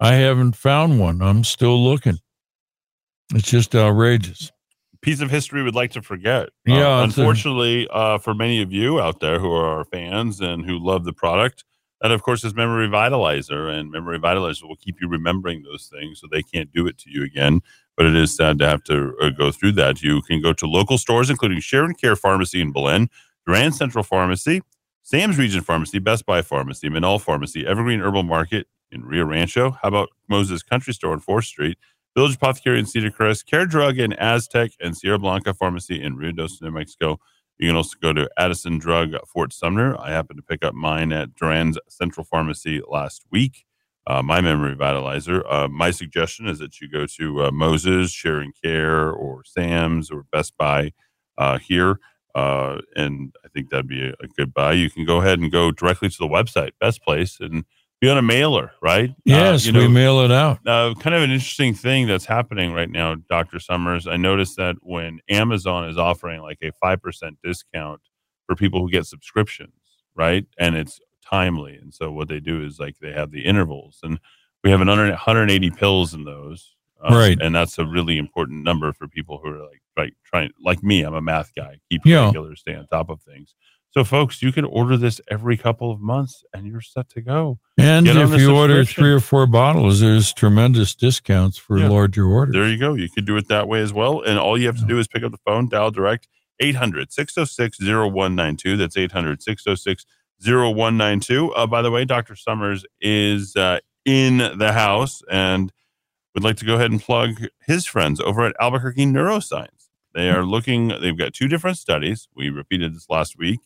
I 0.00 0.14
haven't 0.14 0.56
found 0.56 0.98
one. 0.98 1.22
I'm 1.22 1.44
still 1.44 1.82
looking. 1.82 2.18
It's 3.34 3.48
just 3.50 3.74
outrageous. 3.74 4.50
piece 5.02 5.20
of 5.20 5.30
history 5.30 5.62
we'd 5.62 5.74
like 5.74 5.90
to 5.92 6.00
forget. 6.02 6.48
Yeah, 6.66 7.00
Uh, 7.00 7.04
it's 7.04 7.18
a- 7.18 7.20
unfortunately, 7.20 7.86
uh, 7.90 8.16
for 8.16 8.32
many 8.34 8.62
of 8.62 8.72
you 8.72 8.98
out 9.00 9.20
there 9.20 9.38
who 9.38 9.52
are 9.52 9.78
our 9.78 9.84
fans 9.84 10.40
and 10.40 10.64
who 10.64 10.78
love 10.78 11.04
the 11.04 11.12
product, 11.12 11.64
that 12.04 12.12
of 12.12 12.22
course 12.22 12.44
is 12.44 12.54
Memory 12.54 12.86
Vitalizer, 12.86 13.72
and 13.72 13.90
Memory 13.90 14.18
Vitalizer 14.18 14.68
will 14.68 14.76
keep 14.76 15.00
you 15.00 15.08
remembering 15.08 15.62
those 15.62 15.90
things, 15.90 16.20
so 16.20 16.26
they 16.30 16.42
can't 16.42 16.70
do 16.70 16.86
it 16.86 16.98
to 16.98 17.10
you 17.10 17.24
again. 17.24 17.62
But 17.96 18.04
it 18.04 18.14
is 18.14 18.36
sad 18.36 18.58
to 18.58 18.68
have 18.68 18.84
to 18.84 19.16
uh, 19.22 19.30
go 19.30 19.50
through 19.50 19.72
that. 19.72 20.02
You 20.02 20.20
can 20.20 20.42
go 20.42 20.52
to 20.52 20.66
local 20.66 20.98
stores, 20.98 21.30
including 21.30 21.60
Sharon 21.60 21.94
Care 21.94 22.14
Pharmacy 22.14 22.60
in 22.60 22.72
Belen, 22.72 23.08
Duran 23.46 23.72
Central 23.72 24.04
Pharmacy, 24.04 24.60
Sam's 25.02 25.38
Region 25.38 25.62
Pharmacy, 25.62 25.98
Best 25.98 26.26
Buy 26.26 26.42
Pharmacy, 26.42 26.90
Manal 26.90 27.18
Pharmacy, 27.18 27.66
Evergreen 27.66 28.00
Herbal 28.00 28.24
Market 28.24 28.66
in 28.92 29.02
Rio 29.02 29.24
Rancho. 29.24 29.70
How 29.70 29.88
about 29.88 30.10
Moses 30.28 30.62
Country 30.62 30.92
Store 30.92 31.12
on 31.12 31.22
4th 31.22 31.44
Street? 31.44 31.78
Village 32.14 32.36
Apothecary 32.36 32.78
in 32.78 32.84
Cedar 32.84 33.10
Crest, 33.10 33.46
Care 33.46 33.64
Drug 33.64 33.98
in 33.98 34.12
Aztec, 34.12 34.72
and 34.78 34.94
Sierra 34.94 35.18
Blanca 35.18 35.54
Pharmacy 35.54 36.02
in 36.02 36.18
Ruidoso, 36.18 36.60
New 36.60 36.70
Mexico. 36.70 37.18
You 37.58 37.68
can 37.68 37.76
also 37.76 37.96
go 38.00 38.12
to 38.12 38.28
Addison 38.36 38.78
Drug 38.78 39.14
Fort 39.26 39.52
Sumner. 39.52 39.96
I 39.98 40.10
happened 40.10 40.38
to 40.38 40.42
pick 40.42 40.64
up 40.64 40.74
mine 40.74 41.12
at 41.12 41.34
Duran's 41.34 41.78
Central 41.88 42.24
Pharmacy 42.24 42.80
last 42.88 43.24
week. 43.30 43.64
Uh, 44.06 44.22
my 44.22 44.40
memory 44.40 44.76
vitalizer. 44.76 45.42
Uh, 45.48 45.68
my 45.68 45.90
suggestion 45.90 46.46
is 46.46 46.58
that 46.58 46.80
you 46.80 46.88
go 46.90 47.06
to 47.06 47.44
uh, 47.44 47.50
Moses, 47.50 48.10
Sharing 48.10 48.52
Care, 48.62 49.10
or 49.10 49.44
Sam's, 49.44 50.10
or 50.10 50.24
Best 50.30 50.56
Buy 50.58 50.92
uh, 51.38 51.58
here. 51.58 52.00
Uh, 52.34 52.80
and 52.96 53.32
I 53.44 53.48
think 53.48 53.70
that'd 53.70 53.86
be 53.88 54.08
a, 54.08 54.14
a 54.20 54.26
good 54.36 54.52
buy. 54.52 54.72
You 54.72 54.90
can 54.90 55.04
go 55.06 55.18
ahead 55.18 55.38
and 55.38 55.50
go 55.50 55.70
directly 55.70 56.08
to 56.08 56.18
the 56.18 56.26
website, 56.26 56.72
Best 56.80 57.02
Place, 57.02 57.38
and 57.40 57.64
be 58.04 58.10
on 58.10 58.18
a 58.18 58.22
mailer, 58.22 58.72
right? 58.82 59.10
Uh, 59.10 59.14
Yes, 59.24 59.66
you 59.66 59.72
we 59.72 59.88
mail 59.88 60.20
it 60.20 60.30
out. 60.30 60.58
uh, 60.66 60.94
kind 61.00 61.14
of 61.14 61.22
an 61.22 61.30
interesting 61.30 61.72
thing 61.74 62.06
that's 62.06 62.26
happening 62.26 62.72
right 62.72 62.90
now, 62.90 63.14
Dr. 63.30 63.58
Summers. 63.58 64.06
I 64.06 64.16
noticed 64.16 64.56
that 64.56 64.76
when 64.82 65.20
Amazon 65.30 65.88
is 65.88 65.96
offering 65.96 66.42
like 66.42 66.58
a 66.62 66.70
5% 66.84 67.36
discount 67.42 68.00
for 68.46 68.54
people 68.56 68.80
who 68.80 68.90
get 68.90 69.06
subscriptions, 69.06 69.72
right? 70.14 70.44
And 70.58 70.76
it's 70.76 71.00
timely. 71.24 71.76
And 71.76 71.94
so 71.94 72.12
what 72.12 72.28
they 72.28 72.40
do 72.40 72.62
is 72.64 72.78
like 72.78 72.98
they 72.98 73.12
have 73.12 73.30
the 73.30 73.44
intervals, 73.44 74.00
and 74.02 74.18
we 74.62 74.70
have 74.70 74.80
an 74.82 74.88
100 74.88 75.10
180 75.10 75.70
pills 75.70 76.12
in 76.14 76.24
those. 76.24 76.74
uh, 77.02 77.14
Right. 77.14 77.38
And 77.40 77.54
that's 77.54 77.78
a 77.78 77.84
really 77.86 78.16
important 78.18 78.64
number 78.64 78.92
for 78.92 79.06
people 79.08 79.38
who 79.42 79.48
are 79.50 79.60
like, 79.60 79.82
like 79.96 80.14
trying, 80.24 80.50
like 80.62 80.82
me, 80.82 81.02
I'm 81.02 81.14
a 81.14 81.20
math 81.22 81.54
guy, 81.54 81.78
keep 81.90 82.02
Yeah. 82.04 82.26
regular, 82.26 82.54
stay 82.56 82.74
on 82.74 82.86
top 82.86 83.08
of 83.10 83.20
things. 83.22 83.54
So, 83.96 84.02
folks, 84.02 84.42
you 84.42 84.50
can 84.50 84.64
order 84.64 84.96
this 84.96 85.20
every 85.30 85.56
couple 85.56 85.92
of 85.92 86.00
months 86.00 86.42
and 86.52 86.66
you're 86.66 86.80
set 86.80 87.08
to 87.10 87.20
go. 87.20 87.60
And 87.78 88.04
Get 88.06 88.16
if 88.16 88.40
you 88.40 88.52
order 88.54 88.84
three 88.84 89.12
or 89.12 89.20
four 89.20 89.46
bottles, 89.46 90.00
there's 90.00 90.32
tremendous 90.32 90.96
discounts 90.96 91.58
for 91.58 91.78
Yeah. 91.78 91.88
larger 91.88 92.26
orders. 92.26 92.54
There 92.54 92.68
you 92.68 92.76
go. 92.76 92.94
You 92.94 93.08
could 93.08 93.24
do 93.24 93.36
it 93.36 93.46
that 93.48 93.68
way 93.68 93.80
as 93.82 93.92
well. 93.92 94.20
And 94.20 94.36
all 94.36 94.58
you 94.58 94.66
have 94.66 94.80
to 94.80 94.84
do 94.84 94.98
is 94.98 95.06
pick 95.06 95.22
up 95.22 95.30
the 95.30 95.38
phone, 95.46 95.68
dial 95.68 95.92
direct 95.92 96.26
800 96.58 97.12
606 97.12 97.78
0192. 97.80 98.76
That's 98.76 98.96
800 98.96 99.40
606 99.42 100.04
0192. 100.40 101.52
Uh, 101.54 101.66
By 101.68 101.80
the 101.80 101.92
way, 101.92 102.04
Dr. 102.04 102.34
Summers 102.34 102.84
is 103.00 103.54
uh, 103.54 103.78
in 104.04 104.38
the 104.58 104.72
house 104.72 105.22
and 105.30 105.72
would 106.34 106.42
like 106.42 106.56
to 106.56 106.64
go 106.64 106.74
ahead 106.74 106.90
and 106.90 107.00
plug 107.00 107.46
his 107.64 107.86
friends 107.86 108.20
over 108.20 108.44
at 108.44 108.56
Albuquerque 108.60 109.06
Neuroscience. 109.06 109.88
They 110.14 110.30
are 110.30 110.44
looking, 110.44 110.88
they've 110.88 111.16
got 111.16 111.32
two 111.32 111.46
different 111.46 111.78
studies. 111.78 112.26
We 112.34 112.50
repeated 112.50 112.92
this 112.94 113.08
last 113.08 113.38
week, 113.38 113.60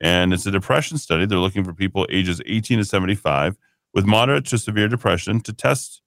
and 0.00 0.32
it's 0.32 0.46
a 0.46 0.50
depression 0.50 0.98
study. 0.98 1.26
They're 1.26 1.38
looking 1.38 1.64
for 1.64 1.72
people 1.72 2.06
ages 2.10 2.40
18 2.46 2.78
to 2.78 2.84
75 2.84 3.56
with 3.92 4.04
moderate 4.04 4.46
to 4.46 4.58
severe 4.58 4.88
depression 4.88 5.40
to 5.40 5.52
test 5.52 6.02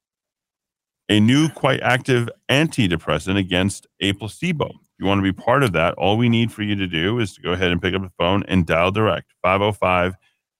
a 1.08 1.20
new, 1.20 1.48
quite 1.48 1.80
active 1.80 2.28
antidepressant 2.50 3.38
against 3.38 3.86
a 4.00 4.12
placebo. 4.12 4.66
If 4.66 5.00
you 5.00 5.06
want 5.06 5.18
to 5.18 5.22
be 5.22 5.32
part 5.32 5.62
of 5.62 5.72
that, 5.72 5.94
all 5.94 6.18
we 6.18 6.28
need 6.28 6.52
for 6.52 6.62
you 6.62 6.74
to 6.76 6.86
do 6.86 7.18
is 7.18 7.34
to 7.34 7.40
go 7.40 7.52
ahead 7.52 7.70
and 7.70 7.80
pick 7.80 7.94
up 7.94 8.02
the 8.02 8.12
phone 8.18 8.44
and 8.46 8.66
dial 8.66 8.90
direct 8.90 9.32
505 9.42 10.16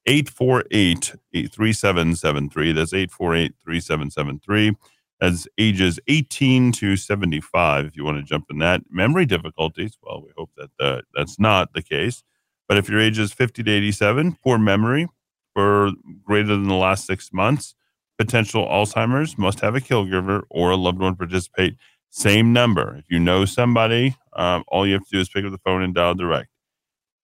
848 0.07 1.15
3773. 1.33 2.73
That's 2.73 2.95
848 2.95 3.55
3773. 3.63 4.77
That's 5.21 5.49
ages 5.59 5.99
18 6.07 6.73
to 6.73 6.97
75. 6.97 7.87
If 7.87 7.97
you 7.97 8.05
want 8.05 8.19
to 8.19 8.23
jump 8.23 8.47
in 8.51 8.59
that, 8.59 8.83
memory 8.89 9.27
difficulties, 9.27 9.99
well, 10.03 10.23
we 10.23 10.31
hope 10.37 10.51
that 10.57 10.71
uh, 10.81 11.03
that's 11.15 11.39
not 11.39 11.75
the 11.75 11.83
case. 11.83 12.23
But 12.69 12.77
if 12.77 12.89
your 12.89 13.01
age 13.01 13.19
is 13.19 13.33
50 13.33 13.63
to 13.63 13.71
87, 13.71 14.39
poor 14.45 14.59
memory 14.59 15.09
for 15.55 15.93
greater 16.23 16.49
than 16.49 16.69
the 16.69 16.75
last 16.75 17.07
six 17.07 17.33
months, 17.33 17.75
potential 18.19 18.67
Alzheimer's, 18.67 19.39
must 19.39 19.61
have 19.61 19.75
a 19.75 19.81
caregiver 19.81 20.43
or 20.51 20.71
a 20.71 20.77
loved 20.77 20.99
one 20.99 21.17
participate. 21.17 21.77
Same 22.11 22.53
number. 22.53 22.97
If 22.99 23.11
you 23.11 23.19
know 23.19 23.45
somebody, 23.45 24.17
um, 24.35 24.65
all 24.69 24.87
you 24.87 24.95
have 24.95 25.05
to 25.05 25.11
do 25.11 25.21
is 25.21 25.29
pick 25.29 25.45
up 25.45 25.53
the 25.53 25.59
phone 25.59 25.83
and 25.83 25.95
dial 25.95 26.15
direct. 26.15 26.49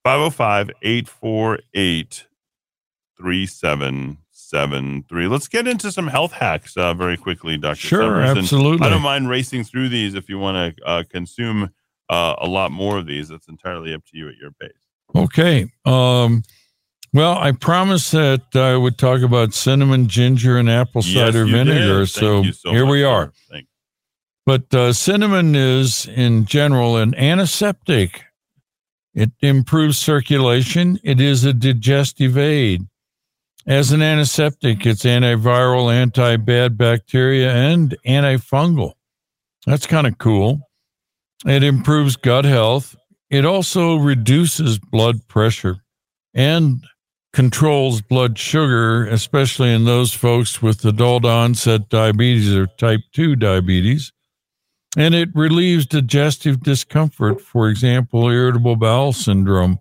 505 0.04 0.70
848 0.82 2.26
3773. 3.16 5.28
Let's 5.28 5.48
get 5.48 5.66
into 5.66 5.92
some 5.92 6.08
health 6.08 6.32
hacks 6.32 6.76
uh, 6.76 6.94
very 6.94 7.16
quickly, 7.16 7.56
Dr. 7.56 7.76
Sure, 7.76 8.02
Summers. 8.02 8.38
Absolutely. 8.38 8.86
I 8.86 8.90
don't 8.90 9.02
mind 9.02 9.28
racing 9.28 9.64
through 9.64 9.88
these 9.88 10.14
if 10.14 10.28
you 10.28 10.38
want 10.38 10.76
to 10.76 10.84
uh, 10.84 11.04
consume 11.08 11.70
uh, 12.10 12.34
a 12.38 12.46
lot 12.46 12.70
more 12.70 12.98
of 12.98 13.06
these. 13.06 13.30
It's 13.30 13.48
entirely 13.48 13.94
up 13.94 14.04
to 14.06 14.18
you 14.18 14.28
at 14.28 14.36
your 14.36 14.50
pace. 14.50 14.72
Okay. 15.14 15.70
Um, 15.84 16.42
well, 17.12 17.38
I 17.38 17.52
promised 17.52 18.12
that 18.12 18.42
I 18.54 18.76
would 18.76 18.98
talk 18.98 19.22
about 19.22 19.54
cinnamon, 19.54 20.08
ginger, 20.08 20.58
and 20.58 20.68
apple 20.68 21.02
cider 21.02 21.46
Yes, 21.46 21.50
vinegar. 21.50 22.06
So, 22.06 22.42
so 22.50 22.72
here 22.72 22.84
much, 22.84 22.90
we 22.92 23.04
are. 23.04 23.32
But 24.46 24.74
uh, 24.74 24.92
cinnamon 24.92 25.54
is, 25.54 26.06
in 26.06 26.44
general, 26.44 26.96
an 26.96 27.14
antiseptic. 27.14 28.24
It 29.14 29.30
improves 29.40 29.96
circulation. 29.98 30.98
It 31.02 31.20
is 31.20 31.44
a 31.44 31.52
digestive 31.54 32.36
aid. 32.36 32.82
As 33.66 33.92
an 33.92 34.02
antiseptic, 34.02 34.84
it's 34.84 35.04
antiviral, 35.04 35.90
anti 35.90 36.36
bad 36.36 36.76
bacteria, 36.76 37.52
and 37.54 37.96
antifungal. 38.06 38.94
That's 39.66 39.86
kind 39.86 40.06
of 40.06 40.18
cool. 40.18 40.68
It 41.46 41.62
improves 41.62 42.16
gut 42.16 42.44
health. 42.44 42.96
It 43.30 43.44
also 43.44 43.96
reduces 43.96 44.78
blood 44.78 45.26
pressure 45.28 45.78
and 46.34 46.84
controls 47.32 48.00
blood 48.00 48.38
sugar, 48.38 49.06
especially 49.06 49.72
in 49.72 49.84
those 49.84 50.12
folks 50.12 50.62
with 50.62 50.84
adult 50.84 51.24
onset 51.24 51.88
diabetes 51.88 52.54
or 52.54 52.66
type 52.66 53.00
2 53.12 53.36
diabetes. 53.36 54.12
And 54.96 55.14
it 55.14 55.30
relieves 55.34 55.86
digestive 55.86 56.62
discomfort, 56.62 57.40
for 57.40 57.68
example, 57.68 58.28
irritable 58.28 58.76
bowel 58.76 59.12
syndrome. 59.12 59.80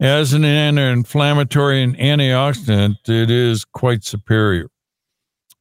As 0.00 0.32
an 0.32 0.44
anti-inflammatory 0.44 1.82
and 1.82 1.96
antioxidant, 1.96 3.08
it 3.08 3.30
is 3.30 3.64
quite 3.64 4.02
superior. 4.02 4.68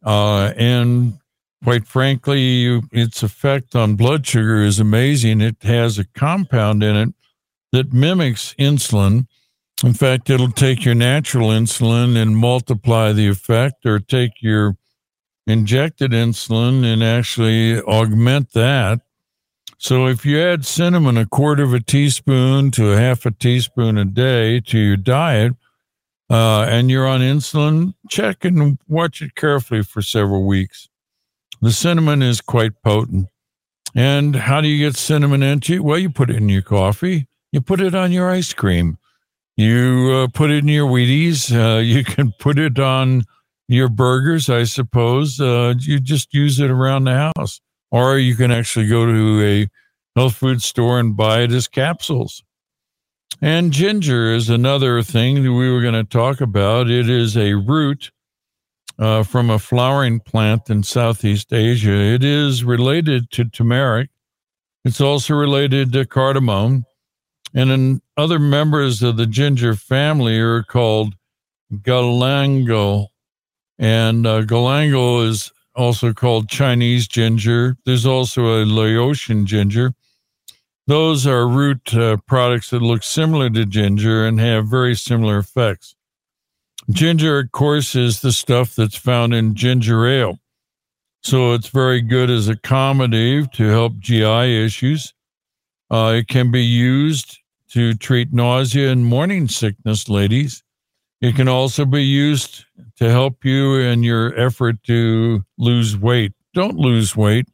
Uh, 0.04 0.54
and 0.58 1.20
quite 1.64 1.88
frankly, 1.88 2.82
its 2.91 3.24
effect 3.24 3.76
on 3.76 3.95
blood 3.95 4.28
sugar 4.28 4.61
is 4.61 4.80
amazing. 4.80 5.41
It 5.41 5.64
has 5.64 5.97
a 5.97 6.05
compound 6.05 6.84
in 6.84 6.95
it 6.95 7.09
that 7.72 7.93
mimics 7.93 8.53
insulin. 8.59 9.28
In 9.84 9.93
fact, 9.93 10.30
it'll 10.30 10.51
take 10.51 10.86
your 10.86 10.95
natural 10.95 11.49
insulin 11.49 12.16
and 12.16 12.38
multiply 12.38 13.11
the 13.11 13.28
effect, 13.28 13.86
or 13.86 13.99
take 13.99 14.41
your 14.41 14.78
injected 15.47 16.11
insulin 16.11 16.86
and 16.86 17.03
actually 17.03 17.80
augment 17.82 18.53
that. 18.53 19.01
So 19.78 20.07
if 20.07 20.26
you 20.26 20.39
add 20.39 20.66
cinnamon 20.66 21.18
a 21.18 21.26
quarter 21.26 21.64
of 21.64 21.74
a 21.74 21.82
teaspoon 21.82 22.72
to 22.72 22.93
a 22.93 22.97
half 22.97 23.26
a 23.26 23.32
teaspoon 23.32 23.97
a 23.97 24.05
day 24.05 24.61
to 24.61 24.78
your 24.78 24.97
diet, 24.97 25.53
uh, 26.30 26.61
and 26.70 26.89
you're 26.89 27.07
on 27.07 27.20
insulin, 27.20 27.93
check 28.09 28.45
and 28.45 28.78
watch 28.88 29.22
it 29.22 29.36
carefully 29.36 29.84
for 29.84 30.01
several 30.01 30.45
weeks. 30.45 30.88
The 31.64 31.72
cinnamon 31.72 32.22
is 32.22 32.41
quite 32.41 32.74
potent. 32.84 33.30
And 33.95 34.36
how 34.36 34.59
do 34.59 34.68
you 34.68 34.86
get 34.86 34.97
cinnamon 34.97 35.41
into 35.41 35.76
you? 35.76 35.84
Well, 35.84 35.97
you 35.97 36.09
put 36.09 36.30
it 36.30 36.36
in 36.36 36.49
your 36.49 36.61
coffee, 36.61 37.30
you 37.53 37.61
put 37.61 37.80
it 37.80 37.95
on 37.95 38.11
your 38.11 38.30
ice 38.30 38.51
cream, 38.51 38.97
you 39.55 40.11
uh, 40.14 40.28
put 40.34 40.51
it 40.51 40.57
in 40.57 40.68
your 40.68 40.89
Wheaties, 40.89 41.55
uh, 41.55 41.80
you 41.80 42.03
can 42.03 42.34
put 42.38 42.59
it 42.59 42.80
on 42.80 43.24
your 43.70 43.88
burgers, 43.88 44.49
I 44.49 44.66
suppose. 44.66 45.39
Uh, 45.39 45.76
you 45.80 46.01
just 46.01 46.34
use 46.34 46.59
it 46.59 46.70
around 46.70 47.05
the 47.05 47.32
house. 47.38 47.61
Or 47.91 48.18
you 48.18 48.36
can 48.36 48.51
actually 48.51 48.88
go 48.88 49.05
to 49.05 49.41
a 49.41 50.20
health 50.20 50.36
food 50.36 50.61
store 50.61 50.99
and 50.99 51.16
buy 51.16 51.43
it 51.43 51.51
as 51.53 51.70
capsules. 51.70 52.43
And 53.41 53.72
ginger 53.72 54.34
is 54.34 54.49
another 54.49 55.01
thing 55.01 55.36
that 55.43 55.53
we 55.53 55.72
were 55.72 55.82
going 55.82 55.93
to 55.93 56.03
talk 56.03 56.41
about. 56.41 56.89
It 56.89 57.09
is 57.09 57.38
a 57.38 57.53
root 57.53 58.11
uh, 59.00 59.24
from 59.24 59.50
a 59.50 59.60
flowering 59.60 60.20
plant 60.20 60.70
in 60.70 60.84
Southeast 60.84 61.52
Asia. 61.52 61.91
It 61.91 62.24
is 62.24 62.64
related 62.64 63.32
to 63.32 63.46
turmeric. 63.46 64.10
It's 64.86 65.02
also 65.02 65.36
related 65.36 65.94
to 65.94 66.06
cardamom. 66.06 66.86
And 67.54 67.70
then 67.70 68.02
other 68.18 68.39
members 68.39 69.04
of 69.04 69.18
the 69.18 69.28
ginger 69.28 69.76
family 69.76 70.39
are 70.39 70.64
called 70.64 71.16
galangal. 71.72 73.08
And 73.80 74.26
uh, 74.26 74.41
galangal 74.41 75.28
is 75.28 75.52
also 75.76 76.14
called 76.14 76.50
Chinese 76.50 77.08
ginger. 77.08 77.78
There's 77.86 78.06
also 78.06 78.62
a 78.62 78.66
Laotian 78.66 79.46
ginger. 79.46 79.94
Those 80.86 81.26
are 81.26 81.48
root 81.48 81.94
uh, 81.96 82.18
products 82.28 82.72
that 82.72 82.82
look 82.82 83.04
similar 83.04 83.50
to 83.52 83.66
ginger 83.66 84.26
and 84.26 84.39
have 84.39 84.68
very 84.68 84.96
similar 84.96 85.38
effects. 85.38 85.96
Ginger, 86.90 87.40
of 87.40 87.52
course, 87.52 87.96
is 87.96 88.22
the 88.22 88.32
stuff 88.32 88.76
that's 88.76 88.96
found 88.96 89.34
in 89.34 89.56
ginger 89.56 90.06
ale. 90.06 90.40
So 91.22 91.54
it's 91.54 91.70
very 91.70 92.02
good 92.02 92.30
as 92.30 92.50
a 92.50 92.56
carminative 92.58 93.52
to 93.54 93.68
help 93.70 93.98
GI 94.00 94.66
issues. 94.66 95.14
Uh, 95.90 96.16
it 96.18 96.28
can 96.28 96.52
be 96.52 96.64
used 96.64 97.40
to 97.70 97.94
treat 97.94 98.34
nausea 98.34 98.92
and 98.92 99.06
morning 99.06 99.48
sickness, 99.48 100.10
ladies. 100.10 100.64
It 101.22 101.36
can 101.36 101.48
also 101.48 101.86
be 101.86 102.04
used 102.04 102.66
to 102.98 103.10
help 103.10 103.46
you 103.46 103.76
in 103.76 104.04
your 104.04 104.38
effort 104.38 104.84
to 104.84 105.46
lose 105.58 105.98
weight. 105.98 106.34
Don't 106.54 106.76
lose 106.76 107.16
weight, 107.16 107.48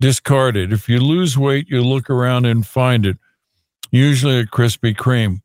discard 0.00 0.56
it. 0.56 0.72
If 0.72 0.88
you 0.88 0.98
lose 0.98 1.38
weight, 1.38 1.68
you 1.68 1.82
look 1.82 2.10
around 2.10 2.46
and 2.46 2.66
find 2.66 3.06
it, 3.06 3.16
usually 3.92 4.40
a 4.40 4.44
Krispy 4.44 4.94
Kreme. 4.94 5.40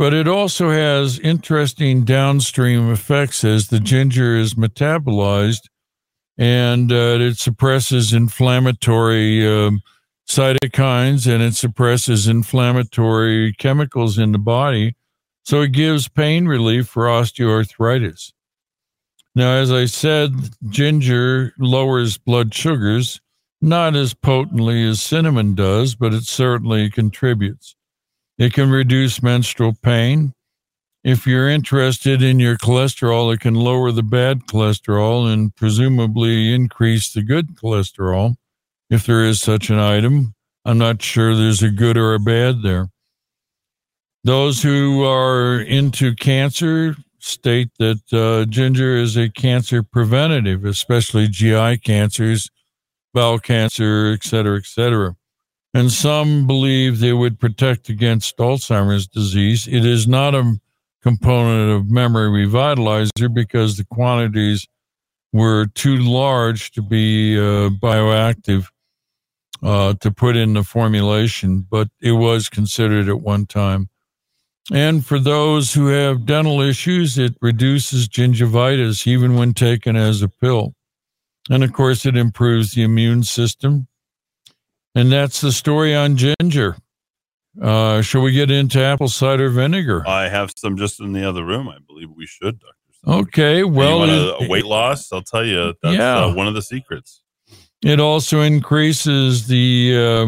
But 0.00 0.14
it 0.14 0.26
also 0.26 0.70
has 0.70 1.18
interesting 1.18 2.06
downstream 2.06 2.90
effects 2.90 3.44
as 3.44 3.68
the 3.68 3.78
ginger 3.78 4.34
is 4.34 4.54
metabolized 4.54 5.68
and 6.38 6.90
uh, 6.90 7.18
it 7.20 7.36
suppresses 7.36 8.14
inflammatory 8.14 9.46
um, 9.46 9.82
cytokines 10.26 11.30
and 11.30 11.42
it 11.42 11.54
suppresses 11.54 12.26
inflammatory 12.28 13.52
chemicals 13.52 14.16
in 14.16 14.32
the 14.32 14.38
body. 14.38 14.96
So 15.44 15.60
it 15.60 15.72
gives 15.72 16.08
pain 16.08 16.46
relief 16.46 16.88
for 16.88 17.04
osteoarthritis. 17.04 18.32
Now, 19.34 19.52
as 19.56 19.70
I 19.70 19.84
said, 19.84 20.32
ginger 20.70 21.52
lowers 21.58 22.16
blood 22.16 22.54
sugars, 22.54 23.20
not 23.60 23.94
as 23.94 24.14
potently 24.14 24.82
as 24.82 25.02
cinnamon 25.02 25.54
does, 25.54 25.94
but 25.94 26.14
it 26.14 26.24
certainly 26.24 26.88
contributes. 26.88 27.76
It 28.40 28.54
can 28.54 28.70
reduce 28.70 29.22
menstrual 29.22 29.74
pain. 29.82 30.32
If 31.04 31.26
you're 31.26 31.50
interested 31.50 32.22
in 32.22 32.40
your 32.40 32.56
cholesterol, 32.56 33.34
it 33.34 33.40
can 33.40 33.54
lower 33.54 33.92
the 33.92 34.02
bad 34.02 34.46
cholesterol 34.46 35.30
and 35.30 35.54
presumably 35.54 36.54
increase 36.54 37.12
the 37.12 37.22
good 37.22 37.54
cholesterol, 37.54 38.36
if 38.88 39.04
there 39.04 39.22
is 39.26 39.42
such 39.42 39.68
an 39.68 39.78
item. 39.78 40.34
I'm 40.64 40.78
not 40.78 41.02
sure 41.02 41.36
there's 41.36 41.62
a 41.62 41.68
good 41.68 41.98
or 41.98 42.14
a 42.14 42.18
bad 42.18 42.62
there. 42.62 42.88
Those 44.24 44.62
who 44.62 45.04
are 45.04 45.60
into 45.60 46.14
cancer 46.14 46.96
state 47.18 47.68
that 47.78 48.00
uh, 48.10 48.46
ginger 48.50 48.96
is 48.96 49.18
a 49.18 49.28
cancer 49.28 49.82
preventative, 49.82 50.64
especially 50.64 51.28
GI 51.28 51.76
cancers, 51.78 52.48
bowel 53.12 53.38
cancer, 53.38 54.12
et 54.14 54.24
cetera, 54.24 54.56
et 54.56 54.64
cetera 54.64 55.14
and 55.72 55.90
some 55.92 56.46
believe 56.46 56.98
they 56.98 57.12
would 57.12 57.38
protect 57.38 57.88
against 57.88 58.36
Alzheimer's 58.38 59.06
disease. 59.06 59.68
It 59.68 59.84
is 59.84 60.08
not 60.08 60.34
a 60.34 60.60
component 61.02 61.70
of 61.70 61.90
memory 61.90 62.46
revitalizer 62.46 63.32
because 63.32 63.76
the 63.76 63.84
quantities 63.84 64.66
were 65.32 65.66
too 65.66 65.96
large 65.98 66.72
to 66.72 66.82
be 66.82 67.38
uh, 67.38 67.70
bioactive 67.70 68.66
uh, 69.62 69.94
to 70.00 70.10
put 70.10 70.36
in 70.36 70.54
the 70.54 70.64
formulation, 70.64 71.66
but 71.70 71.88
it 72.00 72.12
was 72.12 72.48
considered 72.48 73.08
at 73.08 73.20
one 73.20 73.46
time. 73.46 73.88
And 74.72 75.04
for 75.04 75.18
those 75.18 75.74
who 75.74 75.86
have 75.88 76.26
dental 76.26 76.60
issues, 76.60 77.18
it 77.18 77.34
reduces 77.40 78.08
gingivitis 78.08 79.06
even 79.06 79.34
when 79.34 79.54
taken 79.54 79.96
as 79.96 80.22
a 80.22 80.28
pill. 80.28 80.74
And 81.48 81.64
of 81.64 81.72
course, 81.72 82.06
it 82.06 82.16
improves 82.16 82.72
the 82.72 82.82
immune 82.82 83.24
system 83.24 83.88
and 84.94 85.10
that's 85.10 85.40
the 85.40 85.52
story 85.52 85.94
on 85.94 86.16
ginger. 86.16 86.76
Uh, 87.60 88.00
shall 88.00 88.22
we 88.22 88.32
get 88.32 88.50
into 88.50 88.82
apple 88.82 89.08
cider 89.08 89.50
vinegar? 89.50 90.06
I 90.06 90.28
have 90.28 90.52
some 90.56 90.76
just 90.76 91.00
in 91.00 91.12
the 91.12 91.28
other 91.28 91.44
room. 91.44 91.68
I 91.68 91.78
believe 91.86 92.08
we 92.14 92.26
should, 92.26 92.60
Doctor. 92.60 92.76
Okay, 93.06 93.64
well, 93.64 94.38
weight 94.48 94.66
loss. 94.66 95.10
I'll 95.12 95.22
tell 95.22 95.44
you, 95.44 95.74
that's 95.82 95.96
yeah. 95.96 96.24
uh, 96.24 96.34
one 96.34 96.46
of 96.46 96.54
the 96.54 96.62
secrets. 96.62 97.22
It 97.82 97.98
also 97.98 98.42
increases 98.42 99.46
the 99.46 99.96
uh, 99.96 100.26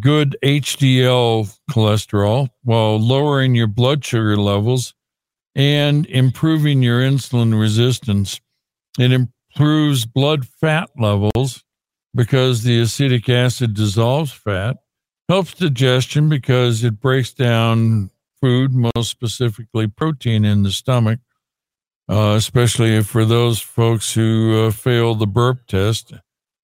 good 0.00 0.36
HDL 0.44 1.56
cholesterol 1.70 2.48
while 2.64 2.98
lowering 2.98 3.54
your 3.54 3.68
blood 3.68 4.04
sugar 4.04 4.36
levels 4.36 4.92
and 5.54 6.04
improving 6.06 6.82
your 6.82 7.00
insulin 7.00 7.58
resistance. 7.58 8.40
It 8.98 9.12
improves 9.12 10.04
blood 10.04 10.46
fat 10.46 10.90
levels 10.98 11.62
because 12.14 12.62
the 12.62 12.80
acetic 12.80 13.28
acid 13.28 13.74
dissolves 13.74 14.32
fat, 14.32 14.76
helps 15.28 15.54
digestion 15.54 16.28
because 16.28 16.84
it 16.84 17.00
breaks 17.00 17.32
down 17.32 18.10
food, 18.40 18.72
most 18.72 19.10
specifically 19.10 19.86
protein 19.86 20.44
in 20.44 20.62
the 20.62 20.70
stomach, 20.70 21.20
uh, 22.10 22.34
especially 22.36 23.02
for 23.02 23.24
those 23.24 23.60
folks 23.60 24.14
who 24.14 24.66
uh, 24.66 24.70
fail 24.70 25.14
the 25.14 25.26
burp 25.26 25.66
test, 25.66 26.12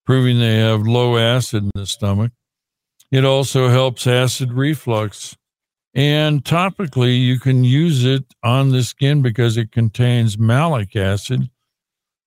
proving 0.05 0.39
they 0.39 0.59
have 0.59 0.83
low 0.83 1.17
acid 1.17 1.65
in 1.65 1.71
the 1.75 1.87
stomach. 1.87 2.33
It 3.11 3.25
also 3.25 3.69
helps 3.69 4.07
acid 4.07 4.53
reflux. 4.53 5.37
And 5.93 6.45
topically, 6.45 7.19
you 7.19 7.41
can 7.41 7.65
use 7.65 8.05
it 8.05 8.25
on 8.45 8.71
the 8.71 8.85
skin 8.85 9.23
because 9.23 9.57
it 9.57 9.73
contains 9.73 10.39
malic 10.39 10.95
acid, 10.95 11.51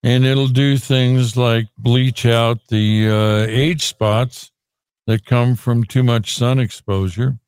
and 0.04 0.26
it'll 0.26 0.48
do 0.48 0.78
things 0.78 1.38
like 1.38 1.68
bleach 1.78 2.26
out 2.26 2.60
the 2.68 3.08
uh, 3.10 3.46
age 3.50 3.86
spots 3.86 4.52
that 5.08 5.26
come 5.26 5.56
from 5.56 5.84
too 5.84 6.04
much 6.04 6.36
sun 6.36 6.60
exposure. 6.60 7.40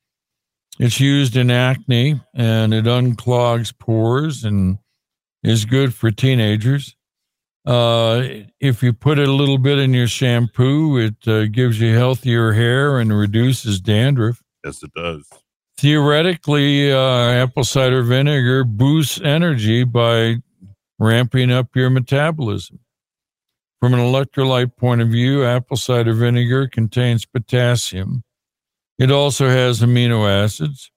It's 0.79 0.99
used 0.99 1.35
in 1.35 1.51
acne 1.51 2.21
and 2.33 2.73
it 2.73 2.85
unclogs 2.85 3.77
pores 3.77 4.43
and 4.43 4.77
is 5.43 5.65
good 5.65 5.93
for 5.93 6.11
teenagers. 6.11 6.95
Uh, 7.65 8.23
if 8.59 8.83
you 8.83 8.93
put 8.93 9.17
it 9.19 9.27
a 9.27 9.33
little 9.33 9.57
bit 9.57 9.79
in 9.79 9.93
your 9.93 10.07
shampoo, 10.07 10.97
it 10.97 11.27
uh, 11.27 11.45
gives 11.47 11.79
you 11.79 11.95
healthier 11.95 12.53
hair 12.53 12.99
and 12.99 13.17
reduces 13.17 13.79
dandruff. 13.79 14.41
Yes, 14.63 14.83
it 14.83 14.91
does. 14.93 15.27
Theoretically, 15.77 16.91
uh, 16.91 17.29
apple 17.31 17.63
cider 17.63 18.01
vinegar 18.01 18.63
boosts 18.63 19.19
energy 19.21 19.83
by 19.83 20.37
ramping 20.99 21.51
up 21.51 21.75
your 21.75 21.89
metabolism. 21.89 22.79
From 23.79 23.93
an 23.93 23.99
electrolyte 23.99 24.77
point 24.77 25.01
of 25.01 25.09
view, 25.09 25.45
apple 25.45 25.77
cider 25.77 26.13
vinegar 26.13 26.67
contains 26.67 27.25
potassium. 27.25 28.23
It 28.97 29.11
also 29.11 29.49
has 29.49 29.81
amino 29.81 30.27
acids, 30.27 30.89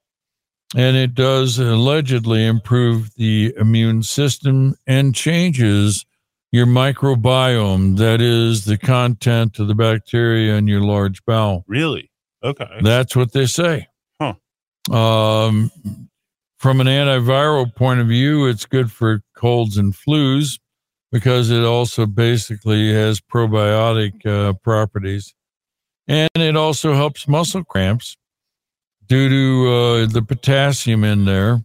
and 0.75 0.95
it 0.95 1.13
does 1.13 1.59
allegedly 1.59 2.45
improve 2.45 3.13
the 3.15 3.53
immune 3.57 4.03
system 4.03 4.75
and 4.87 5.13
changes 5.13 6.05
your 6.51 6.65
microbiome, 6.65 7.97
that 7.97 8.21
is, 8.21 8.65
the 8.65 8.77
content 8.77 9.59
of 9.59 9.67
the 9.67 9.75
bacteria 9.75 10.55
in 10.55 10.67
your 10.67 10.81
large 10.81 11.23
bowel. 11.25 11.63
Really? 11.67 12.09
Okay. 12.43 12.79
That's 12.81 13.15
what 13.15 13.33
they 13.33 13.45
say. 13.45 13.87
Huh. 14.19 14.33
Um, 14.91 15.71
from 16.59 16.81
an 16.81 16.87
antiviral 16.87 17.73
point 17.73 18.01
of 18.01 18.07
view, 18.07 18.45
it's 18.45 18.65
good 18.65 18.91
for 18.91 19.23
colds 19.33 19.77
and 19.77 19.93
flus 19.93 20.59
because 21.09 21.49
it 21.49 21.63
also 21.63 22.05
basically 22.05 22.93
has 22.93 23.21
probiotic 23.21 24.25
uh, 24.25 24.53
properties. 24.53 25.33
And 26.07 26.29
it 26.35 26.57
also 26.57 26.93
helps 26.93 27.27
muscle 27.27 27.63
cramps 27.63 28.17
due 29.07 29.29
to 29.29 29.69
uh, 29.69 30.05
the 30.07 30.21
potassium 30.21 31.03
in 31.05 31.23
there. 31.23 31.63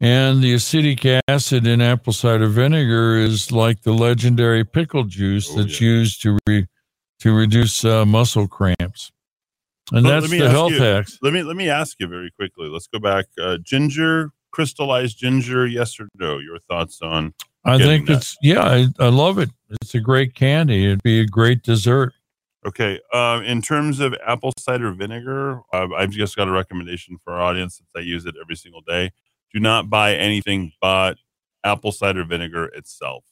And 0.00 0.42
the 0.42 0.52
acetic 0.52 1.06
acid 1.26 1.66
in 1.66 1.80
apple 1.80 2.12
cider 2.12 2.48
vinegar 2.48 3.16
is 3.16 3.50
like 3.50 3.82
the 3.82 3.94
legendary 3.94 4.62
pickle 4.62 5.04
juice 5.04 5.48
oh, 5.50 5.62
that's 5.62 5.80
yeah. 5.80 5.88
used 5.88 6.20
to 6.22 6.38
re- 6.46 6.66
to 7.20 7.34
reduce 7.34 7.82
uh, 7.82 8.04
muscle 8.04 8.46
cramps. 8.46 9.10
And 9.92 10.04
that's 10.04 10.28
the 10.28 10.50
health 10.50 10.72
you, 10.72 10.82
hacks. 10.82 11.18
Let 11.22 11.32
me 11.32 11.42
let 11.42 11.56
me 11.56 11.68
ask 11.68 11.96
you 12.00 12.06
very 12.08 12.30
quickly. 12.30 12.68
Let's 12.68 12.86
go 12.88 12.98
back. 12.98 13.26
Uh, 13.40 13.58
ginger, 13.62 14.30
crystallized 14.50 15.18
ginger. 15.18 15.66
Yes 15.66 15.98
or 16.00 16.08
no? 16.18 16.38
Your 16.38 16.58
thoughts 16.58 17.00
on? 17.02 17.34
I 17.64 17.78
think 17.78 18.06
that? 18.06 18.18
it's 18.18 18.36
yeah. 18.42 18.62
I, 18.64 18.86
I 18.98 19.08
love 19.08 19.38
it. 19.38 19.50
It's 19.82 19.94
a 19.94 20.00
great 20.00 20.34
candy. 20.34 20.86
It'd 20.86 21.02
be 21.02 21.20
a 21.20 21.26
great 21.26 21.62
dessert. 21.62 22.12
Okay. 22.66 23.00
Uh, 23.12 23.42
in 23.44 23.62
terms 23.62 24.00
of 24.00 24.14
apple 24.26 24.52
cider 24.58 24.90
vinegar, 24.92 25.60
uh, 25.72 25.86
I've 25.96 26.10
just 26.10 26.34
got 26.36 26.48
a 26.48 26.52
recommendation 26.52 27.18
for 27.22 27.32
our 27.34 27.40
audience 27.42 27.76
since 27.76 27.90
I 27.96 28.00
use 28.00 28.26
it 28.26 28.34
every 28.40 28.56
single 28.56 28.80
day. 28.80 29.12
Do 29.54 29.60
not 29.60 29.88
buy 29.88 30.14
anything 30.16 30.72
but 30.80 31.18
apple 31.62 31.92
cider 31.92 32.24
vinegar 32.24 32.66
itself. 32.66 33.24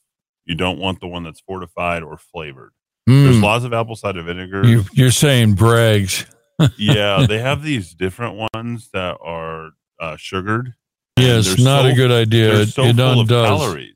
You 0.45 0.55
don't 0.55 0.79
want 0.79 1.01
the 1.01 1.07
one 1.07 1.23
that's 1.23 1.41
fortified 1.41 2.01
or 2.03 2.17
flavored. 2.17 2.71
There's 3.07 3.35
Mm, 3.37 3.43
lots 3.43 3.65
of 3.65 3.73
apple 3.73 3.95
cider 3.95 4.23
vinegar. 4.23 4.65
you, 4.65 4.83
you're 4.93 5.11
saying 5.11 5.53
Bragg's. 5.53 6.25
Yeah, 6.77 7.25
they 7.27 7.39
have 7.49 7.63
these 7.63 7.93
different 7.93 8.49
ones 8.53 8.89
that 8.93 9.17
are 9.21 9.71
uh, 9.99 10.15
sugared. 10.17 10.73
Yes, 11.17 11.57
not 11.59 11.83
so- 11.83 11.87
a 11.87 11.93
good 11.93 12.11
idea. 12.11 12.65
So 12.65 12.83
it 12.83 12.95
full 12.95 13.25
calories. 13.25 13.91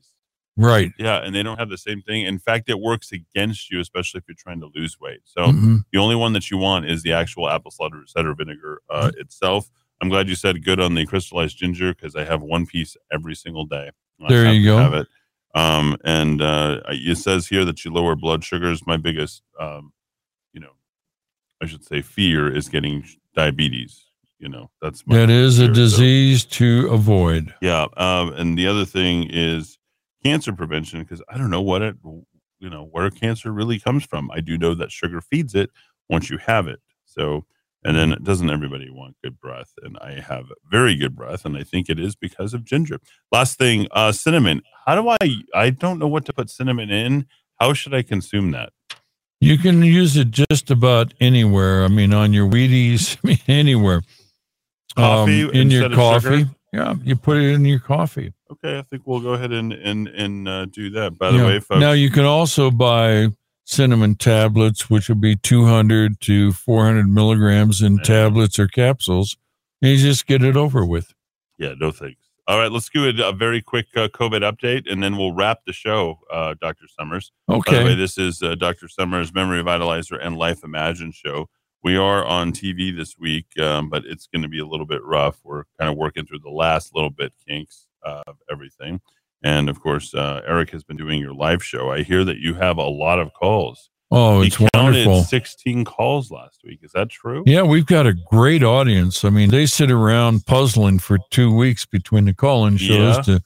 Right. 0.56 0.92
Yeah, 0.98 1.18
and 1.24 1.34
they 1.34 1.42
don't 1.42 1.58
have 1.58 1.70
the 1.70 1.78
same 1.78 2.02
thing. 2.02 2.26
In 2.26 2.38
fact, 2.38 2.68
it 2.68 2.78
works 2.80 3.12
against 3.12 3.70
you, 3.70 3.80
especially 3.80 4.18
if 4.18 4.24
you're 4.28 4.34
trying 4.38 4.60
to 4.60 4.68
lose 4.74 4.98
weight. 5.00 5.20
So 5.24 5.46
Mhm. 5.46 5.84
the 5.90 5.98
only 5.98 6.16
one 6.16 6.34
that 6.34 6.50
you 6.50 6.58
want 6.58 6.84
is 6.86 7.02
the 7.02 7.12
actual 7.12 7.48
apple 7.48 7.70
cider, 7.70 8.34
vinegar 8.34 8.82
uh, 8.90 9.10
itself. 9.16 9.70
I'm 10.02 10.08
glad 10.10 10.28
you 10.28 10.34
said 10.34 10.62
good 10.64 10.78
on 10.80 10.94
the 10.94 11.06
crystallized 11.06 11.56
ginger 11.56 11.94
because 11.94 12.14
I 12.14 12.24
have 12.24 12.42
one 12.42 12.66
piece 12.66 12.94
every 13.10 13.34
single 13.34 13.64
day. 13.64 13.90
There 14.28 14.52
you 14.52 14.64
go. 14.64 14.76
Have 14.76 14.94
it. 14.94 15.06
Um, 15.54 15.96
and 16.04 16.42
uh, 16.42 16.80
it 16.88 17.16
says 17.16 17.46
here 17.48 17.64
that 17.64 17.84
you 17.84 17.92
lower 17.92 18.14
blood 18.14 18.44
sugars. 18.44 18.86
My 18.86 18.96
biggest, 18.98 19.42
um, 19.58 19.92
I 21.62 21.66
should 21.66 21.84
say, 21.84 22.00
fear 22.02 22.52
is 22.54 22.68
getting 22.68 23.04
diabetes. 23.34 24.06
You 24.38 24.48
know, 24.48 24.70
that's 24.80 25.06
my 25.06 25.16
That 25.18 25.30
is 25.30 25.58
a 25.58 25.66
fear. 25.66 25.74
So- 25.74 25.80
disease 25.80 26.44
to 26.46 26.88
avoid. 26.90 27.54
yeah. 27.60 27.86
Um, 27.96 28.32
and 28.32 28.56
the 28.58 28.66
other 28.66 28.84
thing 28.86 29.28
is 29.30 29.78
cancer 30.24 30.52
prevention 30.52 31.00
because 31.02 31.22
I 31.28 31.36
don't 31.36 31.50
know 31.50 31.60
what 31.62 31.82
it, 31.82 31.96
you 32.58 32.70
know, 32.70 32.88
where 32.90 33.10
cancer 33.10 33.52
really 33.52 33.78
comes 33.78 34.04
from. 34.04 34.30
I 34.30 34.40
do 34.40 34.56
know 34.56 34.74
that 34.74 34.90
sugar 34.90 35.20
feeds 35.20 35.54
it 35.54 35.70
once 36.08 36.30
you 36.30 36.38
have 36.38 36.66
it. 36.68 36.80
So, 37.04 37.44
and 37.84 37.96
then 37.96 38.16
doesn't 38.22 38.50
everybody 38.50 38.88
want 38.90 39.16
good 39.22 39.38
breath? 39.40 39.72
And 39.82 39.96
I 40.00 40.20
have 40.20 40.46
very 40.70 40.94
good 40.96 41.16
breath, 41.16 41.44
and 41.46 41.56
I 41.56 41.62
think 41.62 41.88
it 41.88 41.98
is 41.98 42.14
because 42.16 42.52
of 42.54 42.64
ginger. 42.64 42.98
Last 43.32 43.58
thing, 43.58 43.88
uh, 43.90 44.12
cinnamon. 44.12 44.62
How 44.86 44.94
do 45.00 45.08
I? 45.08 45.18
I 45.54 45.70
don't 45.70 45.98
know 45.98 46.08
what 46.08 46.24
to 46.26 46.32
put 46.32 46.50
cinnamon 46.50 46.90
in. 46.90 47.26
How 47.58 47.72
should 47.74 47.94
I 47.94 48.02
consume 48.02 48.50
that? 48.52 48.72
You 49.40 49.56
can 49.58 49.82
use 49.82 50.16
it 50.16 50.30
just 50.30 50.70
about 50.70 51.14
anywhere. 51.20 51.84
I 51.84 51.88
mean, 51.88 52.12
on 52.12 52.32
your 52.32 52.48
Wheaties, 52.48 53.16
I 53.24 53.28
mean, 53.28 53.38
anywhere. 53.48 54.02
Coffee 54.96 55.44
Um, 55.44 55.50
in 55.50 55.70
your 55.70 55.88
coffee. 55.90 56.46
Yeah, 56.72 56.94
you 57.02 57.16
put 57.16 57.36
it 57.38 57.50
in 57.52 57.64
your 57.64 57.80
coffee. 57.80 58.32
Okay, 58.52 58.78
I 58.78 58.82
think 58.82 59.02
we'll 59.06 59.20
go 59.20 59.30
ahead 59.32 59.50
and 59.52 59.72
and 59.72 60.06
and 60.08 60.48
uh, 60.48 60.66
do 60.66 60.90
that. 60.90 61.18
By 61.18 61.30
the 61.32 61.38
Yeah. 61.38 61.46
way, 61.46 61.60
folks. 61.60 61.80
Now 61.80 61.92
you 61.92 62.10
can 62.10 62.24
also 62.24 62.70
buy 62.70 63.28
cinnamon 63.64 64.14
tablets, 64.16 64.88
which 64.90 65.08
would 65.08 65.20
be 65.20 65.36
200 65.36 66.20
to 66.22 66.52
400 66.52 67.08
milligrams 67.08 67.80
in 67.82 67.96
Yeah. 67.96 68.02
tablets 68.02 68.58
or 68.58 68.66
capsules. 68.68 69.36
And 69.82 69.92
you 69.92 69.98
just 69.98 70.26
get 70.26 70.42
it 70.44 70.56
over 70.56 70.84
with. 70.84 71.14
Yeah, 71.58 71.74
no 71.78 71.90
thanks. 71.92 72.20
All 72.50 72.58
right, 72.58 72.72
let's 72.72 72.88
do 72.88 73.04
a, 73.08 73.28
a 73.28 73.32
very 73.32 73.62
quick 73.62 73.86
uh, 73.94 74.08
COVID 74.08 74.40
update, 74.42 74.90
and 74.90 75.00
then 75.00 75.16
we'll 75.16 75.32
wrap 75.32 75.60
the 75.66 75.72
show, 75.72 76.18
uh, 76.32 76.56
Dr. 76.60 76.86
Summers. 76.98 77.30
By 77.46 77.54
the 77.54 77.60
way, 77.70 77.80
Okay. 77.82 77.94
this 77.94 78.18
is 78.18 78.42
uh, 78.42 78.56
Dr. 78.56 78.88
Summers' 78.88 79.32
Memory 79.32 79.62
Vitalizer 79.62 80.18
and 80.20 80.36
Life 80.36 80.64
Imagine 80.64 81.12
show. 81.12 81.48
We 81.84 81.94
are 81.94 82.24
on 82.24 82.50
TV 82.50 82.94
this 82.94 83.16
week, 83.16 83.46
um, 83.60 83.88
but 83.88 84.04
it's 84.04 84.26
going 84.26 84.42
to 84.42 84.48
be 84.48 84.58
a 84.58 84.66
little 84.66 84.84
bit 84.84 85.00
rough. 85.04 85.38
We're 85.44 85.62
kind 85.78 85.88
of 85.92 85.96
working 85.96 86.26
through 86.26 86.40
the 86.40 86.50
last 86.50 86.92
little 86.92 87.10
bit 87.10 87.32
kinks 87.46 87.86
of 88.02 88.36
everything. 88.50 89.00
And 89.44 89.70
of 89.70 89.80
course, 89.80 90.12
uh, 90.12 90.42
Eric 90.44 90.70
has 90.70 90.82
been 90.82 90.96
doing 90.96 91.20
your 91.20 91.32
live 91.32 91.62
show. 91.62 91.92
I 91.92 92.02
hear 92.02 92.24
that 92.24 92.38
you 92.38 92.54
have 92.54 92.78
a 92.78 92.82
lot 92.88 93.20
of 93.20 93.32
calls. 93.32 93.90
Oh, 94.10 94.42
it's 94.42 94.58
wonderful. 94.74 95.22
16 95.22 95.84
calls 95.84 96.30
last 96.32 96.60
week. 96.64 96.80
Is 96.82 96.92
that 96.92 97.10
true? 97.10 97.44
Yeah, 97.46 97.62
we've 97.62 97.86
got 97.86 98.06
a 98.06 98.12
great 98.12 98.62
audience. 98.64 99.24
I 99.24 99.30
mean, 99.30 99.50
they 99.50 99.66
sit 99.66 99.90
around 99.90 100.46
puzzling 100.46 100.98
for 100.98 101.18
two 101.30 101.54
weeks 101.54 101.86
between 101.86 102.24
the 102.24 102.34
call-in 102.34 102.76
shows 102.76 103.16
Yeah. 103.16 103.22
to 103.36 103.42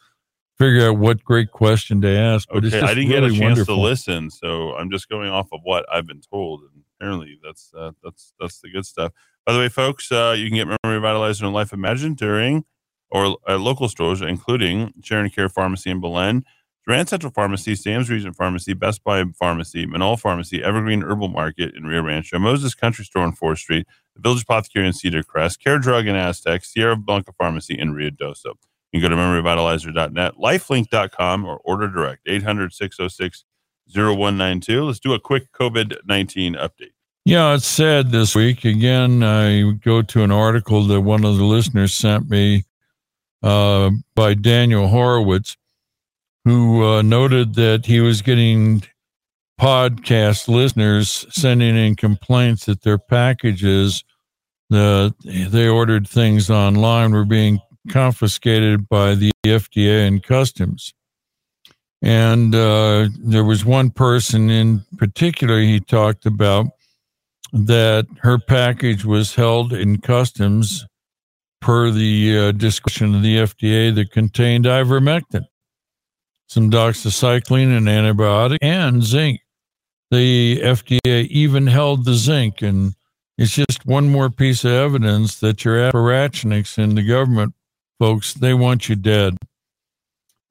figure 0.59 0.89
out 0.89 0.97
what 0.99 1.23
great 1.23 1.51
question 1.51 2.01
to 2.01 2.09
ask. 2.09 2.49
But 2.49 2.65
Okay, 2.65 2.81
I 2.81 2.95
didn't 2.95 3.11
really 3.11 3.21
get 3.21 3.25
a 3.25 3.29
chance 3.29 3.41
wonderful. 3.41 3.77
to 3.77 3.81
listen, 3.83 4.31
so 4.31 4.75
I'm 4.77 4.91
just 4.91 5.09
going 5.11 5.29
off 5.29 5.49
of 5.53 5.61
what 5.65 5.85
I've 5.93 6.07
been 6.07 6.23
told, 6.23 6.62
and 6.62 6.83
apparently 6.99 7.39
that's 7.45 7.71
uh, 7.77 7.91
that's 8.03 8.33
that's 8.41 8.61
the 8.61 8.71
good 8.71 8.87
stuff. 8.87 9.12
By 9.45 9.53
the 9.53 9.59
way, 9.59 9.69
folks, 9.69 10.11
uh, 10.11 10.35
you 10.39 10.49
can 10.49 10.57
get 10.57 10.67
Memory 10.83 10.99
Revitalizer 11.01 11.43
and 11.43 11.53
Life 11.53 11.75
Imagine 11.75 12.15
during 12.15 12.65
or 13.11 13.37
at 13.47 13.61
local 13.61 13.89
stores, 13.91 14.23
including 14.23 14.93
Sharon 15.03 15.29
Care 15.29 15.49
Pharmacy 15.51 15.91
in 15.91 16.01
Belen, 16.01 16.45
Duran 16.87 17.07
Central 17.07 17.32
Pharmacy, 17.32 17.74
Sam's 17.74 18.11
Region 18.11 18.32
Pharmacy, 18.35 18.74
Best 18.74 19.03
Buy 19.05 19.24
Pharmacy, 19.39 19.87
Manal 19.87 20.20
Pharmacy, 20.20 20.62
Evergreen 20.62 21.03
Herbal 21.03 21.28
Market 21.28 21.74
in 21.74 21.85
Rio 21.85 22.03
Rancho, 22.03 22.39
Moses 22.39 22.74
Country 22.74 23.05
Store 23.05 23.22
on 23.22 23.35
4th 23.35 23.59
Street, 23.59 23.87
the 24.14 24.20
Village 24.20 24.43
Apothecary 24.43 24.87
in 24.87 24.93
Cedar 24.93 25.22
Crest, 25.22 25.62
Care 25.62 25.78
Drug 25.78 26.07
in 26.07 26.14
Aztec, 26.14 26.64
Sierra 26.64 26.97
Blanca 26.97 27.32
Pharmacy 27.39 27.78
in 27.78 27.95
Ruidoso. 27.95 28.55
You 28.93 29.01
can 29.01 29.11
go 29.11 29.16
to 29.16 29.16
memoryvitalizer.net, 29.16 30.35
lifelink.com, 30.35 31.45
or 31.45 31.59
order 31.64 31.89
direct 31.89 32.20
800 32.26 32.72
606 32.72 33.45
0192. 33.93 34.85
Let's 34.85 35.01
do 35.01 35.14
a 35.14 35.20
quick 35.20 35.53
COVID 35.53 35.97
19 36.05 36.55
update. 36.55 36.93
Yeah, 37.24 37.55
it's 37.55 37.66
sad 37.66 38.11
this 38.11 38.35
week. 38.35 38.64
Again, 38.66 39.22
I 39.22 39.72
go 39.82 40.03
to 40.03 40.22
an 40.22 40.30
article 40.30 40.85
that 40.89 41.01
one 41.01 41.24
of 41.24 41.39
the 41.39 41.45
listeners 41.45 41.95
sent 41.95 42.28
me 42.28 42.64
uh, 43.43 43.91
by 44.14 44.35
Daniel 44.35 44.89
Horowitz, 44.89 45.57
who 46.45 46.84
uh, 46.84 47.03
noted 47.03 47.55
that 47.55 47.86
he 47.86 48.01
was 48.01 48.22
getting 48.22 48.82
podcast 49.61 50.49
listeners 50.49 51.26
sending 51.30 51.76
in 51.76 51.95
complaints 51.97 52.66
that 52.66 52.82
their 52.82 52.99
packages, 52.99 54.05
the 54.70 55.14
they 55.24 55.68
ordered 55.68 56.09
things 56.09 56.51
online, 56.51 57.12
were 57.12 57.24
being 57.24 57.61
confiscated 57.90 58.88
by 58.88 59.14
the 59.14 59.30
FDA 59.47 60.07
and 60.07 60.22
customs. 60.22 60.92
And 62.03 62.55
uh, 62.55 63.09
there 63.18 63.45
was 63.45 63.64
one 63.64 63.90
person 63.90 64.51
in 64.51 64.84
particular 64.99 65.61
he 65.61 65.80
talked 65.80 66.26
about 66.26 66.66
that 67.53 68.07
her 68.20 68.38
package 68.38 69.05
was 69.05 69.34
held 69.34 69.72
in 69.72 70.01
customs 70.01 70.84
per 71.61 71.90
the 71.90 72.38
uh, 72.38 72.53
discretion 72.53 73.14
of 73.14 73.22
the 73.22 73.36
FDA 73.36 73.95
that 73.95 74.11
contained 74.11 74.66
ivermectin, 74.66 75.45
some 76.47 76.70
doxycycline, 76.70 77.76
an 77.76 77.84
antibiotic, 77.84 78.59
and 78.62 79.03
zinc. 79.03 79.40
The 80.11 80.61
FDA 80.61 81.26
even 81.28 81.66
held 81.66 82.05
the 82.05 82.14
zinc, 82.14 82.62
and 82.62 82.95
it's 83.36 83.55
just 83.55 83.84
one 83.84 84.11
more 84.11 84.30
piece 84.30 84.64
of 84.64 84.72
evidence 84.72 85.40
that 85.40 85.64
your 85.64 85.76
apparatchiks 85.76 86.78
in 86.78 86.95
the 86.95 87.03
government, 87.03 87.55
folks, 87.99 88.34
they 88.34 88.55
want 88.55 88.88
you 88.88 88.97
dead. 88.97 89.36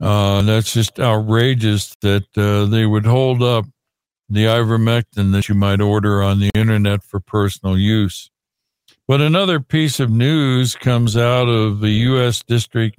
Uh, 0.01 0.41
that's 0.41 0.73
just 0.73 0.99
outrageous 0.99 1.95
that 2.01 2.25
uh, 2.35 2.65
they 2.65 2.85
would 2.85 3.05
hold 3.05 3.41
up 3.41 3.65
the 4.29 4.45
ivermectin 4.45 5.31
that 5.31 5.47
you 5.47 5.55
might 5.55 5.79
order 5.79 6.21
on 6.21 6.39
the 6.39 6.51
internet 6.55 7.03
for 7.03 7.19
personal 7.19 7.77
use. 7.77 8.29
But 9.07 9.21
another 9.21 9.59
piece 9.59 9.99
of 9.99 10.09
news 10.09 10.75
comes 10.75 11.15
out 11.15 11.47
of 11.47 11.81
the 11.81 11.91
U.S. 11.91 12.41
District 12.43 12.97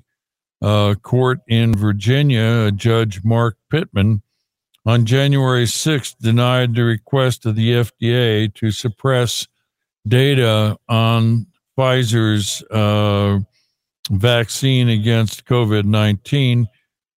uh, 0.65 0.95
Court 0.95 1.41
in 1.47 1.75
Virginia. 1.75 2.73
Judge 2.73 3.23
Mark 3.23 3.57
Pittman 3.71 4.23
on 4.87 5.05
January 5.05 5.65
6th 5.65 6.17
denied 6.19 6.75
the 6.75 6.85
request 6.85 7.45
of 7.45 7.55
the 7.55 7.71
FDA 7.71 8.53
to 8.55 8.71
suppress 8.71 9.47
data 10.09 10.79
on 10.89 11.47
Pfizer's 11.77 12.63
uh, 12.71 13.41
vaccine 14.11 14.89
against 14.89 15.45
COVID 15.45 15.85
19 15.85 16.69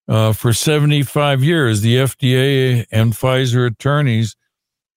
uh, 0.07 0.33
for 0.33 0.53
75 0.53 1.43
years, 1.43 1.81
the 1.81 1.95
FDA 1.95 2.85
and 2.91 3.13
Pfizer 3.13 3.67
attorneys 3.67 4.35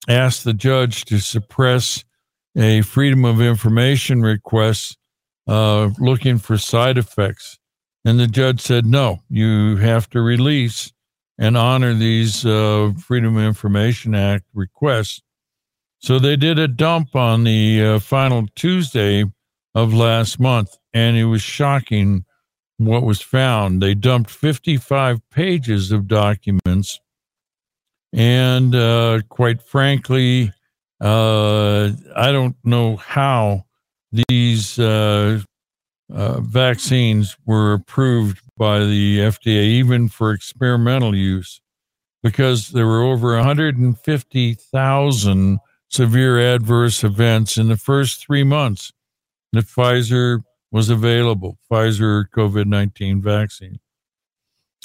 asked 0.08 0.44
the 0.44 0.54
judge 0.54 1.04
to 1.06 1.18
suppress 1.18 2.04
a 2.56 2.82
Freedom 2.82 3.24
of 3.24 3.40
Information 3.40 4.22
request 4.22 4.96
uh, 5.46 5.90
looking 5.98 6.38
for 6.38 6.56
side 6.58 6.96
effects. 6.98 7.59
And 8.04 8.18
the 8.18 8.26
judge 8.26 8.60
said, 8.60 8.86
no, 8.86 9.20
you 9.28 9.76
have 9.76 10.08
to 10.10 10.20
release 10.20 10.92
and 11.38 11.56
honor 11.56 11.94
these 11.94 12.44
uh, 12.44 12.92
Freedom 12.98 13.36
of 13.36 13.44
Information 13.44 14.14
Act 14.14 14.44
requests. 14.54 15.22
So 15.98 16.18
they 16.18 16.36
did 16.36 16.58
a 16.58 16.68
dump 16.68 17.14
on 17.14 17.44
the 17.44 17.82
uh, 17.82 17.98
final 17.98 18.46
Tuesday 18.54 19.24
of 19.74 19.92
last 19.94 20.40
month, 20.40 20.76
and 20.94 21.16
it 21.16 21.26
was 21.26 21.42
shocking 21.42 22.24
what 22.78 23.02
was 23.02 23.20
found. 23.20 23.82
They 23.82 23.94
dumped 23.94 24.30
55 24.30 25.20
pages 25.30 25.92
of 25.92 26.08
documents. 26.08 27.00
And 28.12 28.74
uh, 28.74 29.20
quite 29.28 29.62
frankly, 29.62 30.52
uh, 31.00 31.90
I 32.16 32.32
don't 32.32 32.56
know 32.64 32.96
how 32.96 33.66
these 34.10 34.78
uh, 34.78 35.40
uh, 36.12 36.40
vaccines 36.40 37.36
were 37.46 37.72
approved 37.72 38.40
by 38.56 38.80
the 38.80 39.18
FDA, 39.18 39.64
even 39.64 40.08
for 40.08 40.32
experimental 40.32 41.14
use, 41.14 41.60
because 42.22 42.70
there 42.70 42.86
were 42.86 43.02
over 43.02 43.36
150,000 43.36 45.58
severe 45.88 46.54
adverse 46.54 47.02
events 47.02 47.56
in 47.56 47.68
the 47.68 47.76
first 47.76 48.24
three 48.24 48.44
months 48.44 48.92
that 49.52 49.66
Pfizer 49.66 50.44
was 50.70 50.88
available, 50.88 51.58
Pfizer 51.70 52.26
COVID 52.34 52.66
19 52.66 53.20
vaccine. 53.20 53.80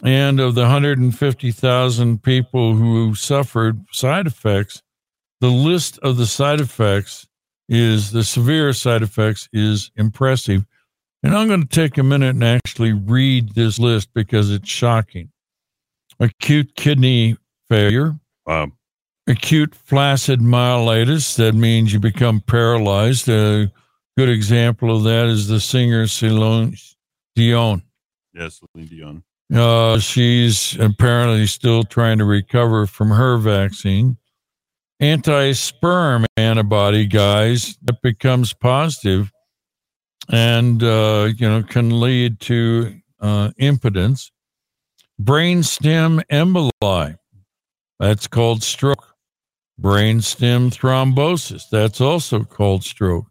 And 0.04 0.40
of 0.40 0.56
the 0.56 0.62
150,000 0.62 2.24
people 2.24 2.76
who 2.76 3.16
suffered 3.16 3.86
side 3.92 4.28
effects, 4.28 4.82
the 5.40 5.50
list 5.50 6.00
of 6.00 6.18
the 6.18 6.26
side 6.26 6.60
effects 6.60 7.28
is 7.70 8.12
the 8.12 8.24
severe 8.24 8.74
side 8.74 9.04
effects 9.04 9.48
is 9.54 9.92
impressive. 9.96 10.66
And 11.26 11.36
I'm 11.36 11.48
going 11.48 11.64
to 11.64 11.68
take 11.68 11.98
a 11.98 12.04
minute 12.04 12.36
and 12.36 12.44
actually 12.44 12.94
read 12.94 13.56
this 13.56 13.80
list 13.80 14.10
because 14.14 14.52
it's 14.52 14.70
shocking. 14.70 15.32
Acute 16.20 16.76
kidney 16.76 17.36
failure. 17.68 18.20
Wow. 18.46 18.68
Acute 19.26 19.74
flaccid 19.74 20.40
myelitis. 20.40 21.36
That 21.38 21.56
means 21.56 21.92
you 21.92 22.00
become 22.00 22.42
paralyzed. 22.42 23.28
A 23.28 23.72
good 24.16 24.30
example 24.30 24.96
of 24.96 25.04
that 25.06 25.26
is 25.26 25.48
the 25.48 25.60
singer 25.60 26.06
Celine 26.06 26.78
Dion. 27.36 27.82
Yes, 28.36 28.60
Celine 28.60 28.88
Dion. 28.88 29.24
Uh, 29.52 29.98
she's 29.98 30.80
apparently 30.80 31.48
still 31.48 31.82
trying 31.82 32.20
to 32.20 32.26
recover 32.26 32.86
from 32.86 33.10
her 33.10 33.38
vaccine. 33.38 34.18
Anti 35.00 35.54
sperm 35.54 36.28
antibody, 36.38 37.08
guys, 37.08 37.80
that 37.82 38.00
becomes 38.04 38.54
positive 38.54 39.32
and, 40.30 40.82
uh, 40.84 41.30
you 41.38 41.48
know, 41.48 41.64
can 41.64 42.00
lead 42.00 42.40
to 42.42 43.00
uh, 43.20 43.52
impotence. 43.58 44.32
Brainstem 45.22 46.22
emboli, 46.32 47.18
that's 48.00 48.28
called 48.28 48.64
stroke. 48.64 49.16
Brainstem 49.82 50.70
thrombosis, 50.74 51.64
that's 51.70 52.02
also 52.02 52.44
called 52.44 52.84
stroke. 52.84 53.28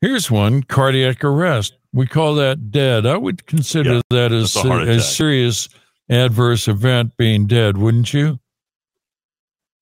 Here's 0.00 0.30
one 0.30 0.62
cardiac 0.62 1.24
arrest. 1.24 1.78
We 1.92 2.06
call 2.06 2.34
that 2.36 2.70
dead. 2.70 3.06
I 3.06 3.16
would 3.16 3.46
consider 3.46 3.94
Yeah, 3.94 4.00
that 4.10 4.32
as 4.32 4.52
that's 4.52 4.66
a 4.66 4.90
a 4.90 5.00
serious 5.00 5.68
adverse 6.10 6.68
event 6.68 7.16
being 7.16 7.46
dead, 7.46 7.78
wouldn't 7.78 8.12
you? 8.12 8.38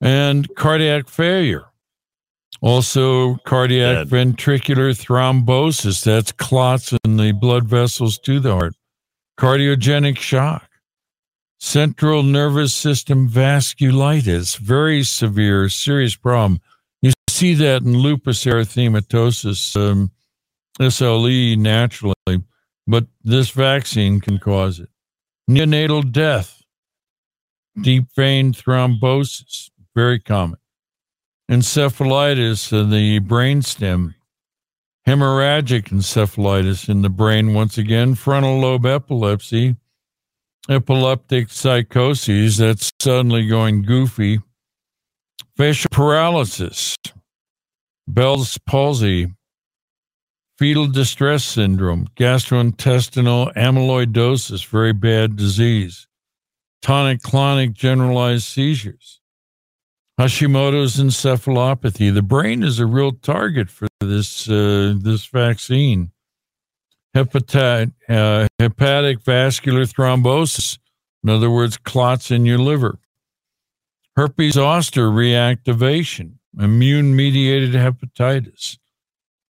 And 0.00 0.54
cardiac 0.54 1.08
failure. 1.08 1.64
Also, 2.64 3.34
cardiac 3.44 4.08
Dead. 4.08 4.08
ventricular 4.08 4.94
thrombosis. 4.96 6.02
That's 6.02 6.32
clots 6.32 6.94
in 7.04 7.18
the 7.18 7.32
blood 7.32 7.68
vessels 7.68 8.18
to 8.20 8.40
the 8.40 8.54
heart. 8.54 8.74
Cardiogenic 9.38 10.16
shock. 10.16 10.66
Central 11.60 12.22
nervous 12.22 12.72
system 12.72 13.28
vasculitis. 13.28 14.56
Very 14.56 15.02
severe, 15.02 15.68
serious 15.68 16.16
problem. 16.16 16.58
You 17.02 17.12
see 17.28 17.52
that 17.52 17.82
in 17.82 17.98
lupus 17.98 18.42
erythematosus, 18.46 19.76
um, 19.76 20.10
SLE 20.80 21.58
naturally, 21.58 22.44
but 22.86 23.06
this 23.22 23.50
vaccine 23.50 24.22
can 24.22 24.38
cause 24.38 24.80
it. 24.80 24.88
Neonatal 25.50 26.10
death, 26.10 26.62
deep 27.78 28.06
vein 28.16 28.54
thrombosis, 28.54 29.68
very 29.94 30.18
common. 30.18 30.58
Encephalitis 31.50 32.72
in 32.72 32.88
the 32.88 33.20
brainstem, 33.20 34.14
hemorrhagic 35.06 35.90
encephalitis 35.90 36.88
in 36.88 37.02
the 37.02 37.10
brain, 37.10 37.52
once 37.52 37.76
again, 37.76 38.14
frontal 38.14 38.58
lobe 38.60 38.86
epilepsy, 38.86 39.76
epileptic 40.70 41.48
psychoses, 41.48 42.56
that's 42.56 42.90
suddenly 42.98 43.46
going 43.46 43.82
goofy, 43.82 44.40
facial 45.54 45.90
paralysis, 45.90 46.96
Bell's 48.08 48.56
palsy, 48.66 49.34
fetal 50.58 50.86
distress 50.86 51.44
syndrome, 51.44 52.08
gastrointestinal 52.16 53.52
amyloidosis, 53.54 54.66
very 54.66 54.94
bad 54.94 55.36
disease, 55.36 56.06
tonic 56.80 57.20
clonic 57.20 57.74
generalized 57.74 58.44
seizures, 58.44 59.20
Hashimoto's 60.18 60.96
encephalopathy. 60.96 62.12
The 62.14 62.22
brain 62.22 62.62
is 62.62 62.78
a 62.78 62.86
real 62.86 63.12
target 63.12 63.70
for 63.70 63.88
this 64.00 64.48
uh, 64.48 64.94
this 64.98 65.26
vaccine. 65.26 66.10
Hepatic, 67.14 67.90
uh, 68.08 68.46
hepatic 68.58 69.20
vascular 69.20 69.84
thrombosis, 69.84 70.78
in 71.22 71.30
other 71.30 71.50
words, 71.50 71.76
clots 71.76 72.30
in 72.30 72.44
your 72.44 72.58
liver. 72.58 72.98
Herpes 74.16 74.54
zoster 74.54 75.08
reactivation, 75.08 76.34
immune 76.58 77.14
mediated 77.14 77.72
hepatitis 77.72 78.78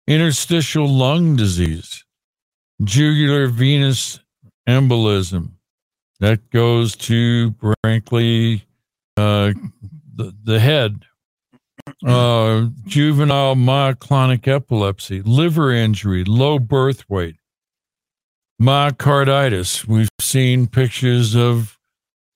interstitial 0.07 0.87
lung 0.87 1.35
disease, 1.35 2.03
jugular 2.83 3.47
venous 3.47 4.19
embolism. 4.67 5.51
That 6.19 6.49
goes 6.49 6.95
to, 6.97 7.55
frankly, 7.83 8.65
uh, 9.17 9.53
the, 10.13 10.35
the 10.43 10.59
head, 10.59 11.05
uh, 12.05 12.67
juvenile 12.85 13.55
myoclonic 13.55 14.47
epilepsy, 14.47 15.21
liver 15.21 15.71
injury, 15.71 16.23
low 16.23 16.59
birth 16.59 17.09
weight, 17.09 17.37
myocarditis. 18.61 19.85
We've 19.87 20.09
seen 20.19 20.67
pictures 20.67 21.35
of 21.35 21.77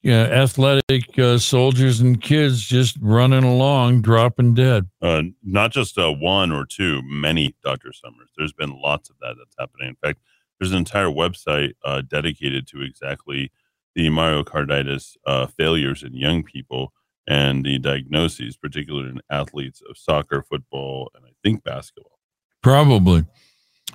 you 0.06 0.12
know, 0.12 0.26
athletic 0.26 1.18
uh, 1.18 1.40
soldiers 1.40 2.00
and 2.00 2.22
kids 2.22 2.64
just 2.64 2.96
running 3.02 3.44
along, 3.44 4.04
dropping 4.04 4.54
dead. 4.54 4.88
Uh, 5.02 5.24
not 5.44 5.72
just 5.72 5.98
uh, 5.98 6.12
one 6.12 6.52
or 6.52 6.64
two, 6.64 7.02
many 7.04 7.56
Dr. 7.64 7.92
Summers. 7.92 8.30
There's 8.38 8.54
been 8.54 8.80
lots 8.80 9.10
of 9.10 9.16
that 9.22 9.34
that's 9.36 9.56
happening. 9.58 9.90
In 9.90 9.96
fact, 9.96 10.20
there's 10.60 10.72
an 10.72 10.78
entire 10.78 11.08
website 11.08 11.74
uh, 11.84 12.02
dedicated 12.02 12.68
to 12.68 12.84
exactly 12.84 13.52
the 13.96 14.10
myocarditis 14.10 15.18
uh, 15.26 15.48
failures 15.48 16.04
in 16.04 16.14
young 16.14 16.44
people 16.44 16.94
and 17.28 17.66
the 17.66 17.80
diagnoses, 17.80 18.58
particularly 18.58 19.10
in 19.10 19.22
athletes 19.30 19.82
of 19.90 19.98
soccer, 19.98 20.44
football, 20.44 21.12
and 21.16 21.26
I 21.26 21.32
think 21.44 21.64
basketball. 21.64 22.20
Probably. 22.62 23.26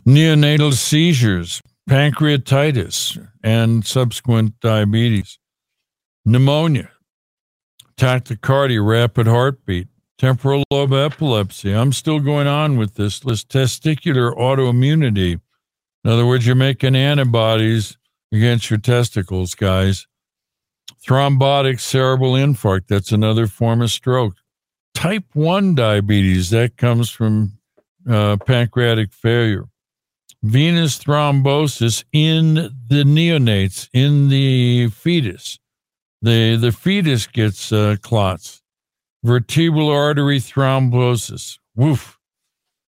Neonatal 0.07 0.73
seizures, 0.75 1.61
pancreatitis, 1.89 3.29
and 3.43 3.85
subsequent 3.85 4.59
diabetes. 4.61 5.39
Pneumonia, 6.25 6.91
tachycardia, 7.97 8.87
rapid 8.87 9.27
heartbeat, 9.27 9.89
temporal 10.19 10.65
lobe 10.71 10.93
epilepsy. 10.93 11.73
I'm 11.73 11.93
still 11.93 12.21
going 12.21 12.47
on 12.47 12.77
with 12.77 12.95
this 12.95 13.25
list. 13.25 13.49
Testicular 13.49 14.37
autoimmunity. 14.37 15.41
In 16.05 16.11
other 16.11 16.27
words, 16.27 16.47
you're 16.47 16.57
making 16.57 16.95
antibodies 16.95 17.97
against 18.33 18.71
your 18.71 18.79
testicles, 18.79 19.55
guys. 19.55 20.07
Thrombotic 21.07 21.81
cerebral 21.81 22.33
infarct. 22.33 22.87
That's 22.89 23.13
another 23.13 23.47
form 23.47 23.83
of 23.83 23.91
stroke. 23.91 24.37
Type 24.95 25.25
1 25.33 25.75
diabetes. 25.75 26.51
That 26.51 26.77
comes 26.77 27.11
from 27.11 27.59
uh, 28.09 28.37
pancreatic 28.39 29.13
failure. 29.13 29.67
Venous 30.43 30.99
thrombosis 30.99 32.03
in 32.13 32.55
the 32.55 33.05
neonates, 33.05 33.91
in 33.93 34.31
the 34.31 34.89
fetus. 34.89 35.59
The, 36.23 36.57
the 36.57 36.73
fetus 36.73 37.27
gets 37.27 37.71
uh, 37.73 37.97
clots. 38.03 38.63
Vertebral 39.23 39.91
artery 39.91 40.39
thrombosis. 40.39 41.59
Woof. 41.75 42.19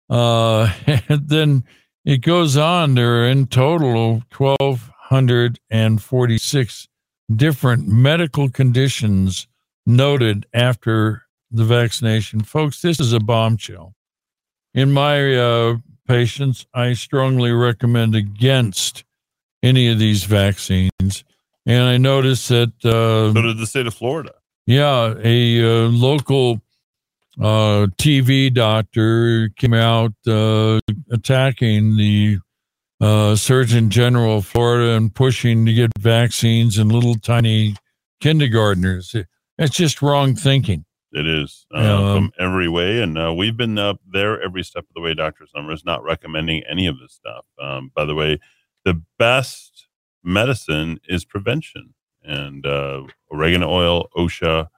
Uh, 0.09 0.73
and 0.87 1.03
then 1.29 1.65
it 2.05 2.19
goes 2.19 2.57
on. 2.57 2.95
There 2.95 3.23
are 3.23 3.29
in 3.29 3.47
total 3.47 4.23
1,246 4.37 6.89
different 7.35 7.89
medical 7.89 8.49
conditions 8.49 9.47
noted 9.85 10.47
after 10.53 11.23
the 11.51 11.65
vaccination. 11.65 12.41
Folks, 12.41 12.81
this 12.83 13.01
is 13.01 13.13
a 13.13 13.21
bombshell. 13.21 13.95
In 14.75 14.93
my 14.93 15.37
uh, 15.37 15.77
patients, 16.07 16.67
I 16.75 16.93
strongly 16.93 17.53
recommend 17.53 18.15
against 18.15 19.05
any 19.63 19.89
of 19.91 19.99
these 19.99 20.25
vaccines. 20.25 21.25
And 21.65 21.85
I 21.85 21.97
noticed 21.97 22.49
that, 22.51 22.73
uh, 22.85 23.33
So 23.33 23.43
did 23.43 23.59
the 23.59 23.67
state 23.67 23.87
of 23.87 23.95
Florida. 23.95 24.33
yeah, 24.67 25.15
a 25.23 25.63
uh, 25.63 25.89
local 25.89 26.61
uh, 27.41 27.87
TV 27.99 28.53
doctor 28.53 29.51
came 29.57 29.75
out 29.75 30.13
uh, 30.27 30.79
attacking 31.11 31.97
the 31.97 32.39
uh, 33.01 33.37
Surgeon 33.37 33.91
General 33.91 34.39
of 34.39 34.47
Florida 34.47 34.93
and 34.93 35.15
pushing 35.15 35.67
to 35.67 35.73
get 35.73 35.91
vaccines 35.99 36.79
in 36.79 36.89
little 36.89 37.15
tiny 37.17 37.77
kindergartners. 38.21 39.15
It's 39.59 39.77
just 39.77 40.03
wrong 40.03 40.35
thinking. 40.35 40.85
It 41.13 41.27
is 41.27 41.67
uh, 41.75 41.79
Um, 41.79 42.17
from 42.17 42.33
every 42.39 42.69
way, 42.69 43.01
and 43.01 43.17
uh, 43.17 43.33
we've 43.33 43.57
been 43.57 43.79
up 43.79 44.01
there 44.11 44.43
every 44.43 44.63
step 44.63 44.85
of 44.85 44.95
the 44.95 45.01
way. 45.01 45.15
Doctor 45.15 45.47
Summers 45.47 45.85
not 45.85 46.03
recommending 46.03 46.63
any 46.69 46.87
of 46.87 46.99
this 46.99 47.13
stuff. 47.13 47.47
Um, 47.61 47.91
by 47.95 48.05
the 48.05 48.15
way, 48.15 48.39
the 48.85 49.01
best 49.19 49.87
medicine 50.23 50.99
is 51.09 51.25
prevention, 51.25 51.95
and 52.23 52.67
uh, 52.67 53.05
oregano 53.33 53.71
oil, 53.71 54.09
OSHA, 54.17 54.69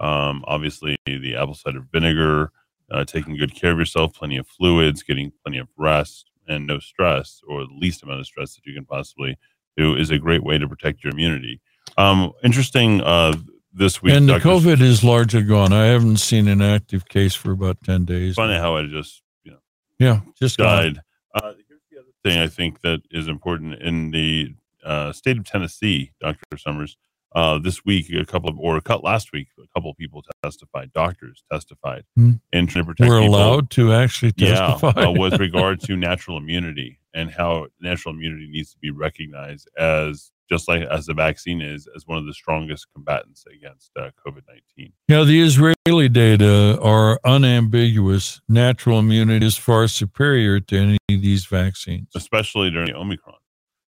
um, 0.00 0.44
obviously 0.46 0.96
the 1.06 1.36
apple 1.36 1.54
cider 1.54 1.86
vinegar, 1.92 2.50
uh, 2.90 3.04
taking 3.04 3.36
good 3.36 3.54
care 3.54 3.72
of 3.72 3.78
yourself, 3.78 4.12
plenty 4.14 4.36
of 4.36 4.46
fluids, 4.46 5.02
getting 5.02 5.32
plenty 5.42 5.58
of 5.58 5.68
rest, 5.78 6.30
and 6.48 6.66
no 6.66 6.78
stress, 6.78 7.40
or 7.48 7.66
the 7.66 7.74
least 7.74 8.02
amount 8.02 8.20
of 8.20 8.26
stress 8.26 8.54
that 8.54 8.66
you 8.66 8.74
can 8.74 8.84
possibly 8.84 9.36
do, 9.76 9.96
is 9.96 10.10
a 10.10 10.18
great 10.18 10.42
way 10.42 10.58
to 10.58 10.68
protect 10.68 11.04
your 11.04 11.12
immunity. 11.12 11.60
Um, 11.96 12.32
interesting. 12.42 13.00
Uh, 13.00 13.36
this 13.76 14.02
week, 14.02 14.14
and 14.14 14.28
the 14.28 14.38
Dr. 14.38 14.48
COVID 14.48 14.80
is 14.80 15.04
largely 15.04 15.42
gone. 15.42 15.72
I 15.72 15.86
haven't 15.86 16.16
seen 16.16 16.48
an 16.48 16.62
active 16.62 17.06
case 17.08 17.34
for 17.34 17.52
about 17.52 17.76
10 17.84 18.06
days. 18.06 18.34
Funny 18.34 18.54
how 18.54 18.76
I 18.76 18.86
just 18.86 19.22
you 19.44 19.52
know 19.52 19.58
Yeah, 19.98 20.20
just 20.38 20.56
died. 20.56 21.00
Uh, 21.34 21.52
here's 21.68 21.82
the 21.90 21.98
other 21.98 22.12
thing 22.24 22.40
I 22.40 22.48
think 22.48 22.80
that 22.80 23.02
is 23.10 23.28
important 23.28 23.74
in 23.82 24.10
the 24.10 24.54
uh, 24.82 25.12
state 25.12 25.36
of 25.36 25.44
Tennessee, 25.44 26.12
Dr. 26.20 26.56
Summers. 26.56 26.96
Uh, 27.34 27.58
this 27.58 27.84
week, 27.84 28.10
a 28.14 28.24
couple 28.24 28.48
of, 28.48 28.58
or 28.58 28.80
cut 28.80 29.04
last 29.04 29.30
week, 29.32 29.48
a 29.62 29.66
couple 29.74 29.90
of 29.90 29.96
people 29.98 30.22
testified. 30.42 30.90
Doctors 30.94 31.42
testified 31.52 32.04
Hmm. 32.14 32.32
in 32.52 32.66
trying 32.66 32.84
to 32.86 32.92
protect 32.92 33.10
We're 33.10 33.20
people. 33.20 33.34
allowed 33.34 33.70
to 33.72 33.92
actually 33.92 34.32
testify. 34.32 34.92
Yeah, 34.96 35.08
uh, 35.08 35.12
with 35.12 35.34
regard 35.40 35.80
to 35.80 35.96
natural 35.96 36.38
immunity 36.38 36.98
and 37.12 37.30
how 37.30 37.66
natural 37.80 38.14
immunity 38.14 38.48
needs 38.50 38.72
to 38.72 38.78
be 38.78 38.90
recognized 38.90 39.68
as 39.78 40.30
just 40.48 40.66
like 40.68 40.82
as 40.84 41.06
the 41.06 41.12
vaccine 41.14 41.60
is 41.60 41.88
as 41.94 42.06
one 42.06 42.16
of 42.16 42.24
the 42.24 42.32
strongest 42.32 42.86
combatants 42.94 43.44
against 43.54 43.90
uh, 43.98 44.10
COVID 44.26 44.42
nineteen. 44.48 44.92
Yeah, 45.08 45.24
the 45.24 45.40
Israeli 45.42 46.08
data 46.08 46.78
are 46.80 47.20
unambiguous. 47.24 48.40
Natural 48.48 49.00
immunity 49.00 49.44
is 49.44 49.56
far 49.56 49.88
superior 49.88 50.60
to 50.60 50.76
any 50.78 50.98
of 51.10 51.20
these 51.20 51.44
vaccines. 51.46 52.08
especially 52.14 52.70
during 52.70 52.88
the 52.88 52.96
Omicron. 52.96 53.36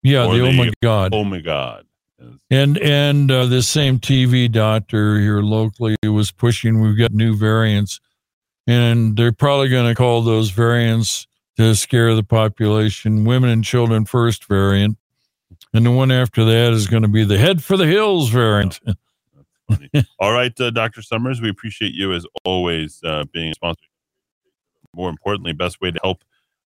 Yeah, 0.02 0.26
Or 0.26 0.36
the, 0.36 0.42
oh 0.42 0.50
the- 0.50 0.56
my 0.56 0.72
God. 0.82 1.12
Oh 1.14 1.24
my 1.24 1.40
God! 1.40 1.84
And 2.50 2.78
and 2.78 3.30
uh, 3.30 3.46
the 3.46 3.62
same 3.62 3.98
TV 3.98 4.50
doctor 4.50 5.18
here 5.18 5.40
locally 5.40 5.96
was 6.04 6.30
pushing. 6.30 6.80
We've 6.80 6.98
got 6.98 7.12
new 7.12 7.36
variants, 7.36 8.00
and 8.66 9.16
they're 9.16 9.32
probably 9.32 9.68
going 9.68 9.88
to 9.88 9.94
call 9.94 10.22
those 10.22 10.50
variants 10.50 11.26
to 11.56 11.74
scare 11.74 12.14
the 12.14 12.22
population. 12.22 13.24
Women 13.24 13.50
and 13.50 13.64
children 13.64 14.04
first 14.04 14.44
variant, 14.44 14.96
and 15.72 15.84
the 15.84 15.90
one 15.90 16.12
after 16.12 16.44
that 16.44 16.72
is 16.72 16.86
going 16.86 17.02
to 17.02 17.08
be 17.08 17.24
the 17.24 17.38
head 17.38 17.62
for 17.62 17.76
the 17.76 17.86
hills 17.86 18.28
variant. 18.28 18.80
All 20.20 20.32
right, 20.32 20.58
uh, 20.60 20.70
Dr. 20.70 21.02
Summers, 21.02 21.40
we 21.40 21.48
appreciate 21.48 21.94
you 21.94 22.12
as 22.12 22.26
always 22.44 23.00
uh, 23.02 23.24
being 23.32 23.50
a 23.50 23.54
sponsor. 23.54 23.86
More 24.94 25.10
importantly, 25.10 25.52
best 25.52 25.80
way 25.80 25.90
to 25.90 26.00
help 26.02 26.22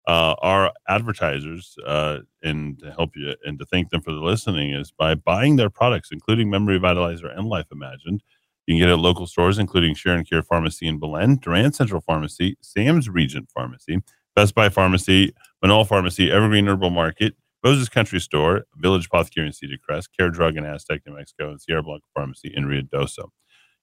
uh, 0.09 0.35
our 0.41 0.73
advertisers 0.89 1.77
uh, 1.87 2.21
and 2.43 2.79
to 2.79 2.91
help 2.91 3.11
you 3.15 3.35
and 3.45 3.59
to 3.59 3.67
thank 3.67 3.91
them 3.91 4.01
for 4.01 4.13
the 4.13 4.21
listening 4.21 4.73
is 4.73 4.91
by 4.91 5.15
buying 5.15 5.57
their 5.57 5.69
products, 5.69 6.09
including 6.11 6.49
Memory 6.49 6.81
Vitalizer 6.81 7.37
and 7.37 7.47
Life 7.47 7.67
Imagined. 7.71 8.23
You 8.67 8.75
can 8.75 8.79
get 8.81 8.89
it 8.89 8.95
at 8.95 8.99
local 8.99 9.27
stores, 9.27 9.59
including 9.59 9.95
Sharon 9.95 10.25
Care 10.25 10.43
Pharmacy 10.43 10.87
in 10.87 10.99
Belen, 10.99 11.37
Duran 11.37 11.75
Central 11.75 12.01
Pharmacy, 12.01 12.57
Sam's 12.63 13.11
Regent 13.11 13.51
Pharmacy, 13.55 14.01
Best 14.35 14.55
Buy 14.55 14.71
Pharmacy, 14.71 15.35
Manol 15.63 15.87
Pharmacy, 15.87 16.31
Evergreen 16.31 16.67
Herbal 16.67 16.91
Market, 16.91 17.35
Moses 17.63 17.91
Country 17.91 18.21
Store, 18.21 18.65
Village 18.77 19.07
Apothecary 19.07 19.47
in 19.47 19.53
Cedar 19.53 19.77
Crest, 19.83 20.09
Care 20.19 20.31
Drug 20.31 20.57
in 20.57 20.65
Aztec, 20.65 21.03
New 21.07 21.17
Mexico, 21.17 21.51
and 21.51 21.61
Sierra 21.61 21.83
Blanca 21.83 22.07
Pharmacy 22.15 22.51
in 22.55 22.65
Ruidoso. 22.65 23.29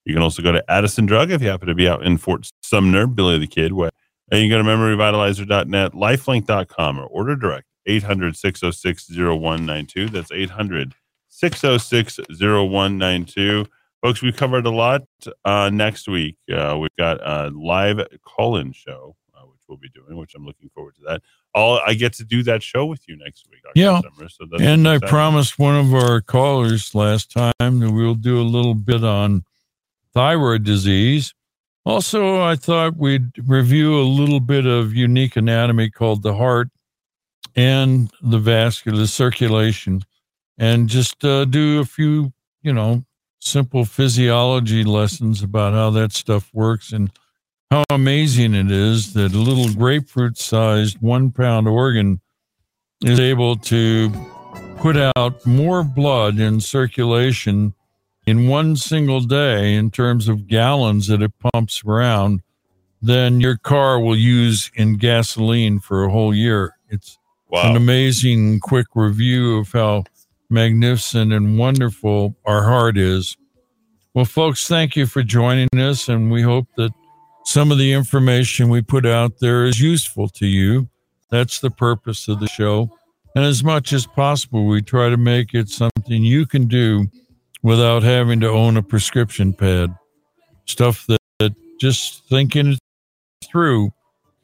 You 0.04 0.14
can 0.14 0.22
also 0.22 0.42
go 0.42 0.50
to 0.50 0.64
Addison 0.68 1.06
Drug 1.06 1.30
if 1.30 1.40
you 1.42 1.48
happen 1.48 1.68
to 1.68 1.74
be 1.74 1.88
out 1.88 2.04
in 2.04 2.16
Fort 2.16 2.50
Sumner, 2.62 3.06
Billy 3.06 3.38
the 3.38 3.46
Kid. 3.46 3.72
Where, 3.72 3.90
and 4.30 4.42
you 4.42 4.48
can 4.50 4.62
go 4.64 4.70
to 4.70 4.76
memoryvitalizer.net, 4.76 5.92
lifelink.com, 5.92 6.98
or 6.98 7.06
order 7.06 7.36
direct 7.36 7.66
800 7.86 8.36
606 8.36 9.10
0192. 9.10 10.08
That's 10.08 10.32
800 10.32 10.94
606 11.28 12.20
0192. 12.40 13.66
Folks, 14.02 14.22
we 14.22 14.32
covered 14.32 14.66
a 14.66 14.70
lot 14.70 15.02
uh, 15.44 15.70
next 15.72 16.08
week. 16.08 16.36
Uh, 16.52 16.76
we've 16.80 16.94
got 16.98 17.18
a 17.26 17.50
live 17.50 18.06
call 18.24 18.56
in 18.56 18.72
show, 18.72 19.16
uh, 19.34 19.46
which 19.46 19.60
we'll 19.68 19.78
be 19.78 19.88
doing, 19.88 20.16
which 20.16 20.34
I'm 20.34 20.44
looking 20.44 20.68
forward 20.70 20.94
to 20.96 21.02
that. 21.08 21.22
All 21.54 21.80
I 21.86 21.94
get 21.94 22.12
to 22.14 22.24
do 22.24 22.42
that 22.42 22.62
show 22.62 22.84
with 22.84 23.08
you 23.08 23.16
next 23.16 23.46
week. 23.50 23.62
Dr. 23.62 23.72
Yeah. 23.74 24.00
Summers, 24.00 24.36
so 24.38 24.46
that's 24.50 24.62
And 24.62 24.86
I 24.86 24.98
promised 24.98 25.58
one 25.58 25.74
of 25.76 25.94
our 25.94 26.20
callers 26.20 26.94
last 26.94 27.32
time 27.32 27.52
that 27.58 27.90
we'll 27.90 28.14
do 28.14 28.40
a 28.40 28.44
little 28.44 28.74
bit 28.74 29.02
on 29.02 29.44
thyroid 30.12 30.64
disease. 30.64 31.34
Also, 31.86 32.42
I 32.42 32.56
thought 32.56 32.96
we'd 32.96 33.30
review 33.46 33.94
a 33.94 34.02
little 34.02 34.40
bit 34.40 34.66
of 34.66 34.92
unique 34.92 35.36
anatomy 35.36 35.88
called 35.88 36.24
the 36.24 36.34
heart 36.34 36.68
and 37.54 38.10
the 38.20 38.40
vascular 38.40 39.06
circulation 39.06 40.02
and 40.58 40.88
just 40.88 41.24
uh, 41.24 41.44
do 41.44 41.78
a 41.78 41.84
few, 41.84 42.32
you 42.60 42.72
know, 42.72 43.04
simple 43.38 43.84
physiology 43.84 44.82
lessons 44.82 45.44
about 45.44 45.74
how 45.74 45.90
that 45.90 46.10
stuff 46.10 46.50
works 46.52 46.90
and 46.90 47.12
how 47.70 47.84
amazing 47.90 48.54
it 48.54 48.72
is 48.72 49.12
that 49.12 49.32
a 49.32 49.38
little 49.38 49.72
grapefruit 49.72 50.36
sized 50.36 51.00
one 51.00 51.30
pound 51.30 51.68
organ 51.68 52.20
is 53.04 53.20
able 53.20 53.54
to 53.54 54.10
put 54.78 54.96
out 54.96 55.46
more 55.46 55.84
blood 55.84 56.40
in 56.40 56.60
circulation 56.60 57.74
in 58.26 58.48
one 58.48 58.76
single 58.76 59.20
day 59.20 59.74
in 59.74 59.90
terms 59.90 60.28
of 60.28 60.48
gallons 60.48 61.06
that 61.06 61.22
it 61.22 61.32
pumps 61.38 61.82
around 61.86 62.42
than 63.00 63.40
your 63.40 63.56
car 63.56 64.00
will 64.00 64.16
use 64.16 64.70
in 64.74 64.96
gasoline 64.96 65.78
for 65.78 66.04
a 66.04 66.10
whole 66.10 66.34
year. 66.34 66.74
It's 66.88 67.18
wow. 67.48 67.70
an 67.70 67.76
amazing 67.76 68.60
quick 68.60 68.88
review 68.94 69.58
of 69.58 69.70
how 69.72 70.04
magnificent 70.50 71.32
and 71.32 71.58
wonderful 71.58 72.36
our 72.44 72.64
heart 72.64 72.98
is. 72.98 73.36
Well, 74.12 74.24
folks, 74.24 74.66
thank 74.66 74.96
you 74.96 75.06
for 75.06 75.22
joining 75.22 75.68
us, 75.74 76.08
and 76.08 76.30
we 76.30 76.42
hope 76.42 76.66
that 76.76 76.92
some 77.44 77.70
of 77.70 77.78
the 77.78 77.92
information 77.92 78.68
we 78.68 78.82
put 78.82 79.06
out 79.06 79.38
there 79.40 79.64
is 79.66 79.80
useful 79.80 80.28
to 80.30 80.46
you. 80.46 80.88
That's 81.30 81.60
the 81.60 81.70
purpose 81.70 82.26
of 82.26 82.40
the 82.40 82.48
show. 82.48 82.90
And 83.34 83.44
as 83.44 83.62
much 83.62 83.92
as 83.92 84.06
possible, 84.06 84.66
we 84.66 84.80
try 84.80 85.10
to 85.10 85.16
make 85.16 85.52
it 85.54 85.68
something 85.68 86.24
you 86.24 86.46
can 86.46 86.66
do 86.66 87.08
without 87.66 88.02
having 88.04 88.38
to 88.38 88.48
own 88.48 88.76
a 88.76 88.82
prescription 88.82 89.52
pad. 89.52 89.92
Stuff 90.66 91.04
that, 91.08 91.18
that 91.40 91.52
just 91.80 92.24
thinking 92.28 92.74
it 92.74 92.78
through 93.44 93.90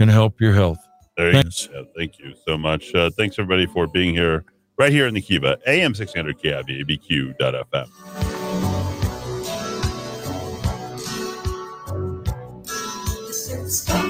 can 0.00 0.08
help 0.08 0.40
your 0.40 0.52
health. 0.52 0.80
There 1.16 1.32
thanks. 1.32 1.68
You 1.72 1.86
Thank 1.96 2.18
you 2.18 2.34
so 2.44 2.58
much. 2.58 2.92
Uh, 2.92 3.10
thanks 3.10 3.38
everybody 3.38 3.66
for 3.66 3.86
being 3.86 4.12
here 4.12 4.44
right 4.76 4.90
here 4.90 5.06
in 5.06 5.14
the 5.14 5.20
Kiva, 5.20 5.56
AM 5.68 5.94
600 5.94 6.36
KIVABQ.FM. 6.40 7.88
Stop. 13.70 14.01